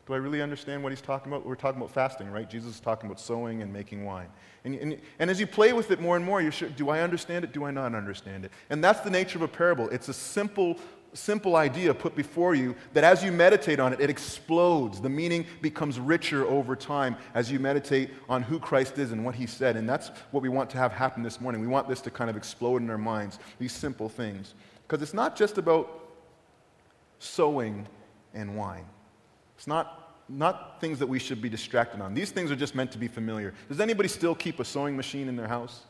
Do 0.06 0.14
I 0.14 0.16
really 0.16 0.40
understand 0.40 0.82
what 0.82 0.90
he's 0.90 1.02
talking 1.02 1.30
about? 1.30 1.44
We're 1.44 1.54
talking 1.54 1.78
about 1.78 1.90
fasting, 1.90 2.30
right? 2.30 2.48
Jesus 2.48 2.76
is 2.76 2.80
talking 2.80 3.08
about 3.10 3.20
sewing 3.20 3.60
and 3.60 3.70
making 3.70 4.06
wine. 4.06 4.28
And, 4.64 4.74
and, 4.74 5.00
and 5.18 5.30
as 5.30 5.38
you 5.38 5.46
play 5.46 5.74
with 5.74 5.90
it 5.90 6.00
more 6.00 6.16
and 6.16 6.24
more, 6.24 6.40
you're 6.40 6.50
sure, 6.50 6.70
do 6.70 6.88
I 6.88 7.00
understand 7.00 7.44
it? 7.44 7.52
Do 7.52 7.64
I 7.64 7.70
not 7.70 7.94
understand 7.94 8.46
it? 8.46 8.52
And 8.70 8.82
that's 8.82 9.00
the 9.00 9.10
nature 9.10 9.36
of 9.36 9.42
a 9.42 9.48
parable. 9.48 9.86
It's 9.90 10.08
a 10.08 10.14
simple 10.14 10.78
simple 11.14 11.56
idea 11.56 11.92
put 11.94 12.14
before 12.14 12.54
you 12.54 12.74
that 12.92 13.04
as 13.04 13.24
you 13.24 13.32
meditate 13.32 13.80
on 13.80 13.92
it, 13.92 14.00
it 14.00 14.10
explodes. 14.10 15.00
The 15.00 15.08
meaning 15.08 15.46
becomes 15.60 15.98
richer 15.98 16.46
over 16.46 16.76
time 16.76 17.16
as 17.34 17.50
you 17.50 17.58
meditate 17.58 18.10
on 18.28 18.42
who 18.42 18.58
Christ 18.58 18.98
is 18.98 19.12
and 19.12 19.24
what 19.24 19.34
he 19.34 19.46
said. 19.46 19.76
And 19.76 19.88
that's 19.88 20.10
what 20.30 20.42
we 20.42 20.48
want 20.48 20.70
to 20.70 20.78
have 20.78 20.92
happen 20.92 21.22
this 21.22 21.40
morning. 21.40 21.60
We 21.60 21.66
want 21.66 21.88
this 21.88 22.00
to 22.02 22.10
kind 22.10 22.30
of 22.30 22.36
explode 22.36 22.82
in 22.82 22.90
our 22.90 22.98
minds, 22.98 23.38
these 23.58 23.72
simple 23.72 24.08
things. 24.08 24.54
Because 24.86 25.02
it's 25.02 25.14
not 25.14 25.36
just 25.36 25.58
about 25.58 26.10
sewing 27.18 27.86
and 28.34 28.56
wine, 28.56 28.84
it's 29.56 29.66
not, 29.66 30.14
not 30.28 30.80
things 30.80 30.98
that 30.98 31.08
we 31.08 31.18
should 31.18 31.42
be 31.42 31.48
distracted 31.48 32.00
on. 32.00 32.14
These 32.14 32.30
things 32.30 32.50
are 32.50 32.56
just 32.56 32.74
meant 32.74 32.92
to 32.92 32.98
be 32.98 33.08
familiar. 33.08 33.54
Does 33.68 33.80
anybody 33.80 34.08
still 34.08 34.34
keep 34.34 34.60
a 34.60 34.64
sewing 34.64 34.96
machine 34.96 35.28
in 35.28 35.36
their 35.36 35.48
house? 35.48 35.82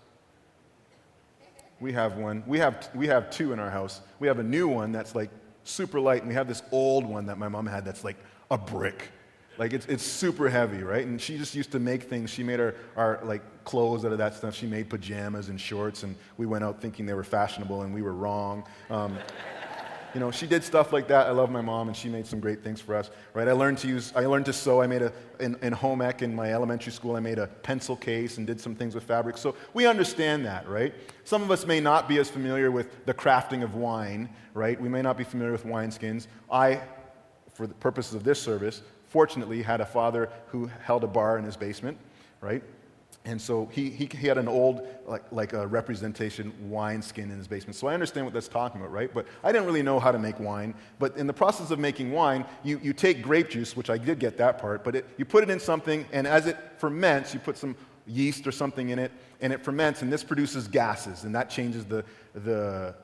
We 1.81 1.93
have 1.93 2.17
one. 2.17 2.43
We 2.47 2.59
have, 2.59 2.89
we 2.95 3.07
have 3.07 3.31
two 3.31 3.53
in 3.53 3.59
our 3.59 3.71
house. 3.71 4.01
We 4.19 4.27
have 4.29 4.39
a 4.39 4.43
new 4.43 4.69
one 4.69 4.93
that's 4.93 5.15
like 5.15 5.31
super 5.65 6.01
light, 6.01 6.23
and 6.23 6.29
we 6.29 6.35
have 6.35 6.49
this 6.49 6.63
old 6.73 7.07
one 7.07 7.27
that 7.27 7.39
my 7.39 7.49
mom 7.49 7.67
had 7.67 7.85
that's 7.85 8.05
like 8.05 8.17
a 8.51 8.59
brick. 8.59 9.11
Like 9.59 9.73
it's, 9.73 9.87
it's 9.87 10.05
super 10.05 10.49
heavy, 10.49 10.83
right? 10.83 11.05
And 11.05 11.21
she 11.21 11.37
just 11.37 11.55
used 11.55 11.73
to 11.73 11.81
make 11.81 12.05
things. 12.05 12.31
She 12.31 12.43
made 12.43 12.61
our, 12.61 12.75
our 12.97 13.21
like 13.25 13.43
clothes 13.65 14.05
out 14.05 14.13
of 14.13 14.19
that 14.19 14.35
stuff. 14.35 14.55
She 14.55 14.67
made 14.67 14.89
pajamas 14.89 15.49
and 15.49 15.61
shorts, 15.61 16.05
and 16.05 16.15
we 16.37 16.47
went 16.47 16.65
out 16.65 16.81
thinking 16.81 17.07
they 17.07 17.15
were 17.15 17.25
fashionable, 17.25 17.83
and 17.83 17.93
we 17.93 18.03
were 18.03 18.15
wrong. 18.15 18.65
Um, 18.89 19.19
you 20.15 20.21
know, 20.21 20.31
she 20.31 20.47
did 20.47 20.65
stuff 20.65 20.93
like 20.93 21.09
that. 21.09 21.27
I 21.27 21.31
love 21.31 21.51
my 21.51 21.61
mom, 21.61 21.89
and 21.89 21.97
she 21.97 22.09
made 22.09 22.27
some 22.27 22.41
great 22.41 22.63
things 22.63 22.81
for 22.81 22.95
us, 22.95 23.11
right? 23.35 23.47
I 23.47 23.53
learned 23.53 23.79
to 23.79 23.89
use, 23.89 24.13
I 24.17 24.27
learned 24.27 24.47
to 24.47 24.53
sew. 24.53 24.81
I 24.81 24.87
made 24.87 25.03
a, 25.03 25.13
in, 25.41 25.57
in 25.63 25.73
home 25.73 26.01
ec 26.01 26.23
in 26.23 26.35
my 26.35 26.53
elementary 26.53 26.93
school, 26.93 27.17
I 27.17 27.21
made 27.21 27.39
a 27.39 27.47
pencil 27.47 27.97
case 27.97 28.39
and 28.39 28.47
did 28.47 28.61
some 28.61 28.75
things 28.75 28.95
with 28.95 29.05
fabric. 29.05 29.37
So 29.39 29.55
we 29.75 29.87
understand 29.87 30.45
that, 30.47 30.69
right? 30.69 30.95
Some 31.25 31.43
of 31.43 31.51
us 31.51 31.67
may 31.67 31.81
not 31.81 32.09
be 32.09 32.19
as 32.19 32.31
familiar 32.31 32.71
with 32.71 33.05
the 33.07 33.15
crafting 33.15 33.63
of 33.63 33.75
wine, 33.75 34.29
right? 34.55 34.81
We 34.81 34.89
may 34.89 35.03
not 35.03 35.17
be 35.17 35.25
familiar 35.25 35.53
with 35.53 35.65
wineskins. 35.65 36.27
I, 36.51 36.81
for 37.53 37.67
the 37.67 37.75
purposes 37.75 38.15
of 38.15 38.25
this 38.25 38.41
service, 38.41 38.83
fortunately 39.09 39.63
had 39.63 39.81
a 39.81 39.87
father 39.87 40.31
who 40.49 40.71
held 40.83 41.05
a 41.05 41.07
bar 41.07 41.39
in 41.39 41.45
his 41.45 41.57
basement, 41.57 41.99
right? 42.41 42.63
And 43.25 43.41
so 43.41 43.67
he, 43.73 43.91
he, 43.91 44.07
he, 44.07 44.27
had 44.27 44.39
an 44.39 44.49
old, 44.49 44.87
like, 45.07 45.23
like 45.31 45.53
a 45.53 45.67
representation 45.67 46.53
wineskin 46.71 47.31
in 47.31 47.37
his 47.37 47.47
basement. 47.47 47.77
So 47.77 47.87
I 47.87 47.93
understand 47.93 48.25
what 48.25 48.33
that's 48.33 48.49
talking 48.49 48.81
about, 48.81 48.91
right? 48.91 49.13
But 49.13 49.27
I 49.45 49.53
didn't 49.53 49.67
really 49.67 49.83
know 49.83 50.01
how 50.01 50.13
to 50.13 50.19
make 50.19 50.41
wine. 50.41 50.75
But 50.99 51.17
in 51.17 51.27
the 51.27 51.33
process 51.33 51.71
of 51.71 51.79
making 51.79 52.11
wine, 52.11 52.47
you, 52.65 52.81
you 52.83 52.93
take 52.95 53.21
grape 53.21 53.51
juice, 53.51 53.77
which 53.77 53.91
I 53.91 53.99
did 53.99 54.19
get 54.19 54.39
that 54.39 54.59
part, 54.59 54.83
but 54.83 54.97
it, 54.97 55.07
you 55.19 55.25
put 55.25 55.43
it 55.43 55.51
in 55.51 55.61
something, 55.61 56.07
and 56.11 56.27
as 56.27 56.47
it 56.47 56.57
ferments, 56.79 57.35
you 57.35 57.41
put 57.41 57.59
some 57.59 57.77
yeast 58.07 58.47
or 58.47 58.53
something 58.53 58.89
in 58.91 58.99
it, 58.99 59.13
and 59.41 59.53
it 59.53 59.63
ferments, 59.63 60.01
and 60.01 60.11
this 60.11 60.25
produces 60.25 60.67
gases, 60.67 61.25
and 61.25 61.35
that 61.35 61.51
changes 61.51 61.85
the, 61.85 62.05
the, 62.35 62.95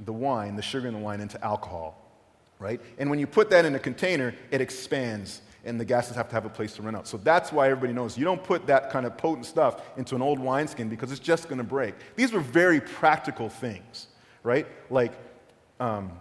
the 0.00 0.12
wine, 0.12 0.56
the 0.56 0.62
sugar 0.62 0.88
in 0.88 0.94
the 0.94 1.00
wine, 1.00 1.20
into 1.20 1.42
alcohol, 1.44 2.10
right? 2.58 2.80
And 2.98 3.08
when 3.08 3.20
you 3.20 3.26
put 3.26 3.50
that 3.50 3.64
in 3.64 3.74
a 3.74 3.78
container, 3.78 4.34
it 4.50 4.60
expands 4.60 5.42
and 5.64 5.78
the 5.78 5.84
gases 5.84 6.16
have 6.16 6.28
to 6.28 6.34
have 6.34 6.44
a 6.44 6.50
place 6.50 6.74
to 6.74 6.82
run 6.82 6.94
out. 6.94 7.06
So 7.06 7.16
that's 7.16 7.52
why 7.52 7.70
everybody 7.70 7.92
knows 7.92 8.16
you 8.16 8.24
don't 8.24 8.42
put 8.42 8.66
that 8.66 8.90
kind 8.90 9.06
of 9.06 9.16
potent 9.16 9.46
stuff 9.46 9.82
into 9.96 10.14
an 10.14 10.22
old 10.22 10.38
wineskin 10.38 10.88
because 10.88 11.10
it's 11.10 11.20
just 11.20 11.48
going 11.48 11.58
to 11.58 11.64
break. 11.64 11.94
These 12.16 12.32
were 12.32 12.40
very 12.40 12.80
practical 12.80 13.48
things, 13.48 14.08
right? 14.42 14.66
Like, 14.90 15.12
um, 15.80 16.12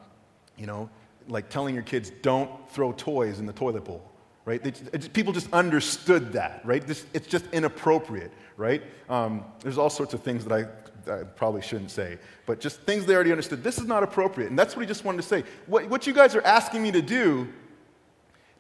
you 0.58 0.66
know, 0.66 0.90
like 1.28 1.50
telling 1.50 1.76
your 1.76 1.84
kids 1.84 2.12
don't 2.22 2.50
throw 2.72 2.92
toys 2.94 3.40
in 3.40 3.46
the 3.46 3.54
toilet 3.54 3.86
bowl, 3.86 4.04
right? 4.46 4.66
It, 4.66 5.14
people 5.14 5.34
just 5.34 5.52
understood 5.54 6.34
that, 6.34 6.62
right? 6.66 6.86
This, 6.86 7.06
it's 7.14 7.28
just 7.28 7.46
inappropriate, 7.52 8.32
right? 8.56 8.82
Um, 9.10 9.46
there's 9.60 9.78
all 9.78 9.90
sorts 9.90 10.14
of 10.14 10.24
things 10.24 10.46
that 10.46 10.54
I, 10.54 11.12
I, 11.12 11.24
probably 11.24 11.62
shouldn't 11.62 11.92
say, 11.92 12.18
but 12.46 12.60
just 12.60 12.82
things 12.82 13.06
they 13.06 13.14
already 13.14 13.32
understood. 13.32 13.64
This 13.64 13.78
is 13.78 13.86
not 13.86 14.04
appropriate, 14.04 14.50
and 14.50 14.58
that's 14.58 14.76
what 14.76 14.82
he 14.82 14.88
just 14.88 15.06
wanted 15.06 15.22
to 15.22 15.28
say. 15.28 15.44
What, 15.68 15.88
what 15.90 16.08
you 16.08 16.14
guys 16.14 16.36
are 16.36 16.44
asking 16.44 16.82
me 16.82 16.92
to 16.92 17.02
do 17.02 17.48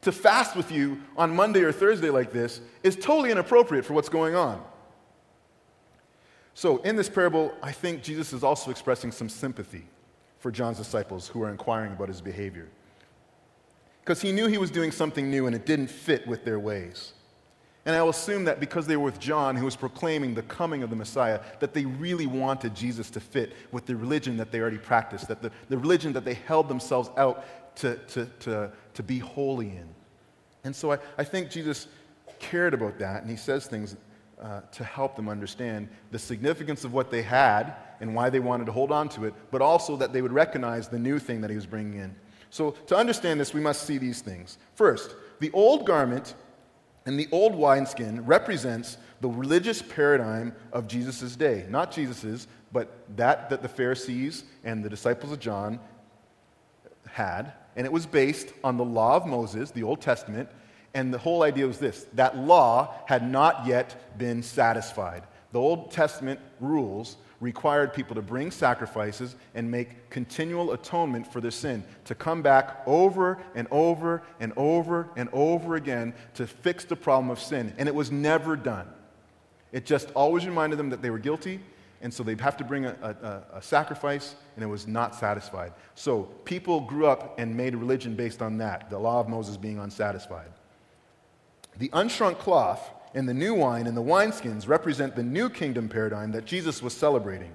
to 0.01 0.11
fast 0.11 0.55
with 0.55 0.71
you 0.71 1.01
on 1.15 1.35
Monday 1.35 1.61
or 1.61 1.71
Thursday 1.71 2.09
like 2.09 2.31
this 2.31 2.61
is 2.83 2.95
totally 2.95 3.31
inappropriate 3.31 3.85
for 3.85 3.93
what's 3.93 4.09
going 4.09 4.35
on. 4.35 4.63
So, 6.53 6.77
in 6.77 6.95
this 6.95 7.09
parable, 7.09 7.53
I 7.61 7.71
think 7.71 8.01
Jesus 8.01 8.33
is 8.33 8.43
also 8.43 8.71
expressing 8.71 9.11
some 9.11 9.29
sympathy 9.29 9.85
for 10.39 10.51
John's 10.51 10.77
disciples 10.77 11.27
who 11.27 11.43
are 11.43 11.49
inquiring 11.49 11.93
about 11.93 12.07
his 12.07 12.21
behavior. 12.21 12.67
Because 14.03 14.21
he 14.21 14.31
knew 14.31 14.47
he 14.47 14.57
was 14.57 14.71
doing 14.71 14.91
something 14.91 15.29
new 15.29 15.47
and 15.47 15.55
it 15.55 15.65
didn't 15.65 15.87
fit 15.89 16.25
with 16.25 16.45
their 16.45 16.59
ways. 16.59 17.13
And 17.87 17.95
I'll 17.95 18.09
assume 18.09 18.43
that 18.45 18.59
because 18.59 18.85
they 18.85 18.97
were 18.97 19.05
with 19.05 19.17
John, 19.17 19.55
who 19.55 19.63
was 19.63 19.77
proclaiming 19.77 20.33
the 20.33 20.41
coming 20.41 20.83
of 20.83 20.89
the 20.89 20.95
Messiah, 20.95 21.39
that 21.59 21.73
they 21.73 21.85
really 21.85 22.25
wanted 22.25 22.75
Jesus 22.75 23.09
to 23.11 23.21
fit 23.21 23.53
with 23.71 23.85
the 23.85 23.95
religion 23.95 24.35
that 24.37 24.51
they 24.51 24.59
already 24.59 24.77
practiced, 24.77 25.29
that 25.29 25.41
the, 25.41 25.51
the 25.69 25.77
religion 25.77 26.11
that 26.11 26.25
they 26.25 26.33
held 26.33 26.67
themselves 26.67 27.09
out 27.15 27.45
to, 27.77 27.95
to, 27.95 28.25
to, 28.39 28.71
to 28.93 29.03
be 29.03 29.19
holy 29.19 29.69
in. 29.69 29.87
And 30.63 30.75
so 30.75 30.91
I, 30.91 30.99
I 31.17 31.23
think 31.23 31.49
Jesus 31.49 31.87
cared 32.39 32.73
about 32.73 32.99
that, 32.99 33.21
and 33.21 33.29
he 33.29 33.37
says 33.37 33.67
things 33.67 33.95
uh, 34.41 34.61
to 34.71 34.83
help 34.83 35.15
them 35.15 35.29
understand 35.29 35.87
the 36.11 36.19
significance 36.19 36.83
of 36.83 36.93
what 36.93 37.09
they 37.09 37.21
had 37.21 37.75
and 37.99 38.13
why 38.13 38.29
they 38.29 38.39
wanted 38.39 38.65
to 38.65 38.71
hold 38.71 38.91
on 38.91 39.09
to 39.09 39.25
it, 39.25 39.33
but 39.51 39.61
also 39.61 39.95
that 39.97 40.13
they 40.13 40.21
would 40.21 40.31
recognize 40.31 40.87
the 40.87 40.99
new 40.99 41.19
thing 41.19 41.41
that 41.41 41.49
he 41.49 41.55
was 41.55 41.65
bringing 41.65 41.99
in. 41.99 42.15
So, 42.49 42.71
to 42.71 42.95
understand 42.95 43.39
this, 43.39 43.53
we 43.53 43.61
must 43.61 43.83
see 43.83 43.97
these 43.97 44.21
things. 44.21 44.57
First, 44.75 45.15
the 45.39 45.51
old 45.51 45.85
garment 45.85 46.35
and 47.05 47.19
the 47.19 47.27
old 47.31 47.55
wineskin 47.55 48.25
represents 48.25 48.97
the 49.21 49.27
religious 49.27 49.81
paradigm 49.81 50.53
of 50.71 50.87
Jesus' 50.87 51.35
day. 51.35 51.65
Not 51.69 51.91
Jesus's, 51.91 52.47
but 52.71 53.03
that 53.17 53.49
that 53.49 53.61
the 53.61 53.69
Pharisees 53.69 54.43
and 54.63 54.83
the 54.83 54.89
disciples 54.89 55.31
of 55.31 55.39
John 55.39 55.79
had 57.07 57.53
and 57.77 57.85
it 57.85 57.93
was 57.93 58.05
based 58.05 58.51
on 58.63 58.75
the 58.75 58.83
law 58.83 59.15
of 59.15 59.25
Moses, 59.25 59.71
the 59.71 59.83
Old 59.83 60.01
Testament, 60.01 60.49
and 60.93 61.13
the 61.13 61.17
whole 61.19 61.43
idea 61.43 61.67
was 61.67 61.77
this 61.77 62.07
that 62.15 62.35
law 62.35 62.93
had 63.05 63.29
not 63.29 63.65
yet 63.65 64.17
been 64.17 64.41
satisfied. 64.43 65.23
The 65.51 65.59
Old 65.59 65.91
Testament 65.91 66.39
rules 66.59 67.17
required 67.39 67.93
people 67.93 68.15
to 68.15 68.21
bring 68.21 68.49
sacrifices 68.49 69.35
and 69.53 69.69
make 69.69 70.09
continual 70.09 70.71
atonement 70.71 71.31
for 71.31 71.39
their 71.39 71.51
sin, 71.51 71.83
to 72.05 72.15
come 72.15 72.41
back 72.41 72.81
over 72.87 73.37
and 73.53 73.67
over 73.69 74.23
and 74.39 74.53
over 74.57 75.07
and 75.15 75.29
over 75.31 75.75
again 75.75 76.15
to 76.33 76.47
fix 76.47 76.83
the 76.83 76.95
problem 76.95 77.29
of 77.29 77.39
sin. 77.39 77.73
And 77.77 77.87
it 77.87 77.93
was 77.93 78.11
never 78.11 78.55
done. 78.55 78.87
It 79.71 79.85
just 79.85 80.09
always 80.15 80.47
reminded 80.47 80.79
them 80.79 80.89
that 80.89 81.03
they 81.03 81.11
were 81.11 81.19
guilty 81.19 81.59
And 82.01 82.13
so 82.13 82.23
they'd 82.23 82.39
have 82.41 82.57
to 82.57 82.63
bring 82.63 82.85
a, 82.85 82.95
a, 83.01 83.57
a, 83.57 83.61
sacrifice, 83.61 84.35
and 84.55 84.63
it 84.63 84.67
was 84.67 84.85
not 84.85 85.15
satisfied. 85.15 85.73
So 85.95 86.23
people 86.45 86.81
grew 86.81 87.07
up 87.07 87.39
and 87.39 87.55
made 87.55 87.73
a 87.73 87.77
religion 87.77 88.15
based 88.15 88.41
on 88.41 88.57
that, 88.59 88.89
the 88.89 88.99
law 88.99 89.19
of 89.19 89.27
Moses 89.27 89.57
being 89.57 89.79
unsatisfied. 89.79 90.49
The 91.79 91.89
unshrunk 91.89 92.37
cloth 92.37 92.91
and 93.15 93.27
the 93.27 93.33
new 93.33 93.55
wine 93.55 93.87
and 93.87 93.97
the 93.97 94.01
wineskins 94.03 94.67
represent 94.67 95.15
the 95.15 95.23
new 95.23 95.49
kingdom 95.49 95.89
paradigm 95.89 96.31
that 96.33 96.45
Jesus 96.45 96.83
was 96.83 96.93
celebrating. 96.93 97.51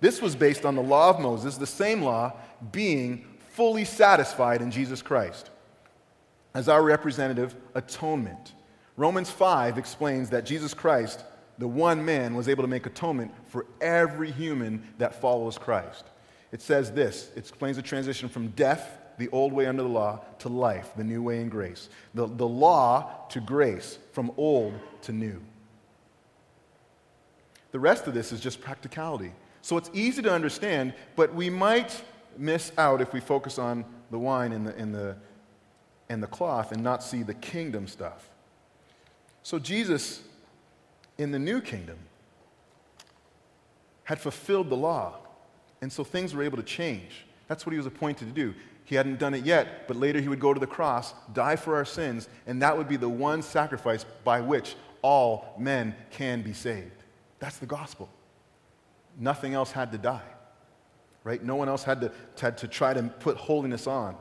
This 0.00 0.20
was 0.20 0.36
based 0.36 0.64
on 0.64 0.76
the 0.76 0.82
law 0.82 1.10
of 1.10 1.18
Moses, 1.18 1.56
the 1.56 1.66
same 1.66 2.02
law 2.02 2.34
being 2.72 3.24
fully 3.50 3.84
satisfied 3.84 4.62
in 4.62 4.70
Jesus 4.70 5.02
Christ 5.02 5.50
as 6.54 6.68
our 6.68 6.82
representative 6.82 7.54
atonement. 7.74 8.52
Romans 8.96 9.30
5 9.30 9.78
explains 9.78 10.30
that 10.30 10.44
Jesus 10.44 10.74
Christ 10.74 11.24
the 11.58 11.68
one 11.68 12.04
man 12.04 12.34
was 12.34 12.48
able 12.48 12.62
to 12.62 12.68
make 12.68 12.86
atonement 12.86 13.32
for 13.48 13.66
every 13.80 14.30
human 14.30 14.82
that 14.98 15.20
follows 15.20 15.58
Christ. 15.58 16.04
It 16.52 16.62
says 16.62 16.92
this 16.92 17.30
it 17.34 17.38
explains 17.38 17.76
the 17.76 17.82
transition 17.82 18.28
from 18.28 18.48
death, 18.48 18.98
the 19.18 19.28
old 19.30 19.52
way 19.52 19.66
under 19.66 19.82
the 19.82 19.88
law, 19.88 20.20
to 20.38 20.48
life, 20.48 20.92
the 20.96 21.04
new 21.04 21.22
way 21.22 21.40
in 21.40 21.48
grace. 21.48 21.88
The, 22.14 22.26
the 22.26 22.46
law 22.46 23.26
to 23.30 23.40
grace, 23.40 23.98
from 24.12 24.30
old 24.36 24.74
to 25.02 25.12
new. 25.12 25.40
The 27.72 27.80
rest 27.80 28.06
of 28.06 28.14
this 28.14 28.32
is 28.32 28.40
just 28.40 28.60
practicality. 28.60 29.32
So 29.60 29.76
it's 29.76 29.90
easy 29.92 30.22
to 30.22 30.32
understand, 30.32 30.94
but 31.16 31.34
we 31.34 31.50
might 31.50 32.02
miss 32.38 32.72
out 32.78 33.00
if 33.00 33.12
we 33.12 33.20
focus 33.20 33.58
on 33.58 33.84
the 34.10 34.18
wine 34.18 34.52
and 34.52 34.66
the, 34.66 34.74
and 34.76 34.94
the, 34.94 35.16
and 36.08 36.22
the 36.22 36.28
cloth 36.28 36.72
and 36.72 36.82
not 36.82 37.02
see 37.02 37.22
the 37.22 37.34
kingdom 37.34 37.86
stuff. 37.86 38.30
So 39.42 39.58
Jesus 39.58 40.22
in 41.18 41.32
the 41.32 41.38
new 41.38 41.60
kingdom 41.60 41.98
had 44.04 44.20
fulfilled 44.20 44.70
the 44.70 44.76
law. 44.76 45.16
And 45.82 45.92
so 45.92 46.02
things 46.02 46.34
were 46.34 46.42
able 46.42 46.56
to 46.56 46.62
change. 46.62 47.26
That's 47.46 47.66
what 47.66 47.72
he 47.72 47.76
was 47.76 47.86
appointed 47.86 48.26
to 48.26 48.32
do. 48.32 48.54
He 48.84 48.94
hadn't 48.94 49.18
done 49.18 49.34
it 49.34 49.44
yet, 49.44 49.86
but 49.86 49.98
later 49.98 50.20
he 50.20 50.28
would 50.28 50.40
go 50.40 50.54
to 50.54 50.60
the 50.60 50.66
cross, 50.66 51.12
die 51.34 51.56
for 51.56 51.76
our 51.76 51.84
sins, 51.84 52.28
and 52.46 52.62
that 52.62 52.76
would 52.76 52.88
be 52.88 52.96
the 52.96 53.08
one 53.08 53.42
sacrifice 53.42 54.06
by 54.24 54.40
which 54.40 54.76
all 55.02 55.54
men 55.58 55.94
can 56.10 56.40
be 56.40 56.54
saved. 56.54 56.90
That's 57.38 57.58
the 57.58 57.66
gospel. 57.66 58.08
Nothing 59.18 59.52
else 59.52 59.72
had 59.72 59.92
to 59.92 59.98
die, 59.98 60.22
right? 61.22 61.42
No 61.42 61.56
one 61.56 61.68
else 61.68 61.84
had 61.84 62.00
to, 62.00 62.12
had 62.40 62.56
to 62.58 62.68
try 62.68 62.94
to 62.94 63.02
put 63.02 63.36
holiness 63.36 63.86
on. 63.86 64.16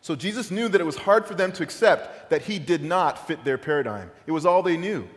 So 0.00 0.14
Jesus 0.14 0.50
knew 0.50 0.68
that 0.68 0.80
it 0.80 0.84
was 0.84 0.96
hard 0.96 1.26
for 1.26 1.34
them 1.34 1.50
to 1.52 1.62
accept 1.62 2.30
that 2.30 2.42
he 2.42 2.58
did 2.58 2.84
not 2.84 3.26
fit 3.26 3.42
their 3.42 3.58
paradigm. 3.58 4.10
It 4.26 4.32
was 4.32 4.46
all 4.46 4.62
they 4.62 4.76
knew 4.76 5.08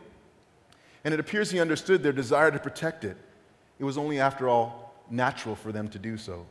and 1.07 1.13
it 1.13 1.21
appears 1.21 1.49
he 1.49 1.61
understood 1.61 2.03
their 2.03 2.11
desire 2.11 2.51
to 2.51 2.59
protect 2.59 3.05
it. 3.05 3.15
It 3.79 3.85
was 3.85 3.97
only, 3.97 4.19
after 4.19 4.49
all, 4.49 4.93
natural 5.09 5.55
for 5.55 5.71
them 5.71 5.87
to 5.87 5.97
do 5.97 6.17
so. 6.17 6.45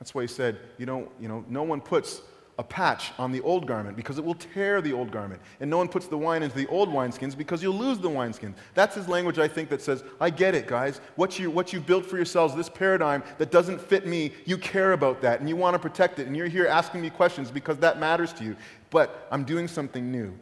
That's 0.00 0.14
why 0.14 0.22
he 0.22 0.26
said, 0.26 0.58
you 0.78 0.86
know, 0.86 1.06
you 1.20 1.28
know, 1.28 1.44
no 1.50 1.64
one 1.64 1.82
puts 1.82 2.22
a 2.58 2.62
patch 2.62 3.12
on 3.18 3.30
the 3.30 3.42
old 3.42 3.66
garment 3.66 3.94
because 3.94 4.16
it 4.16 4.24
will 4.24 4.36
tear 4.36 4.80
the 4.80 4.94
old 4.94 5.10
garment. 5.10 5.42
And 5.60 5.68
no 5.68 5.76
one 5.76 5.86
puts 5.86 6.06
the 6.06 6.16
wine 6.16 6.42
into 6.42 6.56
the 6.56 6.66
old 6.68 6.88
wineskins 6.88 7.36
because 7.36 7.62
you'll 7.62 7.76
lose 7.76 7.98
the 7.98 8.08
wineskins. 8.08 8.54
That's 8.72 8.94
his 8.94 9.06
language, 9.06 9.38
I 9.38 9.48
think, 9.48 9.68
that 9.68 9.82
says, 9.82 10.02
I 10.18 10.30
get 10.30 10.54
it, 10.54 10.66
guys. 10.66 11.02
What 11.16 11.38
you, 11.38 11.50
what 11.50 11.70
you 11.70 11.78
built 11.78 12.06
for 12.06 12.16
yourselves, 12.16 12.54
this 12.54 12.70
paradigm 12.70 13.22
that 13.36 13.50
doesn't 13.50 13.82
fit 13.82 14.06
me, 14.06 14.32
you 14.46 14.56
care 14.56 14.94
about 14.94 15.20
that 15.20 15.40
and 15.40 15.48
you 15.48 15.56
want 15.56 15.74
to 15.74 15.78
protect 15.78 16.20
it. 16.20 16.26
And 16.26 16.34
you're 16.34 16.48
here 16.48 16.66
asking 16.68 17.02
me 17.02 17.10
questions 17.10 17.50
because 17.50 17.76
that 17.80 18.00
matters 18.00 18.32
to 18.32 18.44
you. 18.44 18.56
But 18.88 19.28
I'm 19.30 19.44
doing 19.44 19.68
something 19.68 20.10
new. 20.10 20.32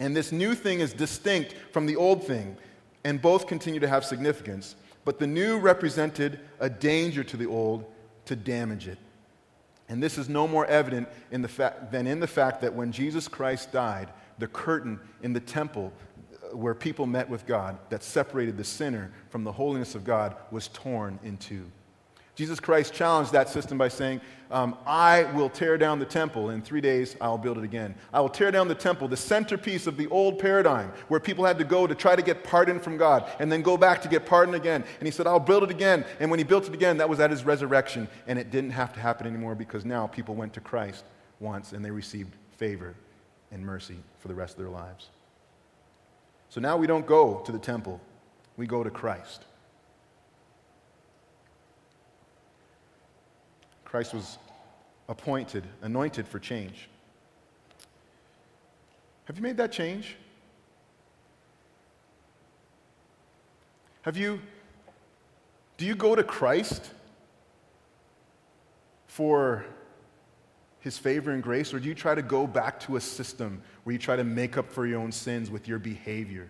And 0.00 0.16
this 0.16 0.32
new 0.32 0.54
thing 0.54 0.80
is 0.80 0.92
distinct 0.92 1.54
from 1.72 1.86
the 1.86 1.96
old 1.96 2.24
thing, 2.24 2.56
and 3.04 3.20
both 3.20 3.46
continue 3.46 3.80
to 3.80 3.88
have 3.88 4.04
significance. 4.04 4.76
But 5.04 5.18
the 5.18 5.26
new 5.26 5.58
represented 5.58 6.40
a 6.60 6.70
danger 6.70 7.22
to 7.24 7.36
the 7.36 7.46
old 7.46 7.84
to 8.26 8.36
damage 8.36 8.88
it. 8.88 8.98
And 9.88 10.02
this 10.02 10.16
is 10.16 10.28
no 10.28 10.48
more 10.48 10.66
evident 10.66 11.08
in 11.30 11.42
the 11.42 11.48
fa- 11.48 11.88
than 11.90 12.06
in 12.06 12.20
the 12.20 12.26
fact 12.26 12.62
that 12.62 12.74
when 12.74 12.90
Jesus 12.90 13.28
Christ 13.28 13.70
died, 13.70 14.10
the 14.38 14.46
curtain 14.46 14.98
in 15.22 15.32
the 15.32 15.40
temple 15.40 15.92
uh, 16.52 16.56
where 16.56 16.74
people 16.74 17.06
met 17.06 17.28
with 17.28 17.46
God 17.46 17.78
that 17.90 18.02
separated 18.02 18.56
the 18.56 18.64
sinner 18.64 19.12
from 19.28 19.44
the 19.44 19.52
holiness 19.52 19.94
of 19.94 20.04
God 20.04 20.36
was 20.50 20.68
torn 20.68 21.18
in 21.22 21.36
two. 21.36 21.70
Jesus 22.34 22.58
Christ 22.58 22.92
challenged 22.92 23.32
that 23.32 23.48
system 23.48 23.78
by 23.78 23.88
saying, 23.88 24.20
um, 24.50 24.76
I 24.86 25.24
will 25.32 25.48
tear 25.48 25.78
down 25.78 25.98
the 25.98 26.04
temple. 26.04 26.50
In 26.50 26.62
three 26.62 26.80
days, 26.80 27.16
I'll 27.20 27.38
build 27.38 27.58
it 27.58 27.64
again. 27.64 27.94
I 28.12 28.20
will 28.20 28.28
tear 28.28 28.50
down 28.50 28.68
the 28.68 28.74
temple, 28.74 29.08
the 29.08 29.16
centerpiece 29.16 29.86
of 29.86 29.96
the 29.96 30.06
old 30.08 30.38
paradigm 30.38 30.92
where 31.08 31.20
people 31.20 31.44
had 31.44 31.58
to 31.58 31.64
go 31.64 31.86
to 31.86 31.94
try 31.94 32.14
to 32.14 32.22
get 32.22 32.44
pardon 32.44 32.78
from 32.78 32.96
God 32.96 33.28
and 33.38 33.50
then 33.50 33.62
go 33.62 33.76
back 33.76 34.02
to 34.02 34.08
get 34.08 34.26
pardon 34.26 34.54
again. 34.54 34.84
And 34.98 35.06
he 35.06 35.12
said, 35.12 35.26
I'll 35.26 35.40
build 35.40 35.62
it 35.62 35.70
again. 35.70 36.04
And 36.20 36.30
when 36.30 36.38
he 36.38 36.44
built 36.44 36.68
it 36.68 36.74
again, 36.74 36.98
that 36.98 37.08
was 37.08 37.20
at 37.20 37.30
his 37.30 37.44
resurrection. 37.44 38.08
And 38.26 38.38
it 38.38 38.50
didn't 38.50 38.70
have 38.70 38.92
to 38.94 39.00
happen 39.00 39.26
anymore 39.26 39.54
because 39.54 39.84
now 39.84 40.06
people 40.06 40.34
went 40.34 40.52
to 40.54 40.60
Christ 40.60 41.04
once 41.40 41.72
and 41.72 41.84
they 41.84 41.90
received 41.90 42.34
favor 42.56 42.94
and 43.50 43.64
mercy 43.64 43.98
for 44.18 44.28
the 44.28 44.34
rest 44.34 44.54
of 44.54 44.58
their 44.58 44.70
lives. 44.70 45.10
So 46.48 46.60
now 46.60 46.76
we 46.76 46.86
don't 46.86 47.06
go 47.06 47.42
to 47.46 47.52
the 47.52 47.58
temple, 47.58 48.00
we 48.56 48.66
go 48.66 48.84
to 48.84 48.90
Christ. 48.90 49.44
Christ 53.94 54.12
was 54.12 54.38
appointed, 55.08 55.62
anointed 55.80 56.26
for 56.26 56.40
change. 56.40 56.88
Have 59.26 59.36
you 59.36 59.42
made 59.44 59.56
that 59.58 59.70
change? 59.70 60.16
Have 64.02 64.16
you, 64.16 64.40
do 65.76 65.86
you 65.86 65.94
go 65.94 66.16
to 66.16 66.24
Christ 66.24 66.90
for 69.06 69.64
his 70.80 70.98
favor 70.98 71.30
and 71.30 71.40
grace, 71.40 71.72
or 71.72 71.78
do 71.78 71.88
you 71.88 71.94
try 71.94 72.16
to 72.16 72.22
go 72.22 72.48
back 72.48 72.80
to 72.80 72.96
a 72.96 73.00
system 73.00 73.62
where 73.84 73.92
you 73.92 73.98
try 74.00 74.16
to 74.16 74.24
make 74.24 74.56
up 74.56 74.72
for 74.72 74.88
your 74.88 74.98
own 74.98 75.12
sins 75.12 75.52
with 75.52 75.68
your 75.68 75.78
behavior? 75.78 76.48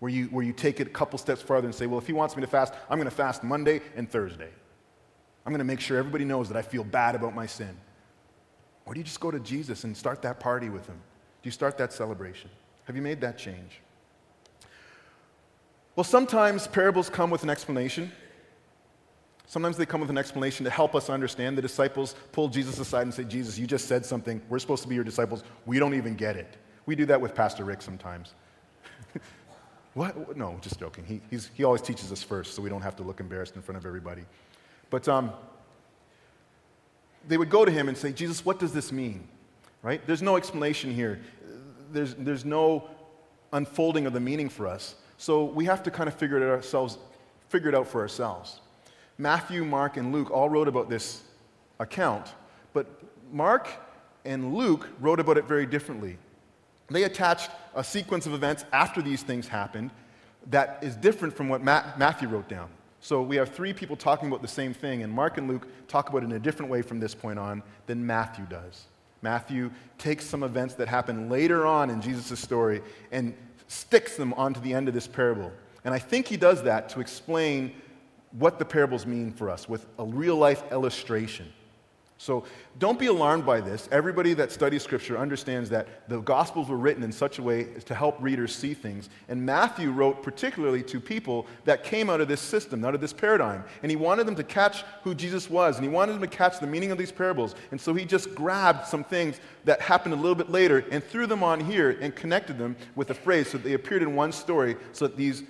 Where 0.00 0.10
you, 0.10 0.24
where 0.24 0.44
you 0.44 0.54
take 0.54 0.80
it 0.80 0.88
a 0.88 0.90
couple 0.90 1.20
steps 1.20 1.40
farther 1.40 1.68
and 1.68 1.74
say, 1.74 1.86
well, 1.86 2.00
if 2.00 2.08
he 2.08 2.12
wants 2.12 2.34
me 2.34 2.40
to 2.40 2.48
fast, 2.48 2.74
I'm 2.90 2.98
going 2.98 3.08
to 3.08 3.14
fast 3.14 3.44
Monday 3.44 3.80
and 3.94 4.10
Thursday. 4.10 4.50
I'm 5.44 5.52
going 5.52 5.58
to 5.58 5.64
make 5.64 5.80
sure 5.80 5.98
everybody 5.98 6.24
knows 6.24 6.48
that 6.48 6.56
I 6.56 6.62
feel 6.62 6.84
bad 6.84 7.14
about 7.14 7.34
my 7.34 7.46
sin. 7.46 7.76
Or 8.86 8.94
do 8.94 9.00
you 9.00 9.04
just 9.04 9.20
go 9.20 9.30
to 9.30 9.40
Jesus 9.40 9.84
and 9.84 9.96
start 9.96 10.22
that 10.22 10.40
party 10.40 10.68
with 10.68 10.86
him? 10.86 10.96
Do 11.42 11.46
you 11.46 11.50
start 11.50 11.78
that 11.78 11.92
celebration? 11.92 12.50
Have 12.84 12.96
you 12.96 13.02
made 13.02 13.20
that 13.20 13.38
change? 13.38 13.80
Well, 15.94 16.04
sometimes 16.04 16.66
parables 16.66 17.10
come 17.10 17.30
with 17.30 17.42
an 17.42 17.50
explanation. 17.50 18.10
Sometimes 19.46 19.76
they 19.76 19.84
come 19.84 20.00
with 20.00 20.08
an 20.10 20.16
explanation 20.16 20.64
to 20.64 20.70
help 20.70 20.94
us 20.94 21.10
understand. 21.10 21.58
The 21.58 21.62
disciples 21.62 22.14
pull 22.32 22.48
Jesus 22.48 22.78
aside 22.78 23.02
and 23.02 23.12
say, 23.12 23.24
Jesus, 23.24 23.58
you 23.58 23.66
just 23.66 23.86
said 23.86 24.06
something. 24.06 24.40
We're 24.48 24.58
supposed 24.58 24.82
to 24.84 24.88
be 24.88 24.94
your 24.94 25.04
disciples. 25.04 25.44
We 25.66 25.78
don't 25.78 25.94
even 25.94 26.14
get 26.14 26.36
it. 26.36 26.56
We 26.86 26.96
do 26.96 27.04
that 27.06 27.20
with 27.20 27.34
Pastor 27.34 27.64
Rick 27.64 27.82
sometimes. 27.82 28.32
what? 29.94 30.36
No, 30.36 30.56
just 30.62 30.80
joking. 30.80 31.04
He, 31.04 31.38
he 31.54 31.64
always 31.64 31.82
teaches 31.82 32.10
us 32.10 32.22
first, 32.22 32.54
so 32.54 32.62
we 32.62 32.70
don't 32.70 32.80
have 32.80 32.96
to 32.96 33.02
look 33.02 33.20
embarrassed 33.20 33.56
in 33.56 33.62
front 33.62 33.76
of 33.76 33.84
everybody. 33.84 34.22
But 34.92 35.08
um, 35.08 35.32
they 37.26 37.38
would 37.38 37.48
go 37.48 37.64
to 37.64 37.72
him 37.72 37.88
and 37.88 37.96
say, 37.96 38.12
Jesus, 38.12 38.44
what 38.44 38.58
does 38.58 38.74
this 38.74 38.92
mean? 38.92 39.26
Right? 39.80 40.06
There's 40.06 40.20
no 40.20 40.36
explanation 40.36 40.94
here. 40.94 41.18
There's, 41.90 42.14
there's 42.14 42.44
no 42.44 42.90
unfolding 43.54 44.04
of 44.04 44.12
the 44.12 44.20
meaning 44.20 44.50
for 44.50 44.66
us. 44.66 44.96
So 45.16 45.44
we 45.44 45.64
have 45.64 45.82
to 45.84 45.90
kind 45.90 46.08
of 46.08 46.14
figure 46.14 46.36
it, 46.36 46.42
ourselves, 46.42 46.98
figure 47.48 47.70
it 47.70 47.74
out 47.74 47.88
for 47.88 48.02
ourselves. 48.02 48.60
Matthew, 49.16 49.64
Mark, 49.64 49.96
and 49.96 50.12
Luke 50.12 50.30
all 50.30 50.50
wrote 50.50 50.68
about 50.68 50.90
this 50.90 51.22
account, 51.80 52.34
but 52.74 52.86
Mark 53.32 53.68
and 54.26 54.54
Luke 54.54 54.90
wrote 55.00 55.20
about 55.20 55.38
it 55.38 55.46
very 55.46 55.64
differently. 55.64 56.18
They 56.90 57.04
attached 57.04 57.50
a 57.74 57.82
sequence 57.82 58.26
of 58.26 58.34
events 58.34 58.66
after 58.74 59.00
these 59.00 59.22
things 59.22 59.48
happened 59.48 59.90
that 60.50 60.80
is 60.82 60.96
different 60.96 61.34
from 61.34 61.48
what 61.48 61.62
Matthew 61.62 62.28
wrote 62.28 62.48
down. 62.48 62.68
So 63.02 63.20
we 63.20 63.34
have 63.34 63.48
three 63.48 63.72
people 63.72 63.96
talking 63.96 64.28
about 64.28 64.42
the 64.42 64.48
same 64.48 64.72
thing, 64.72 65.02
and 65.02 65.12
Mark 65.12 65.36
and 65.36 65.48
Luke 65.48 65.66
talk 65.88 66.08
about 66.08 66.22
it 66.22 66.26
in 66.26 66.32
a 66.32 66.38
different 66.38 66.70
way 66.70 66.82
from 66.82 67.00
this 67.00 67.16
point 67.16 67.36
on 67.36 67.64
than 67.86 68.06
Matthew 68.06 68.46
does. 68.46 68.86
Matthew 69.22 69.72
takes 69.98 70.24
some 70.24 70.44
events 70.44 70.74
that 70.74 70.86
happen 70.86 71.28
later 71.28 71.66
on 71.66 71.90
in 71.90 72.00
Jesus' 72.00 72.38
story 72.38 72.80
and 73.10 73.34
sticks 73.66 74.16
them 74.16 74.32
onto 74.34 74.60
the 74.60 74.72
end 74.72 74.86
of 74.86 74.94
this 74.94 75.08
parable. 75.08 75.50
And 75.84 75.92
I 75.92 75.98
think 75.98 76.28
he 76.28 76.36
does 76.36 76.62
that 76.62 76.88
to 76.90 77.00
explain 77.00 77.74
what 78.38 78.60
the 78.60 78.64
parables 78.64 79.04
mean 79.04 79.32
for 79.32 79.50
us 79.50 79.68
with 79.68 79.84
a 79.98 80.04
real 80.04 80.36
life 80.36 80.62
illustration. 80.70 81.52
So 82.22 82.44
don't 82.78 83.00
be 83.00 83.06
alarmed 83.06 83.44
by 83.44 83.60
this. 83.60 83.88
Everybody 83.90 84.32
that 84.34 84.52
studies 84.52 84.84
Scripture 84.84 85.18
understands 85.18 85.68
that 85.70 86.08
the 86.08 86.20
Gospels 86.20 86.68
were 86.68 86.76
written 86.76 87.02
in 87.02 87.10
such 87.10 87.40
a 87.40 87.42
way 87.42 87.66
as 87.74 87.82
to 87.82 87.96
help 87.96 88.16
readers 88.20 88.54
see 88.54 88.74
things. 88.74 89.10
And 89.28 89.44
Matthew 89.44 89.90
wrote 89.90 90.22
particularly 90.22 90.84
to 90.84 91.00
people 91.00 91.48
that 91.64 91.82
came 91.82 92.08
out 92.08 92.20
of 92.20 92.28
this 92.28 92.40
system, 92.40 92.84
out 92.84 92.94
of 92.94 93.00
this 93.00 93.12
paradigm. 93.12 93.64
And 93.82 93.90
he 93.90 93.96
wanted 93.96 94.28
them 94.28 94.36
to 94.36 94.44
catch 94.44 94.84
who 95.02 95.16
Jesus 95.16 95.50
was, 95.50 95.78
and 95.78 95.84
he 95.84 95.90
wanted 95.90 96.12
them 96.12 96.20
to 96.20 96.28
catch 96.28 96.60
the 96.60 96.66
meaning 96.68 96.92
of 96.92 96.98
these 96.98 97.10
parables. 97.10 97.56
And 97.72 97.80
so 97.80 97.92
he 97.92 98.04
just 98.04 98.36
grabbed 98.36 98.86
some 98.86 99.02
things 99.02 99.40
that 99.64 99.80
happened 99.80 100.14
a 100.14 100.16
little 100.16 100.36
bit 100.36 100.48
later 100.48 100.84
and 100.92 101.02
threw 101.02 101.26
them 101.26 101.42
on 101.42 101.58
here 101.58 101.98
and 102.00 102.14
connected 102.14 102.56
them 102.56 102.76
with 102.94 103.10
a 103.10 103.14
phrase 103.14 103.50
so 103.50 103.58
that 103.58 103.64
they 103.64 103.74
appeared 103.74 104.02
in 104.02 104.14
one 104.14 104.30
story 104.30 104.76
so 104.92 105.08
that 105.08 105.16
these 105.16 105.42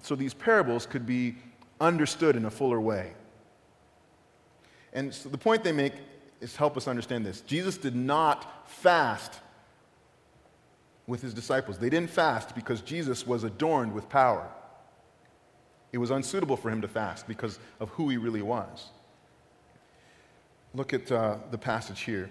so 0.00 0.14
these 0.14 0.32
parables 0.32 0.86
could 0.86 1.04
be 1.04 1.34
understood 1.80 2.36
in 2.36 2.44
a 2.44 2.50
fuller 2.50 2.80
way. 2.80 3.14
And 4.92 5.12
so 5.12 5.28
the 5.28 5.38
point 5.38 5.64
they 5.64 5.72
make 5.72 5.94
is 6.40 6.56
help 6.56 6.76
us 6.76 6.88
understand 6.88 7.24
this. 7.24 7.40
Jesus 7.42 7.76
did 7.76 7.94
not 7.94 8.68
fast 8.68 9.40
with 11.06 11.22
his 11.22 11.34
disciples. 11.34 11.78
They 11.78 11.90
didn't 11.90 12.10
fast 12.10 12.54
because 12.54 12.80
Jesus 12.80 13.26
was 13.26 13.44
adorned 13.44 13.92
with 13.92 14.08
power. 14.08 14.48
It 15.92 15.98
was 15.98 16.10
unsuitable 16.10 16.56
for 16.56 16.70
him 16.70 16.80
to 16.82 16.88
fast 16.88 17.26
because 17.26 17.58
of 17.80 17.90
who 17.90 18.08
he 18.08 18.16
really 18.16 18.42
was. 18.42 18.90
Look 20.72 20.94
at 20.94 21.10
uh, 21.10 21.38
the 21.50 21.58
passage 21.58 22.02
here, 22.02 22.30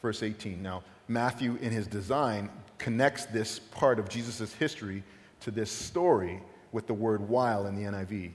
verse 0.00 0.22
18. 0.22 0.62
Now, 0.62 0.84
Matthew, 1.08 1.58
in 1.60 1.72
his 1.72 1.86
design, 1.88 2.48
connects 2.78 3.26
this 3.26 3.58
part 3.58 3.98
of 3.98 4.08
Jesus' 4.08 4.52
history 4.54 5.02
to 5.40 5.50
this 5.50 5.70
story 5.70 6.40
with 6.70 6.86
the 6.86 6.94
word 6.94 7.28
while 7.28 7.66
in 7.66 7.74
the 7.74 7.82
NIV. 7.82 8.30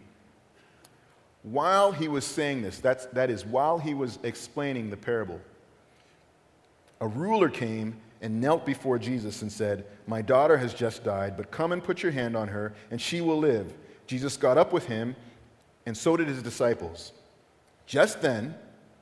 While 1.44 1.92
he 1.92 2.08
was 2.08 2.26
saying 2.26 2.62
this, 2.62 2.80
that's, 2.80 3.06
that 3.08 3.30
is, 3.30 3.46
while 3.46 3.78
he 3.78 3.94
was 3.94 4.20
explaining 4.24 4.90
the 4.90 4.98
parable, 4.98 5.40
a 7.00 7.08
ruler 7.08 7.50
came 7.50 7.96
and 8.22 8.42
knelt 8.42 8.66
before 8.66 9.00
Jesus 9.00 9.42
and 9.42 9.52
said, 9.52 9.86
My 10.06 10.22
daughter 10.22 10.58
has 10.58 10.74
just 10.74 11.04
died, 11.04 11.38
but 11.38 11.52
come 11.52 11.72
and 11.72 11.84
put 11.84 12.04
your 12.04 12.12
hand 12.12 12.36
on 12.36 12.50
her, 12.50 12.74
and 12.92 13.00
she 13.00 13.22
will 13.22 13.38
live. 13.38 13.74
Jesus 14.06 14.36
got 14.36 14.58
up 14.58 14.74
with 14.74 14.86
him, 14.86 15.16
and 15.86 15.96
so 15.96 16.18
did 16.18 16.28
his 16.28 16.44
disciples. 16.44 17.14
Just 17.86 18.22
then, 18.22 18.54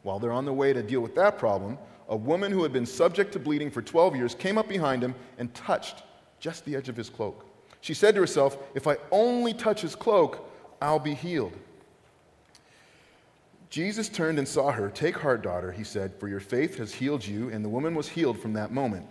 while 0.03 0.19
they're 0.19 0.31
on 0.31 0.45
the 0.45 0.53
way 0.53 0.73
to 0.73 0.83
deal 0.83 1.01
with 1.01 1.15
that 1.15 1.39
problem, 1.39 1.77
a 2.09 2.15
woman 2.15 2.51
who 2.51 2.63
had 2.63 2.71
been 2.71 2.85
subject 2.85 3.33
to 3.33 3.39
bleeding 3.39 3.71
for 3.71 3.81
12 3.81 4.15
years 4.15 4.35
came 4.35 4.57
up 4.57 4.69
behind 4.69 5.03
him 5.03 5.15
and 5.39 5.53
touched 5.53 6.03
just 6.39 6.63
the 6.65 6.75
edge 6.75 6.87
of 6.87 6.95
his 6.95 7.09
cloak. 7.09 7.45
She 7.81 7.93
said 7.93 8.15
to 8.15 8.21
herself, 8.21 8.57
If 8.75 8.87
I 8.87 8.97
only 9.11 9.53
touch 9.53 9.81
his 9.81 9.95
cloak, 9.95 10.49
I'll 10.81 10.99
be 10.99 11.13
healed. 11.13 11.53
Jesus 13.69 14.07
turned 14.07 14.39
and 14.39 14.47
saw 14.47 14.71
her. 14.71 14.89
Take 14.89 15.17
heart, 15.17 15.41
daughter, 15.41 15.71
he 15.71 15.83
said, 15.83 16.13
for 16.19 16.27
your 16.27 16.39
faith 16.39 16.77
has 16.77 16.93
healed 16.93 17.25
you. 17.25 17.49
And 17.49 17.63
the 17.63 17.69
woman 17.69 17.95
was 17.95 18.07
healed 18.07 18.39
from 18.39 18.53
that 18.53 18.71
moment. 18.71 19.05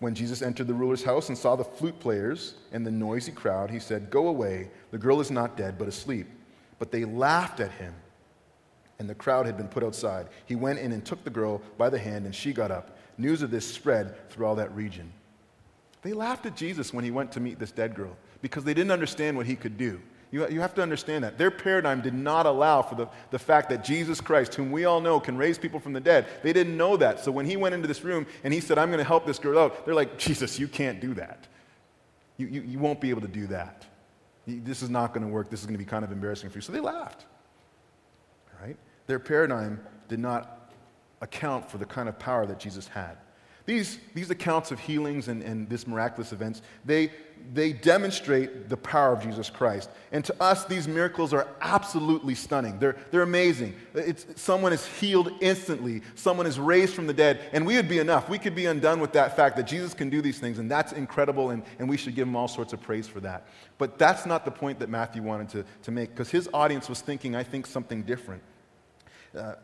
When 0.00 0.14
Jesus 0.14 0.42
entered 0.42 0.66
the 0.66 0.74
ruler's 0.74 1.04
house 1.04 1.28
and 1.28 1.38
saw 1.38 1.54
the 1.54 1.64
flute 1.64 1.98
players 2.00 2.54
and 2.72 2.84
the 2.84 2.90
noisy 2.90 3.32
crowd, 3.32 3.70
he 3.70 3.78
said, 3.78 4.10
Go 4.10 4.28
away. 4.28 4.68
The 4.90 4.98
girl 4.98 5.20
is 5.20 5.30
not 5.30 5.56
dead, 5.56 5.78
but 5.78 5.88
asleep. 5.88 6.26
But 6.78 6.90
they 6.90 7.04
laughed 7.04 7.60
at 7.60 7.70
him, 7.70 7.94
and 8.98 9.08
the 9.08 9.14
crowd 9.14 9.46
had 9.46 9.56
been 9.56 9.68
put 9.68 9.84
outside. 9.84 10.26
He 10.44 10.56
went 10.56 10.80
in 10.80 10.90
and 10.90 11.04
took 11.04 11.22
the 11.22 11.30
girl 11.30 11.62
by 11.78 11.88
the 11.88 12.00
hand, 12.00 12.26
and 12.26 12.34
she 12.34 12.52
got 12.52 12.72
up. 12.72 12.98
News 13.16 13.42
of 13.42 13.52
this 13.52 13.64
spread 13.64 14.28
through 14.28 14.46
all 14.46 14.56
that 14.56 14.74
region. 14.74 15.12
They 16.02 16.12
laughed 16.12 16.46
at 16.46 16.56
Jesus 16.56 16.92
when 16.92 17.04
he 17.04 17.12
went 17.12 17.30
to 17.32 17.40
meet 17.40 17.60
this 17.60 17.70
dead 17.70 17.94
girl 17.94 18.16
because 18.40 18.64
they 18.64 18.74
didn't 18.74 18.90
understand 18.90 19.36
what 19.36 19.46
he 19.46 19.54
could 19.54 19.78
do. 19.78 20.00
You, 20.32 20.48
you 20.48 20.60
have 20.60 20.74
to 20.74 20.82
understand 20.82 21.22
that. 21.24 21.36
Their 21.36 21.50
paradigm 21.50 22.00
did 22.00 22.14
not 22.14 22.46
allow 22.46 22.80
for 22.80 22.94
the, 22.94 23.06
the 23.30 23.38
fact 23.38 23.68
that 23.68 23.84
Jesus 23.84 24.20
Christ, 24.20 24.54
whom 24.54 24.72
we 24.72 24.86
all 24.86 25.00
know 25.00 25.20
can 25.20 25.36
raise 25.36 25.58
people 25.58 25.78
from 25.78 25.92
the 25.92 26.00
dead, 26.00 26.26
they 26.42 26.54
didn't 26.54 26.76
know 26.76 26.96
that. 26.96 27.20
So 27.20 27.30
when 27.30 27.44
he 27.44 27.56
went 27.56 27.74
into 27.74 27.86
this 27.86 28.02
room 28.02 28.26
and 28.42 28.52
he 28.52 28.58
said, 28.58 28.78
I'm 28.78 28.88
going 28.88 28.98
to 28.98 29.04
help 29.04 29.26
this 29.26 29.38
girl 29.38 29.58
out, 29.58 29.84
they're 29.84 29.94
like, 29.94 30.18
Jesus, 30.18 30.58
you 30.58 30.66
can't 30.66 31.00
do 31.00 31.12
that. 31.14 31.46
You, 32.38 32.46
you, 32.46 32.62
you 32.62 32.78
won't 32.78 32.98
be 32.98 33.10
able 33.10 33.20
to 33.20 33.28
do 33.28 33.46
that. 33.48 33.84
This 34.46 34.82
is 34.82 34.88
not 34.88 35.12
going 35.12 35.24
to 35.24 35.32
work. 35.32 35.50
This 35.50 35.60
is 35.60 35.66
going 35.66 35.74
to 35.74 35.84
be 35.84 35.88
kind 35.88 36.02
of 36.02 36.10
embarrassing 36.10 36.48
for 36.48 36.56
you. 36.56 36.62
So 36.62 36.72
they 36.72 36.80
laughed. 36.80 37.26
Right? 38.60 38.76
Their 39.06 39.18
paradigm 39.18 39.80
did 40.08 40.18
not 40.18 40.72
account 41.20 41.70
for 41.70 41.76
the 41.76 41.84
kind 41.84 42.08
of 42.08 42.18
power 42.18 42.46
that 42.46 42.58
Jesus 42.58 42.88
had. 42.88 43.18
These, 43.64 43.98
these 44.14 44.30
accounts 44.30 44.72
of 44.72 44.80
healings 44.80 45.28
and, 45.28 45.42
and 45.42 45.68
this 45.68 45.86
miraculous 45.86 46.32
events, 46.32 46.62
they, 46.84 47.12
they 47.54 47.72
demonstrate 47.72 48.68
the 48.68 48.76
power 48.76 49.12
of 49.12 49.22
Jesus 49.22 49.50
Christ. 49.50 49.88
And 50.10 50.24
to 50.24 50.42
us, 50.42 50.64
these 50.64 50.88
miracles 50.88 51.32
are 51.32 51.46
absolutely 51.60 52.34
stunning. 52.34 52.78
They're, 52.80 52.96
they're 53.10 53.22
amazing. 53.22 53.74
It's, 53.94 54.26
someone 54.34 54.72
is 54.72 54.84
healed 54.84 55.30
instantly, 55.40 56.02
someone 56.16 56.46
is 56.46 56.58
raised 56.58 56.94
from 56.94 57.06
the 57.06 57.14
dead, 57.14 57.40
and 57.52 57.64
we 57.64 57.76
would 57.76 57.88
be 57.88 58.00
enough. 58.00 58.28
We 58.28 58.38
could 58.38 58.54
be 58.54 58.66
undone 58.66 58.98
with 58.98 59.12
that 59.12 59.36
fact 59.36 59.56
that 59.56 59.66
Jesus 59.68 59.94
can 59.94 60.10
do 60.10 60.20
these 60.20 60.40
things, 60.40 60.58
and 60.58 60.68
that's 60.68 60.92
incredible, 60.92 61.50
and, 61.50 61.62
and 61.78 61.88
we 61.88 61.96
should 61.96 62.16
give 62.16 62.26
him 62.26 62.34
all 62.34 62.48
sorts 62.48 62.72
of 62.72 62.80
praise 62.80 63.06
for 63.06 63.20
that. 63.20 63.46
But 63.78 63.96
that's 63.96 64.26
not 64.26 64.44
the 64.44 64.50
point 64.50 64.80
that 64.80 64.88
Matthew 64.88 65.22
wanted 65.22 65.48
to, 65.50 65.64
to 65.84 65.90
make, 65.92 66.10
because 66.10 66.30
his 66.30 66.48
audience 66.52 66.88
was 66.88 67.00
thinking, 67.00 67.36
I 67.36 67.44
think, 67.44 67.66
something 67.66 68.02
different. 68.02 68.42
Uh, 69.38 69.54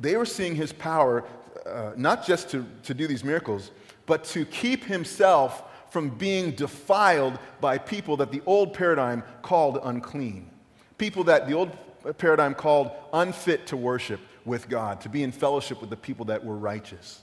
they 0.00 0.16
were 0.16 0.26
seeing 0.26 0.54
his 0.54 0.72
power 0.72 1.24
uh, 1.68 1.92
not 1.96 2.26
just 2.26 2.50
to, 2.50 2.66
to 2.82 2.94
do 2.94 3.06
these 3.06 3.24
miracles, 3.24 3.70
but 4.06 4.24
to 4.24 4.44
keep 4.44 4.84
himself 4.84 5.64
from 5.90 6.10
being 6.10 6.52
defiled 6.52 7.38
by 7.60 7.78
people 7.78 8.16
that 8.18 8.30
the 8.30 8.42
old 8.46 8.74
paradigm 8.74 9.22
called 9.42 9.78
unclean. 9.82 10.50
People 10.98 11.24
that 11.24 11.46
the 11.46 11.54
old 11.54 11.76
paradigm 12.18 12.54
called 12.54 12.90
unfit 13.12 13.66
to 13.66 13.76
worship 13.76 14.20
with 14.44 14.68
God, 14.68 15.00
to 15.02 15.08
be 15.08 15.22
in 15.22 15.32
fellowship 15.32 15.80
with 15.80 15.90
the 15.90 15.96
people 15.96 16.24
that 16.26 16.44
were 16.44 16.56
righteous. 16.56 17.22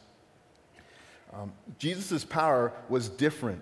Um, 1.34 1.52
Jesus' 1.78 2.24
power 2.24 2.72
was 2.88 3.10
different 3.10 3.62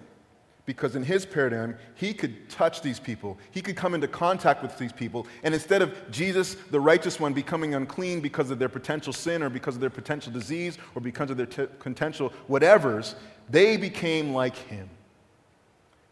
because 0.65 0.95
in 0.95 1.03
his 1.03 1.25
paradigm, 1.25 1.75
he 1.95 2.13
could 2.13 2.49
touch 2.49 2.81
these 2.81 2.99
people. 2.99 3.37
He 3.51 3.61
could 3.61 3.75
come 3.75 3.93
into 3.93 4.07
contact 4.07 4.61
with 4.61 4.77
these 4.77 4.93
people. 4.93 5.27
And 5.43 5.53
instead 5.53 5.81
of 5.81 5.93
Jesus, 6.09 6.55
the 6.71 6.79
righteous 6.79 7.19
one, 7.19 7.33
becoming 7.33 7.75
unclean 7.75 8.21
because 8.21 8.49
of 8.49 8.59
their 8.59 8.69
potential 8.69 9.11
sin 9.11 9.43
or 9.43 9.49
because 9.49 9.75
of 9.75 9.81
their 9.81 9.89
potential 9.89 10.31
disease 10.31 10.77
or 10.95 11.01
because 11.01 11.29
of 11.29 11.37
their 11.37 11.45
t- 11.47 11.65
potential 11.79 12.31
whatevers, 12.49 13.15
they 13.49 13.75
became 13.75 14.33
like 14.33 14.55
him. 14.55 14.89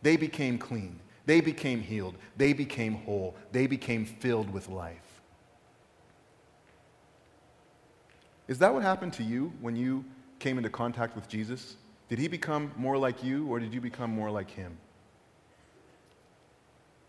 They 0.01 0.17
became 0.17 0.57
clean. 0.57 0.99
They 1.25 1.39
became 1.39 1.81
healed. 1.81 2.15
They 2.35 2.51
became 2.51 2.95
whole. 2.95 3.35
They 3.53 3.67
became 3.67 4.05
filled 4.05 4.51
with 4.51 4.67
life. 4.67 4.97
Is 8.49 8.59
that 8.59 8.73
what 8.73 8.83
happened 8.83 9.13
to 9.13 9.23
you 9.23 9.53
when 9.61 9.77
you 9.77 10.03
came 10.39 10.57
into 10.57 10.69
contact 10.69 11.15
with 11.15 11.29
Jesus? 11.29 11.77
Did 12.12 12.19
he 12.19 12.28
become 12.28 12.74
more 12.76 12.97
like 12.97 13.24
you, 13.24 13.47
or 13.47 13.58
did 13.58 13.74
you 13.74 13.80
become 13.80 14.12
more 14.12 14.30
like 14.30 14.52
him? 14.52 14.76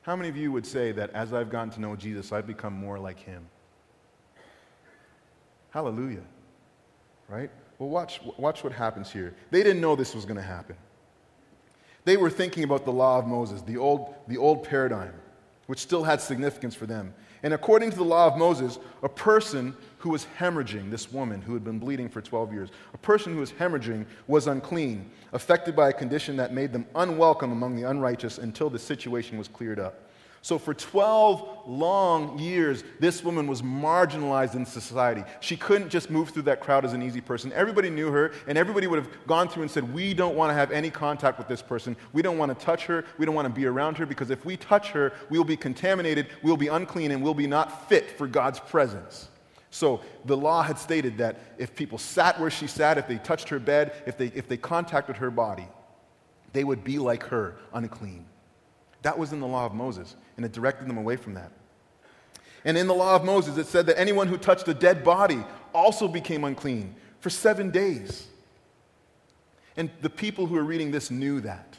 How 0.03 0.15
many 0.15 0.29
of 0.29 0.37
you 0.37 0.53
would 0.53 0.65
say 0.65 0.93
that 0.93 1.11
as 1.11 1.33
I've 1.33 1.51
gotten 1.51 1.71
to 1.71 1.81
know 1.81 1.97
Jesus, 1.97 2.31
I've 2.31 2.47
become 2.47 2.73
more 2.73 3.01
like 3.01 3.19
him? 3.19 3.45
Hallelujah. 5.71 6.23
Right? 7.29 7.51
Well, 7.81 7.89
watch, 7.89 8.21
watch 8.37 8.63
what 8.63 8.73
happens 8.73 9.11
here. 9.11 9.35
They 9.51 9.65
didn't 9.65 9.81
know 9.81 9.97
this 9.97 10.15
was 10.15 10.25
going 10.25 10.37
to 10.37 10.41
happen. 10.41 10.77
They 12.05 12.17
were 12.17 12.31
thinking 12.31 12.63
about 12.63 12.85
the 12.85 12.93
law 12.93 13.19
of 13.19 13.27
Moses, 13.27 13.61
the 13.63 13.79
old, 13.79 14.15
the 14.29 14.39
old 14.39 14.63
paradigm, 14.63 15.15
which 15.67 15.79
still 15.79 16.05
had 16.05 16.21
significance 16.21 16.75
for 16.75 16.87
them. 16.87 17.15
And 17.43 17.55
according 17.55 17.91
to 17.91 17.97
the 17.97 18.05
law 18.05 18.27
of 18.27 18.37
Moses, 18.37 18.79
a 19.03 19.09
person 19.09 19.77
who 19.99 20.11
was 20.11 20.27
hemorrhaging, 20.39 20.91
this 20.91 21.13
woman 21.13 21.43
who 21.43 21.55
had 21.55 21.65
been 21.65 21.79
bleeding 21.79 22.09
for 22.09 22.21
12 22.21 22.53
years, 22.53 22.71
a 22.95 22.99
person 22.99 23.35
who 23.35 23.41
was 23.41 23.53
hemorrhaging 23.53 24.07
was 24.27 24.47
unclean, 24.47 25.11
affected 25.33 25.75
by 25.75 25.89
a 25.89 25.93
condition 25.93 26.37
that 26.37 26.53
made 26.53 26.73
them 26.73 26.87
unwelcome 26.95 27.53
among 27.53 27.75
the 27.75 27.89
unrighteous 27.89 28.39
until 28.39 28.71
the 28.71 28.79
situation 28.79 29.39
was 29.39 29.49
cleared 29.49 29.81
up. 29.81 30.09
So, 30.45 30.59
for 30.59 30.75
12 30.75 31.69
long 31.69 32.37
years, 32.41 32.83
this 32.99 33.23
woman 33.23 33.47
was 33.47 33.63
marginalized 33.63 34.57
in 34.57 34.67
society. 34.67 35.23
She 35.39 35.57
couldn't 35.57 35.89
just 35.89 36.11
move 36.11 36.31
through 36.31 36.43
that 36.43 36.61
crowd 36.61 36.85
as 36.85 36.95
an 36.95 37.01
easy 37.01 37.21
person. 37.21 37.53
Everybody 37.53 37.91
knew 37.91 38.11
her, 38.11 38.33
and 38.49 38.59
everybody 38.59 38.89
would 38.89 38.99
have 38.99 39.27
gone 39.29 39.49
through 39.49 39.63
and 39.63 39.71
said, 39.71 39.95
We 39.95 40.15
don't 40.15 40.35
want 40.35 40.51
to 40.51 40.55
have 40.55 40.73
any 40.73 40.91
contact 40.91 41.39
with 41.39 41.47
this 41.47 41.63
person. 41.63 41.97
We 42.13 42.23
don't 42.23 42.39
want 42.39 42.59
to 42.59 42.65
touch 42.65 42.87
her. 42.87 43.05
We 43.19 43.25
don't 43.25 43.37
want 43.37 43.47
to 43.47 43.55
be 43.55 43.67
around 43.67 43.99
her 43.99 44.07
because 44.07 44.31
if 44.31 44.45
we 44.45 44.57
touch 44.57 44.91
her, 44.91 45.13
we'll 45.31 45.45
be 45.45 45.57
contaminated, 45.57 46.27
we'll 46.43 46.57
be 46.57 46.67
unclean, 46.67 47.13
and 47.13 47.23
we'll 47.23 47.35
be 47.35 47.47
not 47.47 47.89
fit 47.89 48.19
for 48.19 48.27
God's 48.27 48.59
presence. 48.59 49.29
So, 49.71 50.01
the 50.25 50.37
law 50.37 50.65
had 50.65 50.77
stated 50.77 51.19
that 51.19 51.39
if 51.57 51.77
people 51.77 51.99
sat 51.99 52.41
where 52.41 52.51
she 52.51 52.67
sat, 52.67 52.99
if 52.99 53.07
they 53.07 53.19
touched 53.19 53.49
her 53.51 53.61
bed, 53.61 53.93
if 54.07 54.19
they, 54.19 54.33
if 54.35 54.49
they 54.49 54.57
contacted 54.57 55.19
her 55.19 55.31
body, 55.31 55.69
they 56.53 56.65
would 56.65 56.83
be 56.83 56.99
like 56.99 57.23
her, 57.29 57.59
unclean. 57.73 58.27
That 59.03 59.19
was 59.19 59.33
in 59.33 59.41
the 59.41 59.47
law 59.47 59.67
of 59.67 59.75
Moses, 59.75 60.17
and 60.37 60.47
it 60.47 60.53
directed 60.53 60.89
them 60.89 60.99
away 60.99 61.17
from 61.17 61.35
that. 61.35 61.51
And 62.65 62.79
in 62.79 62.87
the 62.87 62.95
law 62.95 63.17
of 63.17 63.25
Moses, 63.25 63.59
it 63.59 63.67
said 63.67 63.87
that 63.87 63.99
anyone 63.99 64.29
who 64.29 64.39
touched 64.39 64.69
a 64.69 64.75
dead 64.75 65.03
body 65.03 65.43
also 65.75 66.07
became 66.07 66.45
unclean 66.45 66.95
for 67.21 67.31
seven 67.31 67.71
days. 67.71 68.29
And 69.77 69.91
the 70.01 70.11
people 70.11 70.47
who 70.47 70.55
were 70.55 70.65
reading 70.65 70.91
this 70.91 71.11
knew 71.11 71.41
that. 71.41 71.79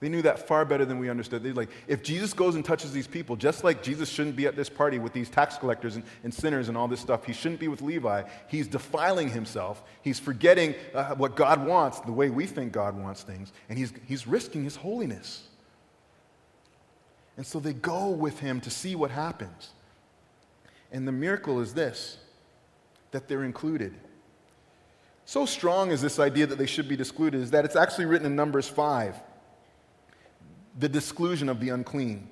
They 0.00 0.08
knew 0.08 0.22
that 0.22 0.46
far 0.46 0.64
better 0.64 0.84
than 0.84 0.98
we 0.98 1.08
understood. 1.08 1.42
They're 1.42 1.54
like, 1.54 1.70
if 1.88 2.02
Jesus 2.02 2.32
goes 2.34 2.56
and 2.56 2.64
touches 2.64 2.92
these 2.92 3.06
people, 3.06 3.36
just 3.36 3.64
like 3.64 3.82
Jesus 3.82 4.08
shouldn't 4.08 4.36
be 4.36 4.46
at 4.46 4.54
this 4.54 4.68
party 4.68 4.98
with 4.98 5.12
these 5.12 5.30
tax 5.30 5.56
collectors 5.56 5.96
and, 5.96 6.04
and 6.24 6.34
sinners 6.34 6.68
and 6.68 6.76
all 6.76 6.88
this 6.88 7.00
stuff, 7.00 7.24
he 7.24 7.32
shouldn't 7.32 7.60
be 7.60 7.68
with 7.68 7.80
Levi. 7.80 8.22
He's 8.48 8.68
defiling 8.68 9.30
himself. 9.30 9.82
He's 10.02 10.20
forgetting 10.20 10.74
uh, 10.94 11.14
what 11.14 11.36
God 11.36 11.66
wants, 11.66 12.00
the 12.00 12.12
way 12.12 12.28
we 12.28 12.44
think 12.44 12.72
God 12.72 12.98
wants 12.98 13.22
things, 13.22 13.52
and 13.68 13.78
he's, 13.78 13.92
he's 14.06 14.26
risking 14.26 14.62
his 14.64 14.76
holiness. 14.76 15.44
And 17.36 17.46
so 17.46 17.58
they 17.58 17.72
go 17.72 18.10
with 18.10 18.38
him 18.40 18.60
to 18.60 18.70
see 18.70 18.94
what 18.94 19.10
happens. 19.10 19.70
And 20.92 21.06
the 21.06 21.12
miracle 21.12 21.60
is 21.60 21.74
this 21.74 22.18
that 23.10 23.28
they're 23.28 23.44
included. 23.44 23.94
So 25.24 25.46
strong 25.46 25.90
is 25.90 26.02
this 26.02 26.18
idea 26.18 26.46
that 26.46 26.58
they 26.58 26.66
should 26.66 26.88
be 26.88 26.96
excluded 26.96 27.40
is 27.40 27.50
that 27.52 27.64
it's 27.64 27.76
actually 27.76 28.06
written 28.06 28.26
in 28.26 28.36
Numbers 28.36 28.68
5. 28.68 29.16
the 30.78 30.88
disclusion 30.88 31.48
of 31.48 31.60
the 31.60 31.68
unclean. 31.68 32.28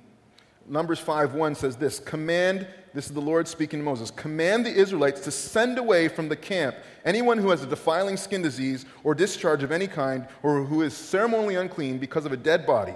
Numbers 0.67 0.99
5 0.99 1.33
1 1.33 1.55
says 1.55 1.77
this 1.77 1.99
Command, 1.99 2.67
this 2.93 3.05
is 3.07 3.13
the 3.13 3.21
Lord 3.21 3.47
speaking 3.47 3.79
to 3.79 3.85
Moses, 3.85 4.11
command 4.11 4.65
the 4.65 4.73
Israelites 4.73 5.21
to 5.21 5.31
send 5.31 5.77
away 5.77 6.07
from 6.07 6.29
the 6.29 6.35
camp 6.35 6.75
anyone 7.05 7.37
who 7.37 7.49
has 7.49 7.63
a 7.63 7.67
defiling 7.67 8.17
skin 8.17 8.41
disease 8.41 8.85
or 9.03 9.15
discharge 9.15 9.63
of 9.63 9.71
any 9.71 9.87
kind, 9.87 10.27
or 10.41 10.63
who 10.63 10.81
is 10.81 10.93
ceremonially 10.95 11.55
unclean 11.55 11.97
because 11.97 12.25
of 12.25 12.31
a 12.31 12.37
dead 12.37 12.65
body. 12.65 12.95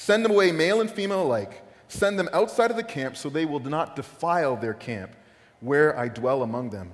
Send 0.00 0.24
them 0.24 0.32
away, 0.32 0.50
male 0.50 0.80
and 0.80 0.90
female 0.90 1.24
alike. 1.24 1.60
Send 1.88 2.18
them 2.18 2.30
outside 2.32 2.70
of 2.70 2.78
the 2.78 2.82
camp 2.82 3.18
so 3.18 3.28
they 3.28 3.44
will 3.44 3.60
not 3.60 3.96
defile 3.96 4.56
their 4.56 4.72
camp 4.72 5.14
where 5.60 5.94
I 5.94 6.08
dwell 6.08 6.42
among 6.42 6.70
them. 6.70 6.90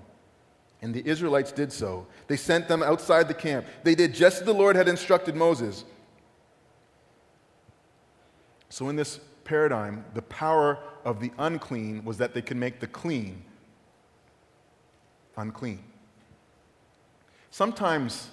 And 0.83 0.93
the 0.93 1.07
Israelites 1.09 1.53
did 1.53 1.73
so. 1.73 2.09
They 2.27 2.37
sent 2.37 2.67
them 2.67 2.83
outside 2.83 3.29
the 3.29 3.33
camp. 3.33 3.65
They 3.85 3.95
did 3.95 4.13
just 4.13 4.41
as 4.41 4.45
the 4.45 4.53
Lord 4.53 4.75
had 4.75 4.89
instructed 4.89 5.37
Moses. 5.37 5.85
So, 8.71 8.89
in 8.89 8.97
this 8.97 9.21
paradigm, 9.45 10.05
the 10.15 10.23
power 10.23 10.77
of 11.05 11.21
the 11.21 11.31
unclean 11.39 12.05
was 12.05 12.19
that 12.19 12.35
they 12.35 12.43
could 12.43 12.57
make 12.57 12.81
the 12.81 12.89
clean 12.89 13.45
unclean. 15.37 15.85
Sometimes, 17.53 18.31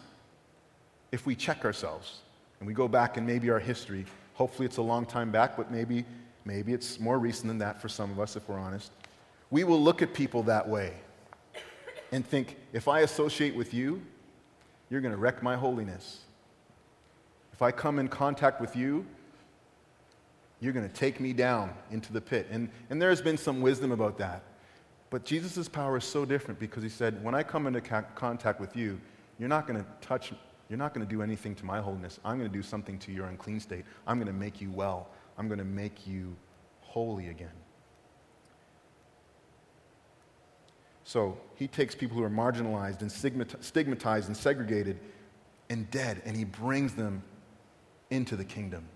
if 1.11 1.27
we 1.27 1.35
check 1.35 1.63
ourselves 1.63 2.21
and 2.59 2.67
we 2.67 2.73
go 2.73 2.87
back 2.87 3.17
in 3.17 3.25
maybe 3.27 3.51
our 3.51 3.59
history, 3.59 4.07
hopefully 4.33 4.65
it's 4.65 4.77
a 4.77 4.81
long 4.81 5.05
time 5.05 5.31
back, 5.31 5.55
but 5.57 5.71
maybe, 5.71 6.05
maybe 6.45 6.73
it's 6.73 6.99
more 6.99 7.19
recent 7.19 7.47
than 7.47 7.57
that 7.59 7.81
for 7.81 7.89
some 7.89 8.11
of 8.11 8.19
us 8.19 8.35
if 8.35 8.47
we're 8.47 8.59
honest, 8.59 8.91
we 9.51 9.63
will 9.63 9.81
look 9.81 10.01
at 10.01 10.13
people 10.13 10.43
that 10.43 10.67
way 10.67 10.93
and 12.11 12.25
think, 12.25 12.57
if 12.73 12.87
I 12.87 12.99
associate 12.99 13.55
with 13.55 13.73
you, 13.73 14.01
you're 14.89 15.01
going 15.01 15.13
to 15.13 15.17
wreck 15.17 15.41
my 15.41 15.55
holiness. 15.55 16.21
If 17.51 17.61
I 17.61 17.71
come 17.71 17.97
in 17.97 18.07
contact 18.07 18.61
with 18.61 18.75
you, 18.75 19.05
you're 20.59 20.73
going 20.73 20.87
to 20.87 20.93
take 20.93 21.19
me 21.19 21.33
down 21.33 21.73
into 21.91 22.13
the 22.13 22.21
pit. 22.21 22.47
And, 22.51 22.69
and 22.89 23.01
there 23.01 23.09
has 23.09 23.21
been 23.21 23.37
some 23.37 23.61
wisdom 23.61 23.91
about 23.91 24.17
that. 24.19 24.43
But 25.09 25.25
Jesus' 25.25 25.67
power 25.67 25.97
is 25.97 26.05
so 26.05 26.25
different 26.25 26.59
because 26.59 26.83
he 26.83 26.89
said, 26.89 27.23
when 27.23 27.35
I 27.35 27.43
come 27.43 27.67
into 27.67 27.81
ca- 27.81 28.05
contact 28.15 28.59
with 28.59 28.75
you, 28.75 28.99
you're 29.37 29.49
not 29.49 29.67
going 29.67 29.79
to 29.79 29.85
touch, 30.01 30.33
you're 30.69 30.79
not 30.79 30.93
going 30.93 31.05
to 31.05 31.09
do 31.09 31.21
anything 31.21 31.55
to 31.55 31.65
my 31.65 31.81
holiness. 31.81 32.19
I'm 32.23 32.37
going 32.37 32.49
to 32.49 32.57
do 32.57 32.63
something 32.63 32.97
to 32.99 33.11
your 33.11 33.27
unclean 33.27 33.59
state. 33.59 33.85
I'm 34.07 34.17
going 34.17 34.27
to 34.27 34.33
make 34.33 34.61
you 34.61 34.71
well. 34.71 35.09
I'm 35.37 35.47
going 35.47 35.59
to 35.59 35.65
make 35.65 36.07
you 36.07 36.35
holy 36.81 37.29
again. 37.29 37.51
So 41.03 41.37
he 41.55 41.67
takes 41.67 41.95
people 41.95 42.17
who 42.17 42.23
are 42.23 42.29
marginalized 42.29 43.01
and 43.01 43.11
stigmatized 43.11 44.27
and 44.27 44.37
segregated 44.37 44.99
and 45.69 45.89
dead, 45.91 46.21
and 46.25 46.35
he 46.35 46.45
brings 46.45 46.93
them 46.93 47.23
into 48.09 48.35
the 48.35 48.45
kingdom. 48.45 48.87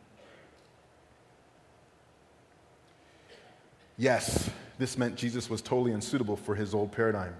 Yes, 3.97 4.49
this 4.77 4.97
meant 4.97 5.15
Jesus 5.15 5.49
was 5.49 5.61
totally 5.61 5.91
unsuitable 5.91 6.37
for 6.37 6.55
his 6.55 6.73
old 6.73 6.91
paradigm. 6.91 7.35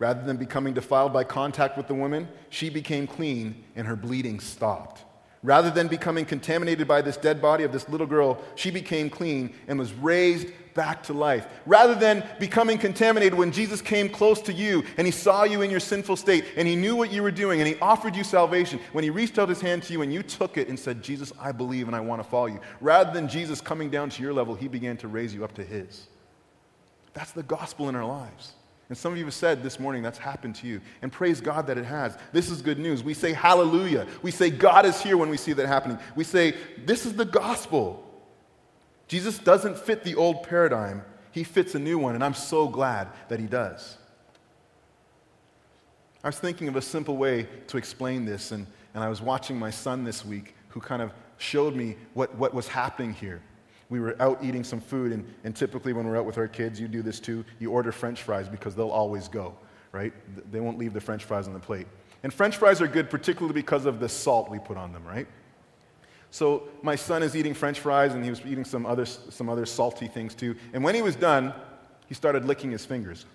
Rather 0.00 0.22
than 0.22 0.38
becoming 0.38 0.72
defiled 0.72 1.12
by 1.12 1.22
contact 1.22 1.76
with 1.76 1.86
the 1.86 1.94
woman, 1.94 2.26
she 2.48 2.70
became 2.70 3.06
clean 3.06 3.62
and 3.76 3.86
her 3.86 3.94
bleeding 3.94 4.40
stopped. 4.40 5.04
Rather 5.42 5.70
than 5.70 5.88
becoming 5.88 6.24
contaminated 6.24 6.88
by 6.88 7.02
this 7.02 7.18
dead 7.18 7.40
body 7.40 7.64
of 7.64 7.72
this 7.72 7.88
little 7.88 8.06
girl, 8.06 8.42
she 8.54 8.70
became 8.70 9.10
clean 9.10 9.54
and 9.68 9.78
was 9.78 9.92
raised 9.92 10.48
back 10.72 11.02
to 11.02 11.12
life. 11.12 11.46
Rather 11.66 11.94
than 11.94 12.26
becoming 12.38 12.78
contaminated 12.78 13.34
when 13.34 13.52
Jesus 13.52 13.82
came 13.82 14.08
close 14.08 14.40
to 14.42 14.54
you 14.54 14.82
and 14.96 15.06
he 15.06 15.10
saw 15.10 15.44
you 15.44 15.60
in 15.60 15.70
your 15.70 15.80
sinful 15.80 16.16
state 16.16 16.46
and 16.56 16.66
he 16.66 16.76
knew 16.76 16.96
what 16.96 17.12
you 17.12 17.22
were 17.22 17.30
doing 17.30 17.60
and 17.60 17.68
he 17.68 17.76
offered 17.80 18.16
you 18.16 18.24
salvation, 18.24 18.80
when 18.92 19.04
he 19.04 19.10
reached 19.10 19.38
out 19.38 19.50
his 19.50 19.60
hand 19.60 19.82
to 19.82 19.92
you 19.92 20.00
and 20.00 20.12
you 20.12 20.22
took 20.22 20.56
it 20.56 20.68
and 20.68 20.78
said, 20.78 21.02
Jesus, 21.02 21.30
I 21.38 21.52
believe 21.52 21.88
and 21.88 21.96
I 21.96 22.00
want 22.00 22.22
to 22.22 22.28
follow 22.28 22.46
you. 22.46 22.60
Rather 22.80 23.12
than 23.12 23.28
Jesus 23.28 23.60
coming 23.60 23.90
down 23.90 24.08
to 24.10 24.22
your 24.22 24.32
level, 24.32 24.54
he 24.54 24.66
began 24.66 24.96
to 24.98 25.08
raise 25.08 25.34
you 25.34 25.44
up 25.44 25.52
to 25.54 25.64
his. 25.64 26.08
That's 27.12 27.32
the 27.32 27.42
gospel 27.42 27.90
in 27.90 27.96
our 27.96 28.06
lives. 28.06 28.52
And 28.90 28.98
some 28.98 29.12
of 29.12 29.18
you 29.18 29.24
have 29.24 29.34
said 29.34 29.62
this 29.62 29.78
morning 29.78 30.02
that's 30.02 30.18
happened 30.18 30.56
to 30.56 30.66
you. 30.66 30.80
And 31.00 31.12
praise 31.12 31.40
God 31.40 31.68
that 31.68 31.78
it 31.78 31.84
has. 31.84 32.18
This 32.32 32.50
is 32.50 32.60
good 32.60 32.80
news. 32.80 33.04
We 33.04 33.14
say 33.14 33.32
hallelujah. 33.32 34.08
We 34.20 34.32
say 34.32 34.50
God 34.50 34.84
is 34.84 35.00
here 35.00 35.16
when 35.16 35.30
we 35.30 35.36
see 35.36 35.52
that 35.52 35.68
happening. 35.68 35.96
We 36.16 36.24
say 36.24 36.56
this 36.84 37.06
is 37.06 37.14
the 37.14 37.24
gospel. 37.24 38.04
Jesus 39.06 39.38
doesn't 39.38 39.78
fit 39.78 40.02
the 40.02 40.16
old 40.16 40.42
paradigm, 40.42 41.02
he 41.32 41.44
fits 41.44 41.76
a 41.76 41.78
new 41.78 41.98
one. 41.98 42.16
And 42.16 42.24
I'm 42.24 42.34
so 42.34 42.66
glad 42.68 43.08
that 43.28 43.38
he 43.38 43.46
does. 43.46 43.96
I 46.24 46.28
was 46.28 46.38
thinking 46.38 46.66
of 46.66 46.74
a 46.74 46.82
simple 46.82 47.16
way 47.16 47.48
to 47.68 47.78
explain 47.78 48.24
this, 48.26 48.52
and, 48.52 48.66
and 48.92 49.02
I 49.02 49.08
was 49.08 49.22
watching 49.22 49.58
my 49.58 49.70
son 49.70 50.04
this 50.04 50.24
week 50.24 50.54
who 50.68 50.80
kind 50.80 51.00
of 51.00 51.12
showed 51.38 51.74
me 51.74 51.96
what, 52.12 52.34
what 52.34 52.52
was 52.52 52.68
happening 52.68 53.14
here 53.14 53.40
we 53.90 53.98
were 53.98 54.16
out 54.20 54.42
eating 54.42 54.64
some 54.64 54.80
food, 54.80 55.12
and, 55.12 55.26
and 55.44 55.54
typically 55.54 55.92
when 55.92 56.06
we're 56.06 56.16
out 56.16 56.24
with 56.24 56.38
our 56.38 56.48
kids, 56.48 56.80
you 56.80 56.88
do 56.88 57.02
this 57.02 57.18
too. 57.20 57.44
You 57.58 57.72
order 57.72 57.90
french 57.92 58.22
fries 58.22 58.48
because 58.48 58.76
they'll 58.76 58.88
always 58.88 59.28
go, 59.28 59.54
right? 59.92 60.12
They 60.50 60.60
won't 60.60 60.78
leave 60.78 60.92
the 60.92 61.00
french 61.00 61.24
fries 61.24 61.48
on 61.48 61.52
the 61.52 61.60
plate. 61.60 61.88
And 62.22 62.32
french 62.32 62.56
fries 62.56 62.80
are 62.80 62.86
good 62.86 63.10
particularly 63.10 63.52
because 63.52 63.86
of 63.86 63.98
the 63.98 64.08
salt 64.08 64.48
we 64.48 64.60
put 64.60 64.76
on 64.76 64.92
them, 64.92 65.04
right? 65.04 65.26
So 66.30 66.68
my 66.82 66.94
son 66.94 67.24
is 67.24 67.34
eating 67.34 67.52
french 67.52 67.80
fries, 67.80 68.14
and 68.14 68.22
he 68.22 68.30
was 68.30 68.40
eating 68.46 68.64
some 68.64 68.86
other, 68.86 69.04
some 69.04 69.48
other 69.48 69.66
salty 69.66 70.06
things 70.06 70.34
too. 70.34 70.54
And 70.72 70.84
when 70.84 70.94
he 70.94 71.02
was 71.02 71.16
done, 71.16 71.52
he 72.06 72.14
started 72.14 72.44
licking 72.44 72.70
his 72.70 72.86
fingers, 72.86 73.26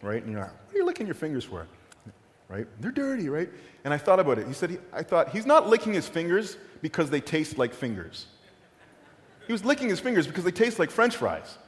right? 0.00 0.22
And 0.22 0.32
you're 0.32 0.40
like, 0.40 0.50
what 0.50 0.74
are 0.74 0.78
you 0.78 0.86
licking 0.86 1.06
your 1.06 1.14
fingers 1.14 1.44
for? 1.44 1.66
Right? 2.48 2.66
They're 2.80 2.90
dirty, 2.90 3.28
right? 3.28 3.50
And 3.84 3.92
I 3.92 3.98
thought 3.98 4.20
about 4.20 4.38
it. 4.38 4.46
He 4.46 4.52
said, 4.52 4.70
he, 4.70 4.78
I 4.92 5.02
thought, 5.02 5.30
he's 5.30 5.46
not 5.46 5.68
licking 5.68 5.92
his 5.92 6.08
fingers 6.08 6.56
because 6.80 7.10
they 7.10 7.20
taste 7.20 7.58
like 7.58 7.74
fingers. 7.74 8.26
He 9.46 9.52
was 9.52 9.64
licking 9.64 9.88
his 9.88 10.00
fingers 10.00 10.26
because 10.26 10.44
they 10.44 10.50
taste 10.50 10.78
like 10.78 10.90
french 10.90 11.16
fries, 11.16 11.58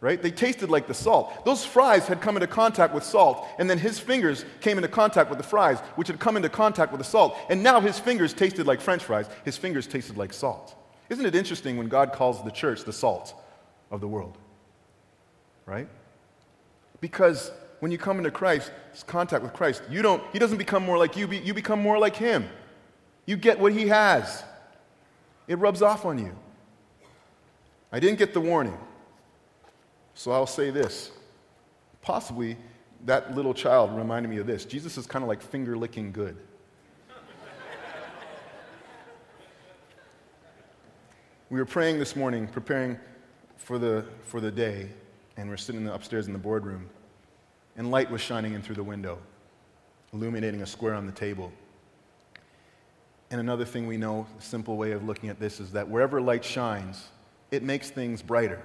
right? 0.00 0.20
They 0.20 0.30
tasted 0.30 0.70
like 0.70 0.86
the 0.86 0.94
salt. 0.94 1.44
Those 1.44 1.64
fries 1.64 2.06
had 2.06 2.20
come 2.20 2.36
into 2.36 2.46
contact 2.46 2.94
with 2.94 3.04
salt, 3.04 3.46
and 3.58 3.68
then 3.68 3.78
his 3.78 3.98
fingers 3.98 4.44
came 4.60 4.78
into 4.78 4.88
contact 4.88 5.30
with 5.30 5.38
the 5.38 5.44
fries, 5.44 5.78
which 5.96 6.08
had 6.08 6.18
come 6.18 6.36
into 6.36 6.48
contact 6.48 6.92
with 6.92 7.00
the 7.00 7.04
salt. 7.04 7.36
And 7.48 7.62
now 7.62 7.80
his 7.80 7.98
fingers 7.98 8.32
tasted 8.32 8.66
like 8.66 8.80
french 8.80 9.04
fries. 9.04 9.28
His 9.44 9.56
fingers 9.56 9.86
tasted 9.86 10.16
like 10.16 10.32
salt. 10.32 10.76
Isn't 11.08 11.26
it 11.26 11.34
interesting 11.34 11.76
when 11.76 11.88
God 11.88 12.12
calls 12.12 12.42
the 12.44 12.50
church 12.50 12.84
the 12.84 12.92
salt 12.92 13.34
of 13.90 14.00
the 14.00 14.08
world? 14.08 14.38
Right? 15.66 15.88
Because 17.00 17.50
when 17.80 17.90
you 17.90 17.98
come 17.98 18.18
into 18.18 18.30
Christ, 18.30 18.70
contact 19.06 19.42
with 19.42 19.52
Christ, 19.52 19.82
you 19.90 20.02
don't, 20.02 20.22
he 20.32 20.38
doesn't 20.38 20.58
become 20.58 20.84
more 20.84 20.98
like 20.98 21.16
you, 21.16 21.28
you 21.30 21.54
become 21.54 21.80
more 21.80 21.98
like 21.98 22.14
him. 22.14 22.48
You 23.26 23.36
get 23.36 23.58
what 23.58 23.72
he 23.72 23.88
has. 23.88 24.44
It 25.48 25.58
rubs 25.58 25.82
off 25.82 26.04
on 26.04 26.18
you. 26.18 26.36
I 27.92 28.00
didn't 28.00 28.18
get 28.18 28.32
the 28.32 28.40
warning. 28.40 28.78
So 30.14 30.32
I'll 30.32 30.46
say 30.46 30.70
this. 30.70 31.10
Possibly 32.02 32.56
that 33.06 33.34
little 33.34 33.54
child 33.54 33.96
reminded 33.96 34.28
me 34.28 34.38
of 34.38 34.46
this. 34.46 34.64
Jesus 34.64 34.98
is 34.98 35.06
kind 35.06 35.22
of 35.22 35.28
like 35.28 35.42
finger 35.42 35.76
licking 35.76 36.12
good. 36.12 36.36
we 41.48 41.58
were 41.58 41.66
praying 41.66 41.98
this 41.98 42.14
morning, 42.14 42.46
preparing 42.46 42.98
for 43.56 43.78
the, 43.78 44.04
for 44.22 44.40
the 44.40 44.50
day, 44.50 44.88
and 45.36 45.48
we're 45.48 45.56
sitting 45.56 45.88
upstairs 45.88 46.26
in 46.26 46.32
the 46.32 46.38
boardroom, 46.38 46.88
and 47.76 47.90
light 47.90 48.10
was 48.10 48.20
shining 48.20 48.54
in 48.54 48.62
through 48.62 48.76
the 48.76 48.84
window, 48.84 49.18
illuminating 50.12 50.62
a 50.62 50.66
square 50.66 50.94
on 50.94 51.06
the 51.06 51.12
table. 51.12 51.50
And 53.30 53.40
another 53.40 53.64
thing 53.64 53.86
we 53.86 53.96
know, 53.96 54.26
a 54.38 54.42
simple 54.42 54.76
way 54.76 54.92
of 54.92 55.04
looking 55.04 55.28
at 55.28 55.40
this, 55.40 55.60
is 55.60 55.72
that 55.72 55.88
wherever 55.88 56.20
light 56.20 56.44
shines, 56.44 57.08
it 57.50 57.62
makes 57.62 57.90
things 57.90 58.22
brighter, 58.22 58.62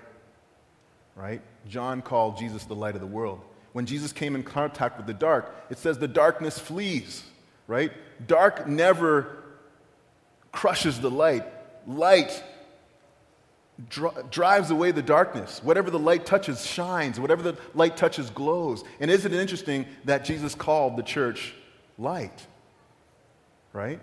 right? 1.16 1.42
John 1.68 2.02
called 2.02 2.38
Jesus 2.38 2.66
the 2.66 2.76
light 2.76 2.96
of 2.96 3.02
the 3.02 3.08
world. 3.08 3.42
When 3.74 3.86
Jesus 3.86 4.14
came 4.14 4.36
in 4.36 4.44
contact 4.44 4.98
with 4.98 5.06
the 5.06 5.14
dark, 5.14 5.54
it 5.70 5.78
says 5.78 5.98
the 5.98 6.08
darkness 6.08 6.58
flees, 6.58 7.24
right? 7.68 7.92
Dark 8.26 8.68
never 8.68 9.44
crushes 10.52 11.00
the 11.02 11.12
light. 11.12 11.46
Light 11.86 12.44
dr- 13.90 14.30
drives 14.32 14.72
away 14.72 14.92
the 14.92 15.02
darkness. 15.02 15.62
Whatever 15.64 15.92
the 15.92 16.00
light 16.00 16.26
touches 16.26 16.66
shines, 16.66 17.20
whatever 17.20 17.44
the 17.44 17.58
light 17.74 17.98
touches 17.98 18.30
glows. 18.30 18.84
And 19.00 19.12
isn't 19.12 19.34
it 19.34 19.40
interesting 19.40 19.86
that 20.06 20.24
Jesus 20.26 20.56
called 20.56 20.96
the 20.96 21.04
church 21.04 21.54
light? 21.98 22.46
Right? 23.74 24.00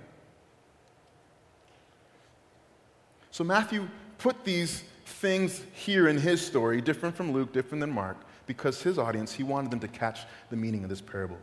So 3.31 3.43
Matthew 3.45 3.89
put 4.23 4.45
these 4.45 4.85
things 5.05 5.65
here 5.73 6.07
in 6.07 6.17
his 6.17 6.41
story, 6.41 6.81
different 6.81 7.17
from 7.17 7.33
Luke, 7.33 7.53
different 7.53 7.81
than 7.81 7.91
Mark, 7.91 8.17
because 8.47 8.81
his 8.81 8.97
audience, 8.97 9.33
he 9.33 9.43
wanted 9.43 9.73
them 9.73 9.81
to 9.81 9.89
catch 9.89 10.21
the 10.49 10.55
meaning 10.55 10.85
of 10.85 10.91
this 10.91 11.01
parable. 11.01 11.39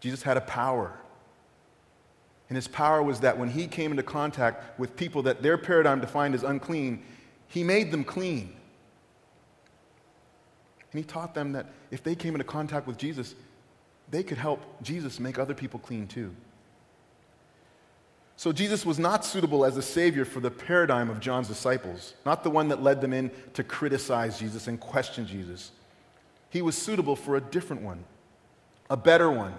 Jesus 0.00 0.20
had 0.20 0.36
a 0.36 0.40
power. 0.40 0.98
And 2.48 2.56
his 2.56 2.66
power 2.66 3.04
was 3.04 3.20
that 3.20 3.38
when 3.38 3.48
he 3.48 3.68
came 3.68 3.92
into 3.92 4.02
contact 4.02 4.80
with 4.80 4.96
people 4.96 5.22
that 5.22 5.44
their 5.44 5.56
paradigm 5.56 6.00
defined 6.00 6.34
as 6.34 6.42
unclean, 6.42 7.04
he 7.46 7.62
made 7.62 7.92
them 7.92 8.02
clean. 8.02 8.52
And 10.92 10.98
he 10.98 11.04
taught 11.04 11.34
them 11.36 11.52
that 11.52 11.66
if 11.92 12.02
they 12.02 12.16
came 12.16 12.34
into 12.34 12.44
contact 12.44 12.88
with 12.88 12.98
Jesus, 12.98 13.36
they 14.10 14.24
could 14.24 14.38
help 14.38 14.60
Jesus 14.82 15.20
make 15.20 15.38
other 15.38 15.54
people 15.54 15.78
clean 15.78 16.08
too. 16.08 16.34
So 18.36 18.52
Jesus 18.52 18.84
was 18.84 18.98
not 18.98 19.24
suitable 19.24 19.64
as 19.64 19.76
a 19.76 19.82
savior 19.82 20.24
for 20.24 20.40
the 20.40 20.50
paradigm 20.50 21.08
of 21.08 21.20
John's 21.20 21.48
disciples, 21.48 22.14
not 22.26 22.42
the 22.42 22.50
one 22.50 22.68
that 22.68 22.82
led 22.82 23.00
them 23.00 23.12
in 23.12 23.30
to 23.54 23.62
criticize 23.62 24.38
Jesus 24.38 24.66
and 24.66 24.78
question 24.80 25.26
Jesus. 25.26 25.70
He 26.50 26.62
was 26.62 26.76
suitable 26.76 27.16
for 27.16 27.36
a 27.36 27.40
different 27.40 27.82
one, 27.82 28.04
a 28.90 28.96
better 28.96 29.30
one, 29.30 29.54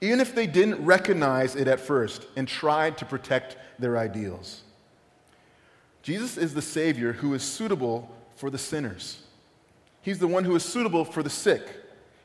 even 0.00 0.20
if 0.20 0.34
they 0.34 0.46
didn't 0.46 0.84
recognize 0.84 1.56
it 1.56 1.66
at 1.66 1.80
first 1.80 2.26
and 2.36 2.46
tried 2.46 2.98
to 2.98 3.04
protect 3.04 3.56
their 3.78 3.98
ideals. 3.98 4.62
Jesus 6.02 6.36
is 6.36 6.54
the 6.54 6.62
Savior 6.62 7.12
who 7.12 7.34
is 7.34 7.42
suitable 7.42 8.10
for 8.36 8.48
the 8.48 8.58
sinners. 8.58 9.22
He's 10.00 10.20
the 10.20 10.28
one 10.28 10.44
who 10.44 10.54
is 10.54 10.64
suitable 10.64 11.04
for 11.04 11.22
the 11.22 11.30
sick. 11.30 11.77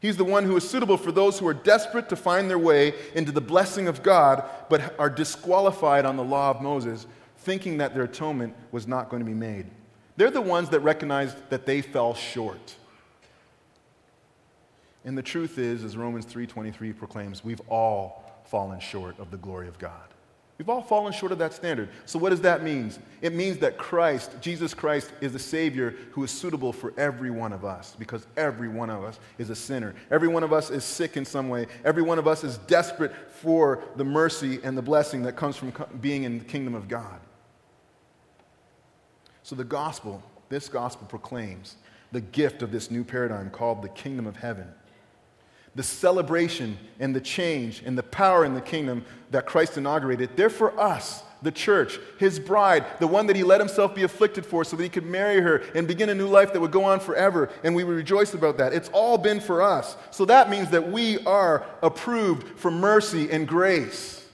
He's 0.03 0.17
the 0.17 0.25
one 0.25 0.43
who 0.43 0.57
is 0.57 0.69
suitable 0.69 0.97
for 0.97 1.13
those 1.13 1.39
who 1.39 1.47
are 1.47 1.53
desperate 1.53 2.09
to 2.09 2.17
find 2.17 2.49
their 2.49 2.59
way 2.59 2.93
into 3.15 3.31
the 3.31 3.39
blessing 3.39 3.87
of 3.87 4.03
God, 4.03 4.43
but 4.69 4.99
are 4.99 5.09
disqualified 5.09 6.05
on 6.05 6.17
the 6.17 6.23
law 6.25 6.49
of 6.49 6.61
Moses, 6.61 7.07
thinking 7.37 7.77
that 7.77 7.93
their 7.93 8.03
atonement 8.03 8.53
was 8.73 8.85
not 8.85 9.07
going 9.07 9.21
to 9.21 9.25
be 9.25 9.33
made. 9.33 9.65
They're 10.17 10.29
the 10.29 10.41
ones 10.41 10.67
that 10.71 10.81
recognized 10.81 11.37
that 11.49 11.65
they 11.65 11.81
fell 11.81 12.15
short. 12.15 12.75
And 15.05 15.17
the 15.17 15.23
truth 15.23 15.57
is, 15.57 15.85
as 15.85 15.95
Romans 15.95 16.25
3:23 16.25 16.91
proclaims, 16.91 17.41
we've 17.41 17.61
all 17.69 18.41
fallen 18.43 18.81
short 18.81 19.17
of 19.19 19.31
the 19.31 19.37
glory 19.37 19.69
of 19.69 19.79
God. 19.79 20.12
We've 20.57 20.69
all 20.69 20.83
fallen 20.83 21.11
short 21.13 21.31
of 21.31 21.39
that 21.39 21.53
standard. 21.53 21.89
So 22.05 22.19
what 22.19 22.29
does 22.29 22.41
that 22.41 22.61
mean? 22.61 22.93
It 23.21 23.33
means 23.33 23.57
that 23.57 23.77
Christ, 23.77 24.31
Jesus 24.39 24.73
Christ, 24.73 25.11
is 25.19 25.33
the 25.33 25.39
Savior 25.39 25.95
who 26.11 26.23
is 26.23 26.29
suitable 26.29 26.71
for 26.71 26.93
every 26.95 27.31
one 27.31 27.51
of 27.53 27.65
us 27.65 27.95
because 27.97 28.27
every 28.37 28.67
one 28.67 28.91
of 28.91 29.03
us 29.03 29.19
is 29.39 29.49
a 29.49 29.55
sinner. 29.55 29.95
Every 30.11 30.27
one 30.27 30.43
of 30.43 30.53
us 30.53 30.69
is 30.69 30.83
sick 30.83 31.17
in 31.17 31.25
some 31.25 31.49
way. 31.49 31.65
Every 31.83 32.03
one 32.03 32.19
of 32.19 32.27
us 32.27 32.43
is 32.43 32.59
desperate 32.59 33.13
for 33.31 33.83
the 33.95 34.05
mercy 34.05 34.59
and 34.63 34.77
the 34.77 34.81
blessing 34.81 35.23
that 35.23 35.35
comes 35.35 35.55
from 35.55 35.73
being 36.01 36.23
in 36.23 36.37
the 36.37 36.45
kingdom 36.45 36.75
of 36.75 36.87
God. 36.87 37.19
So 39.41 39.55
the 39.55 39.63
gospel, 39.63 40.21
this 40.49 40.69
gospel 40.69 41.07
proclaims 41.07 41.75
the 42.11 42.21
gift 42.21 42.61
of 42.61 42.71
this 42.71 42.91
new 42.91 43.03
paradigm 43.03 43.49
called 43.49 43.81
the 43.81 43.89
kingdom 43.89 44.27
of 44.27 44.35
heaven 44.35 44.67
the 45.75 45.83
celebration 45.83 46.77
and 46.99 47.15
the 47.15 47.21
change 47.21 47.81
and 47.85 47.97
the 47.97 48.03
power 48.03 48.45
in 48.45 48.53
the 48.53 48.61
kingdom 48.61 49.03
that 49.31 49.45
Christ 49.45 49.77
inaugurated, 49.77 50.37
they're 50.37 50.49
for 50.49 50.79
us, 50.79 51.23
the 51.41 51.51
church, 51.51 51.99
his 52.19 52.39
bride, 52.39 52.85
the 52.99 53.07
one 53.07 53.27
that 53.27 53.35
he 53.35 53.43
let 53.43 53.59
himself 53.59 53.95
be 53.95 54.03
afflicted 54.03 54.45
for 54.45 54.63
so 54.63 54.77
that 54.77 54.83
he 54.83 54.89
could 54.89 55.05
marry 55.05 55.41
her 55.41 55.63
and 55.75 55.87
begin 55.87 56.09
a 56.09 56.15
new 56.15 56.27
life 56.27 56.53
that 56.53 56.59
would 56.59 56.71
go 56.71 56.83
on 56.83 56.99
forever. 56.99 57.49
And 57.63 57.75
we 57.75 57.83
rejoice 57.83 58.33
about 58.33 58.57
that. 58.59 58.73
It's 58.73 58.89
all 58.89 59.17
been 59.17 59.39
for 59.39 59.61
us. 59.61 59.97
So 60.11 60.25
that 60.25 60.49
means 60.49 60.69
that 60.69 60.91
we 60.91 61.19
are 61.25 61.65
approved 61.81 62.59
for 62.59 62.71
mercy 62.71 63.29
and 63.31 63.47
grace. 63.47 64.25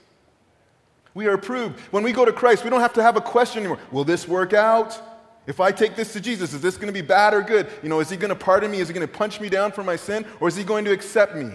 We 1.14 1.26
are 1.26 1.34
approved. 1.34 1.80
When 1.90 2.04
we 2.04 2.12
go 2.12 2.24
to 2.24 2.32
Christ, 2.32 2.62
we 2.62 2.70
don't 2.70 2.80
have 2.80 2.92
to 2.94 3.02
have 3.02 3.16
a 3.16 3.20
question 3.20 3.60
anymore. 3.60 3.78
Will 3.90 4.04
this 4.04 4.28
work 4.28 4.52
out? 4.52 5.00
If 5.46 5.58
I 5.58 5.72
take 5.72 5.96
this 5.96 6.12
to 6.12 6.20
Jesus, 6.20 6.52
is 6.52 6.60
this 6.60 6.76
going 6.76 6.86
to 6.86 6.92
be 6.92 7.06
bad 7.06 7.34
or 7.34 7.42
good? 7.42 7.68
You 7.82 7.88
know, 7.88 8.00
is 8.00 8.10
he 8.10 8.16
going 8.16 8.28
to 8.28 8.36
pardon 8.36 8.70
me? 8.70 8.78
Is 8.78 8.88
he 8.88 8.94
going 8.94 9.06
to 9.06 9.12
punch 9.12 9.40
me 9.40 9.48
down 9.48 9.72
for 9.72 9.82
my 9.82 9.96
sin? 9.96 10.24
Or 10.38 10.48
is 10.48 10.56
he 10.56 10.64
going 10.64 10.84
to 10.84 10.92
accept 10.92 11.34
me? 11.34 11.54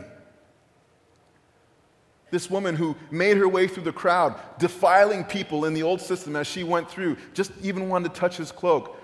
This 2.32 2.50
woman 2.50 2.76
who 2.76 2.96
made 3.12 3.38
her 3.38 3.48
way 3.48 3.68
through 3.68 3.84
the 3.84 3.94
crowd, 3.94 4.40
defiling 4.60 5.24
people 5.24 5.66
in 5.66 5.74
the 5.74 5.84
old 5.84 6.02
system 6.02 6.36
as 6.36 6.48
she 6.48 6.64
went 6.64 6.90
through, 6.90 7.18
just 7.34 7.52
even 7.62 7.88
wanted 7.88 8.14
to 8.14 8.20
touch 8.20 8.38
his 8.38 8.52
cloak. 8.52 9.00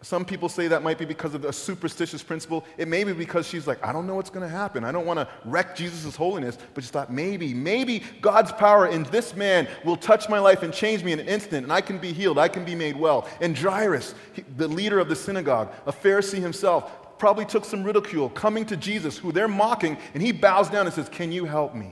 Some 0.00 0.24
people 0.24 0.48
say 0.48 0.68
that 0.68 0.84
might 0.84 0.96
be 0.96 1.04
because 1.04 1.34
of 1.34 1.44
a 1.44 1.52
superstitious 1.52 2.22
principle. 2.22 2.64
It 2.76 2.86
may 2.86 3.02
be 3.02 3.12
because 3.12 3.48
she's 3.48 3.66
like, 3.66 3.84
I 3.84 3.92
don't 3.92 4.06
know 4.06 4.14
what's 4.14 4.30
going 4.30 4.48
to 4.48 4.56
happen. 4.56 4.84
I 4.84 4.92
don't 4.92 5.06
want 5.06 5.18
to 5.18 5.28
wreck 5.44 5.74
Jesus' 5.74 6.14
holiness. 6.14 6.56
But 6.74 6.84
she 6.84 6.90
thought, 6.90 7.12
maybe, 7.12 7.52
maybe 7.52 8.04
God's 8.20 8.52
power 8.52 8.86
in 8.86 9.02
this 9.04 9.34
man 9.34 9.66
will 9.84 9.96
touch 9.96 10.28
my 10.28 10.38
life 10.38 10.62
and 10.62 10.72
change 10.72 11.02
me 11.02 11.10
in 11.10 11.18
an 11.18 11.26
instant, 11.26 11.64
and 11.64 11.72
I 11.72 11.80
can 11.80 11.98
be 11.98 12.12
healed. 12.12 12.38
I 12.38 12.46
can 12.46 12.64
be 12.64 12.76
made 12.76 12.96
well. 12.96 13.26
And 13.40 13.58
Jairus, 13.58 14.14
the 14.56 14.68
leader 14.68 15.00
of 15.00 15.08
the 15.08 15.16
synagogue, 15.16 15.72
a 15.84 15.92
Pharisee 15.92 16.38
himself, 16.38 17.18
probably 17.18 17.44
took 17.44 17.64
some 17.64 17.82
ridicule 17.82 18.28
coming 18.28 18.64
to 18.66 18.76
Jesus, 18.76 19.18
who 19.18 19.32
they're 19.32 19.48
mocking, 19.48 19.98
and 20.14 20.22
he 20.22 20.30
bows 20.30 20.70
down 20.70 20.86
and 20.86 20.94
says, 20.94 21.08
Can 21.08 21.32
you 21.32 21.44
help 21.44 21.74
me? 21.74 21.90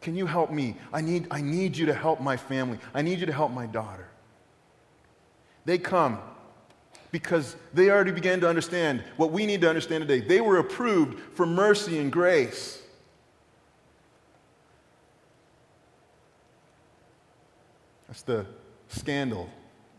Can 0.00 0.16
you 0.16 0.26
help 0.26 0.50
me? 0.50 0.76
I 0.92 1.02
need, 1.02 1.28
I 1.30 1.40
need 1.40 1.76
you 1.76 1.86
to 1.86 1.94
help 1.94 2.20
my 2.20 2.36
family. 2.36 2.78
I 2.92 3.02
need 3.02 3.20
you 3.20 3.26
to 3.26 3.32
help 3.32 3.52
my 3.52 3.66
daughter. 3.66 4.08
They 5.66 5.78
come 5.78 6.18
because 7.12 7.56
they 7.74 7.90
already 7.90 8.12
began 8.12 8.40
to 8.40 8.48
understand 8.48 9.02
what 9.16 9.32
we 9.32 9.46
need 9.46 9.60
to 9.62 9.68
understand 9.68 10.06
today. 10.06 10.20
They 10.26 10.40
were 10.40 10.58
approved 10.58 11.18
for 11.34 11.46
mercy 11.46 11.98
and 11.98 12.10
grace. 12.12 12.80
That's 18.06 18.22
the 18.22 18.46
scandal 18.88 19.48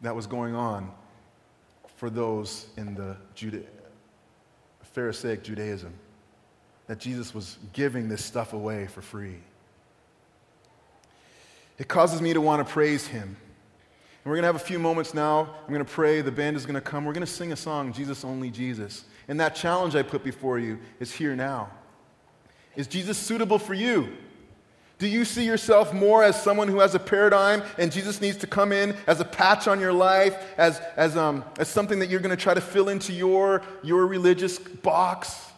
that 0.02 0.16
was 0.16 0.28
going 0.28 0.56
on 0.56 0.92
for 1.96 2.10
those 2.10 2.68
in 2.78 2.94
the 2.94 3.16
Juda- 3.36 3.66
Pharisaic 4.84 5.44
Judaism. 5.44 5.94
That 6.88 7.00
Jesus 7.00 7.34
was 7.34 7.58
giving 7.72 8.10
this 8.10 8.24
stuff 8.24 8.52
away 8.52 8.88
for 8.88 9.02
free. 9.02 9.38
It 11.78 11.88
causes 11.88 12.22
me 12.22 12.34
to 12.34 12.42
want 12.42 12.66
to 12.66 12.72
praise 12.72 13.08
him 13.08 13.38
we're 14.24 14.34
going 14.34 14.44
to 14.44 14.48
have 14.48 14.56
a 14.56 14.60
few 14.60 14.78
moments 14.78 15.14
now. 15.14 15.56
I'm 15.64 15.74
going 15.74 15.84
to 15.84 15.92
pray. 15.92 16.22
The 16.22 16.32
band 16.32 16.56
is 16.56 16.66
going 16.66 16.76
to 16.76 16.82
come. 16.82 17.06
We're 17.06 17.14
going 17.14 17.26
to 17.26 17.32
sing 17.32 17.52
a 17.52 17.56
song, 17.56 17.92
Jesus 17.92 18.24
Only 18.24 18.52
Jesus. 18.52 19.06
And 19.28 19.40
that 19.40 19.56
challenge 19.56 19.96
I 19.96 20.04
put 20.04 20.24
before 20.24 20.60
you 20.60 20.78
is 21.00 21.12
here 21.12 21.36
now. 21.36 21.72
Is 22.76 22.88
Jesus 22.88 23.18
suitable 23.18 23.58
for 23.58 23.74
you? 23.74 24.10
Do 25.00 25.08
you 25.08 25.26
see 25.26 25.44
yourself 25.44 25.94
more 25.94 26.24
as 26.24 26.40
someone 26.40 26.68
who 26.68 26.80
has 26.80 26.94
a 26.94 27.00
paradigm 27.00 27.64
and 27.80 27.92
Jesus 27.92 28.22
needs 28.22 28.38
to 28.38 28.48
come 28.48 28.72
in 28.72 28.96
as 29.08 29.20
a 29.20 29.26
patch 29.26 29.68
on 29.68 29.80
your 29.80 29.92
life, 29.92 30.38
as, 30.60 30.80
as, 30.96 31.18
um, 31.18 31.44
as 31.58 31.68
something 31.68 31.98
that 32.00 32.10
you're 32.10 32.20
going 32.20 32.36
to 32.36 32.42
try 32.42 32.54
to 32.54 32.62
fill 32.62 32.90
into 32.90 33.12
your, 33.12 33.64
your 33.82 34.06
religious 34.06 34.60
box? 34.60 35.50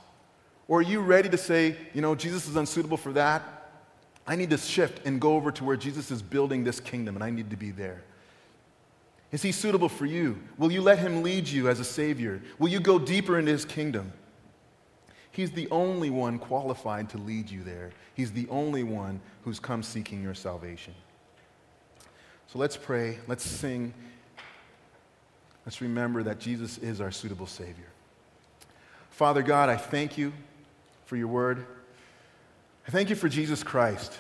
Or 0.70 0.80
are 0.80 0.84
you 0.84 1.02
ready 1.02 1.28
to 1.28 1.38
say, 1.38 1.76
you 1.94 2.02
know, 2.02 2.16
Jesus 2.16 2.48
is 2.48 2.56
unsuitable 2.56 2.96
for 2.96 3.12
that? 3.14 3.44
I 4.26 4.38
need 4.38 4.50
to 4.52 4.58
shift 4.58 5.06
and 5.06 5.20
go 5.20 5.34
over 5.34 5.52
to 5.52 5.66
where 5.66 5.76
Jesus 5.76 6.10
is 6.10 6.22
building 6.22 6.64
this 6.64 6.80
kingdom 6.80 7.16
and 7.16 7.24
I 7.24 7.30
need 7.30 7.50
to 7.50 7.58
be 7.58 7.72
there. 7.72 8.02
Is 9.34 9.42
he 9.42 9.52
suitable 9.52 9.90
for 9.90 10.06
you? 10.06 10.40
Will 10.60 10.72
you 10.72 10.84
let 10.84 11.00
him 11.00 11.24
lead 11.24 11.48
you 11.48 11.68
as 11.68 11.80
a 11.80 11.84
Savior? 11.84 12.40
Will 12.60 12.70
you 12.70 12.80
go 12.80 13.00
deeper 13.00 13.40
into 13.40 13.52
his 13.52 13.66
kingdom? 13.66 14.14
He's 15.32 15.50
the 15.50 15.68
only 15.72 16.12
one 16.12 16.38
qualified 16.38 17.10
to 17.10 17.18
lead 17.18 17.50
you 17.50 17.64
there. 17.64 17.90
He's 18.14 18.32
the 18.32 18.48
only 18.50 18.84
one 18.84 19.20
who's 19.42 19.60
come 19.60 19.82
seeking 19.82 20.22
your 20.22 20.36
salvation. 20.36 20.94
So 22.46 22.60
let's 22.60 22.78
pray, 22.78 23.18
let's 23.28 23.44
sing, 23.44 23.96
let's 25.66 25.82
remember 25.82 26.22
that 26.22 26.40
Jesus 26.40 26.78
is 26.78 27.02
our 27.02 27.10
suitable 27.12 27.48
Savior. 27.48 27.90
Father 29.10 29.42
God, 29.42 29.68
I 29.68 29.78
thank 29.78 30.16
you 30.16 30.32
for 31.06 31.16
your 31.16 31.28
word. 31.28 31.66
I 32.88 32.92
thank 32.92 33.10
you 33.10 33.16
for 33.16 33.28
Jesus 33.28 33.64
Christ. 33.64 34.16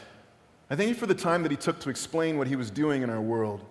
I 0.71 0.75
thank 0.75 0.89
you 0.89 0.95
for 0.95 1.05
the 1.05 1.13
time 1.13 1.43
that 1.43 1.51
he 1.51 1.57
took 1.57 1.79
to 1.81 1.91
explain 1.91 2.39
what 2.39 2.47
he 2.47 2.55
was 2.55 2.71
doing 2.71 3.03
in 3.03 3.11
our 3.11 3.21
world 3.21 3.63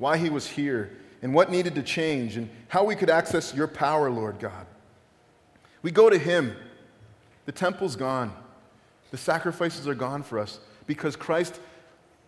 why 0.00 0.16
he 0.16 0.30
was 0.30 0.48
here, 0.48 0.90
and 1.22 1.32
what 1.32 1.50
needed 1.50 1.76
to 1.76 1.82
change, 1.82 2.36
and 2.36 2.50
how 2.66 2.82
we 2.82 2.96
could 2.96 3.10
access 3.10 3.54
your 3.54 3.68
power, 3.68 4.10
Lord 4.10 4.40
God. 4.40 4.66
We 5.82 5.92
go 5.92 6.10
to 6.10 6.18
him. 6.18 6.56
The 7.46 7.52
temple's 7.52 7.96
gone, 7.96 8.32
the 9.10 9.16
sacrifices 9.16 9.88
are 9.88 9.94
gone 9.94 10.22
for 10.22 10.38
us 10.38 10.60
because 10.86 11.16
Christ 11.16 11.58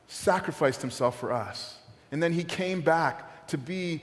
sacrificed 0.09 0.81
himself 0.81 1.18
for 1.18 1.33
us. 1.33 1.79
And 2.11 2.23
then 2.23 2.33
he 2.33 2.45
came 2.45 2.81
back 2.81 3.47
to 3.49 3.59
be 3.59 4.03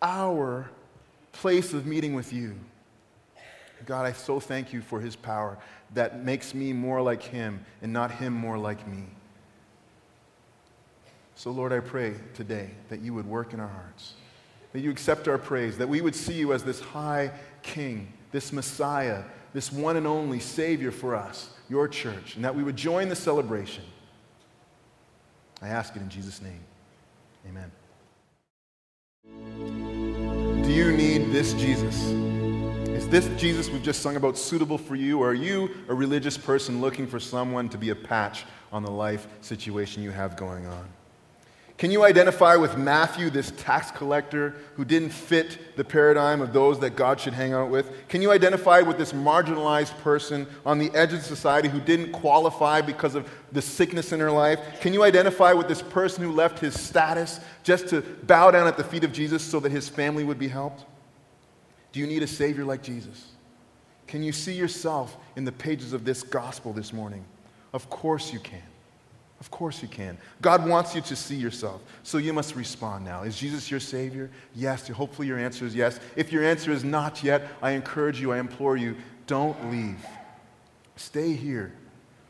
our 0.00 0.70
place 1.32 1.72
of 1.74 1.86
meeting 1.86 2.14
with 2.14 2.32
you. 2.32 2.56
God, 3.86 4.06
I 4.06 4.12
so 4.12 4.40
thank 4.40 4.72
you 4.72 4.80
for 4.80 5.00
his 5.00 5.16
power 5.16 5.58
that 5.94 6.24
makes 6.24 6.54
me 6.54 6.72
more 6.72 7.02
like 7.02 7.22
him 7.22 7.64
and 7.82 7.92
not 7.92 8.10
him 8.10 8.32
more 8.32 8.58
like 8.58 8.86
me. 8.86 9.04
So, 11.40 11.50
Lord, 11.50 11.72
I 11.72 11.80
pray 11.80 12.12
today 12.34 12.68
that 12.90 13.00
you 13.00 13.14
would 13.14 13.24
work 13.24 13.54
in 13.54 13.60
our 13.60 13.68
hearts, 13.68 14.12
that 14.74 14.80
you 14.80 14.90
accept 14.90 15.26
our 15.26 15.38
praise, 15.38 15.78
that 15.78 15.88
we 15.88 16.02
would 16.02 16.14
see 16.14 16.34
you 16.34 16.52
as 16.52 16.62
this 16.62 16.80
high 16.80 17.30
king, 17.62 18.12
this 18.30 18.52
Messiah, 18.52 19.22
this 19.54 19.72
one 19.72 19.96
and 19.96 20.06
only 20.06 20.38
Savior 20.38 20.90
for 20.90 21.14
us, 21.14 21.48
your 21.70 21.88
church, 21.88 22.36
and 22.36 22.44
that 22.44 22.54
we 22.54 22.62
would 22.62 22.76
join 22.76 23.08
the 23.08 23.16
celebration. 23.16 23.84
I 25.62 25.68
ask 25.68 25.96
it 25.96 26.02
in 26.02 26.10
Jesus' 26.10 26.42
name. 26.42 26.60
Amen. 27.48 27.72
Do 30.62 30.70
you 30.70 30.92
need 30.92 31.32
this 31.32 31.54
Jesus? 31.54 32.10
Is 32.90 33.08
this 33.08 33.26
Jesus 33.40 33.70
we've 33.70 33.82
just 33.82 34.02
sung 34.02 34.16
about 34.16 34.36
suitable 34.36 34.76
for 34.76 34.94
you, 34.94 35.20
or 35.20 35.30
are 35.30 35.34
you 35.34 35.70
a 35.88 35.94
religious 35.94 36.36
person 36.36 36.82
looking 36.82 37.06
for 37.06 37.18
someone 37.18 37.70
to 37.70 37.78
be 37.78 37.88
a 37.88 37.96
patch 37.96 38.44
on 38.70 38.82
the 38.82 38.90
life 38.90 39.26
situation 39.40 40.02
you 40.02 40.10
have 40.10 40.36
going 40.36 40.66
on? 40.66 40.86
Can 41.80 41.90
you 41.90 42.04
identify 42.04 42.56
with 42.56 42.76
Matthew, 42.76 43.30
this 43.30 43.52
tax 43.52 43.90
collector 43.90 44.54
who 44.74 44.84
didn't 44.84 45.08
fit 45.08 45.78
the 45.78 45.82
paradigm 45.82 46.42
of 46.42 46.52
those 46.52 46.78
that 46.80 46.94
God 46.94 47.18
should 47.18 47.32
hang 47.32 47.54
out 47.54 47.70
with? 47.70 48.06
Can 48.06 48.20
you 48.20 48.32
identify 48.32 48.82
with 48.82 48.98
this 48.98 49.14
marginalized 49.14 49.96
person 50.00 50.46
on 50.66 50.78
the 50.78 50.90
edge 50.94 51.14
of 51.14 51.22
society 51.22 51.70
who 51.70 51.80
didn't 51.80 52.12
qualify 52.12 52.82
because 52.82 53.14
of 53.14 53.26
the 53.52 53.62
sickness 53.62 54.12
in 54.12 54.20
her 54.20 54.30
life? 54.30 54.60
Can 54.82 54.92
you 54.92 55.04
identify 55.04 55.54
with 55.54 55.68
this 55.68 55.80
person 55.80 56.22
who 56.22 56.32
left 56.32 56.58
his 56.58 56.78
status 56.78 57.40
just 57.62 57.88
to 57.88 58.02
bow 58.24 58.50
down 58.50 58.66
at 58.66 58.76
the 58.76 58.84
feet 58.84 59.02
of 59.02 59.10
Jesus 59.10 59.42
so 59.42 59.58
that 59.60 59.72
his 59.72 59.88
family 59.88 60.22
would 60.22 60.38
be 60.38 60.48
helped? 60.48 60.84
Do 61.92 62.00
you 62.00 62.06
need 62.06 62.22
a 62.22 62.26
Savior 62.26 62.66
like 62.66 62.82
Jesus? 62.82 63.30
Can 64.06 64.22
you 64.22 64.32
see 64.32 64.52
yourself 64.52 65.16
in 65.34 65.46
the 65.46 65.52
pages 65.52 65.94
of 65.94 66.04
this 66.04 66.22
gospel 66.22 66.74
this 66.74 66.92
morning? 66.92 67.24
Of 67.72 67.88
course 67.88 68.34
you 68.34 68.38
can. 68.38 68.60
Of 69.40 69.50
course 69.50 69.80
you 69.80 69.88
can. 69.88 70.18
God 70.42 70.68
wants 70.68 70.94
you 70.94 71.00
to 71.00 71.16
see 71.16 71.34
yourself, 71.34 71.80
so 72.02 72.18
you 72.18 72.34
must 72.34 72.54
respond 72.54 73.06
now. 73.06 73.22
Is 73.22 73.38
Jesus 73.38 73.70
your 73.70 73.80
Savior? 73.80 74.30
Yes. 74.54 74.86
Hopefully 74.88 75.28
your 75.28 75.38
answer 75.38 75.64
is 75.64 75.74
yes. 75.74 75.98
If 76.14 76.30
your 76.30 76.44
answer 76.44 76.70
is 76.70 76.84
not 76.84 77.24
yet, 77.24 77.48
I 77.62 77.70
encourage 77.70 78.20
you, 78.20 78.32
I 78.32 78.38
implore 78.38 78.76
you, 78.76 78.96
don't 79.26 79.70
leave. 79.70 80.04
Stay 80.96 81.32
here. 81.32 81.72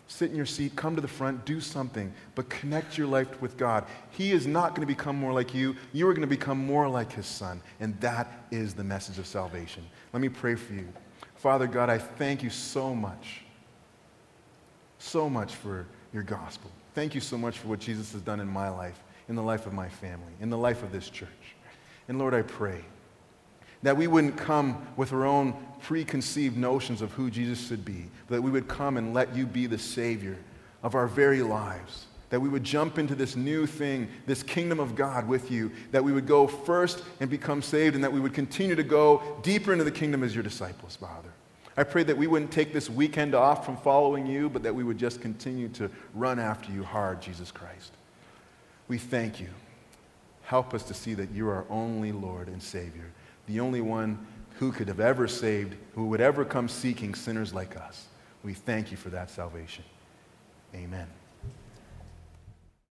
Sit 0.07 0.31
in 0.31 0.37
your 0.37 0.47
seat, 0.47 0.75
come 0.75 0.97
to 0.97 1.01
the 1.01 1.09
front, 1.09 1.45
do 1.45 1.61
something, 1.61 2.13
but 2.35 2.49
connect 2.49 2.99
your 2.99 3.07
life 3.07 3.41
with 3.41 3.57
God. 3.57 3.85
He 4.11 4.33
is 4.33 4.47
not 4.47 4.71
going 4.71 4.81
to 4.81 4.93
become 4.93 5.17
more 5.17 5.33
like 5.33 5.55
you. 5.55 5.77
You 5.93 6.09
are 6.09 6.13
going 6.13 6.23
to 6.23 6.27
become 6.27 6.59
more 6.65 6.89
like 6.89 7.13
His 7.13 7.27
Son, 7.27 7.61
and 7.79 7.99
that 8.01 8.45
is 8.51 8.75
the 8.75 8.83
message 8.83 9.19
of 9.19 9.27
salvation. 9.27 9.85
Let 10.13 10.21
me 10.21 10.29
pray 10.29 10.57
for 10.57 10.75
you. 10.75 10.89
Father 11.37 11.69
God, 11.69 11.89
I 11.89 11.99
thank 11.99 12.43
you 12.43 12.51
so 12.51 12.93
much, 12.93 13.43
so 14.99 15.31
much 15.31 15.55
for 15.55 15.87
your 16.13 16.25
gospel. 16.25 16.71
Thank 17.01 17.15
you 17.15 17.23
so 17.23 17.39
much 17.39 17.57
for 17.57 17.69
what 17.69 17.81
Jesus 17.81 18.13
has 18.13 18.21
done 18.21 18.41
in 18.41 18.47
my 18.47 18.69
life, 18.69 19.03
in 19.31 19.35
the 19.35 19.43
life 19.43 19.65
of 19.65 19.73
my 19.73 19.89
family, 19.89 20.35
in 20.39 20.51
the 20.51 20.59
life 20.59 20.83
of 20.83 20.93
this 20.93 21.09
church. 21.09 21.57
And 22.09 22.19
Lord, 22.19 22.35
I 22.35 22.43
pray 22.43 22.85
that 23.83 23.97
we 23.97 24.07
wouldn't 24.07 24.37
come 24.37 24.87
with 24.99 25.15
our 25.15 25.25
own 25.25 25.55
preconceived 25.81 26.59
notions 26.59 27.01
of 27.01 27.11
who 27.13 27.31
Jesus 27.31 27.67
should 27.67 27.87
be, 27.87 28.11
but 28.29 28.35
that 28.35 28.43
we 28.43 28.51
would 28.51 28.69
come 28.69 28.99
and 28.99 29.15
let 29.15 29.35
you 29.35 29.47
be 29.47 29.65
the 29.65 29.79
Savior 29.79 30.37
of 30.83 30.95
our 30.95 31.07
very 31.07 31.41
lives. 31.41 32.05
That 32.29 32.41
we 32.41 32.51
would 32.51 32.65
jump 32.65 32.99
into 32.99 33.15
this 33.15 33.35
new 33.35 33.65
thing, 33.65 34.07
this 34.27 34.43
kingdom 34.43 34.79
of 34.79 34.95
God 34.95 35.27
with 35.27 35.51
you, 35.51 35.73
that 35.93 36.05
we 36.05 36.13
would 36.13 36.27
go 36.27 36.47
first 36.47 37.03
and 37.21 37.31
become 37.31 37.63
saved, 37.63 37.95
and 37.95 38.05
that 38.05 38.13
we 38.13 38.21
would 38.21 38.35
continue 38.35 38.75
to 38.75 38.83
go 38.83 39.39
deeper 39.43 39.73
into 39.73 39.85
the 39.85 39.91
kingdom 39.91 40.23
as 40.23 40.35
your 40.35 40.45
disciples, 40.45 40.97
Father. 40.97 41.31
I 41.81 41.85
pray 41.85 42.03
that 42.03 42.16
we 42.18 42.26
wouldn't 42.26 42.53
take 42.53 42.74
this 42.74 42.91
weekend 42.91 43.35
off 43.35 43.64
from 43.64 43.78
following 43.78 44.26
you, 44.26 44.51
but 44.51 44.62
that 44.64 44.74
we 44.74 44.85
would 44.85 44.99
just 44.99 45.22
continue 45.22 45.70
to 45.70 45.91
run 46.12 46.39
after 46.39 46.70
you 46.70 46.85
hard, 46.85 47.22
Jesus 47.22 47.51
Christ. 47.51 47.93
We 48.87 48.99
thank 48.99 49.41
you. 49.41 49.49
Help 50.43 50.74
us 50.74 50.83
to 50.83 50.95
see 50.95 51.14
that 51.14 51.31
you 51.31 51.49
are 51.49 51.55
our 51.55 51.64
only 51.70 52.12
Lord 52.12 52.49
and 52.49 52.62
Savior, 52.62 53.11
the 53.47 53.61
only 53.61 53.81
one 53.81 54.18
who 54.59 54.72
could 54.72 54.89
have 54.89 55.01
ever 55.01 55.26
saved, 55.26 55.74
who 55.95 56.05
would 56.09 56.20
ever 56.20 56.45
come 56.45 56.68
seeking 56.68 57.14
sinners 57.14 57.55
like 57.55 57.78
us. 57.78 58.09
We 58.45 58.53
thank 58.53 58.91
you 58.91 58.99
for 58.99 59.09
that 59.09 59.31
salvation. 59.31 59.85
Amen. 60.74 61.07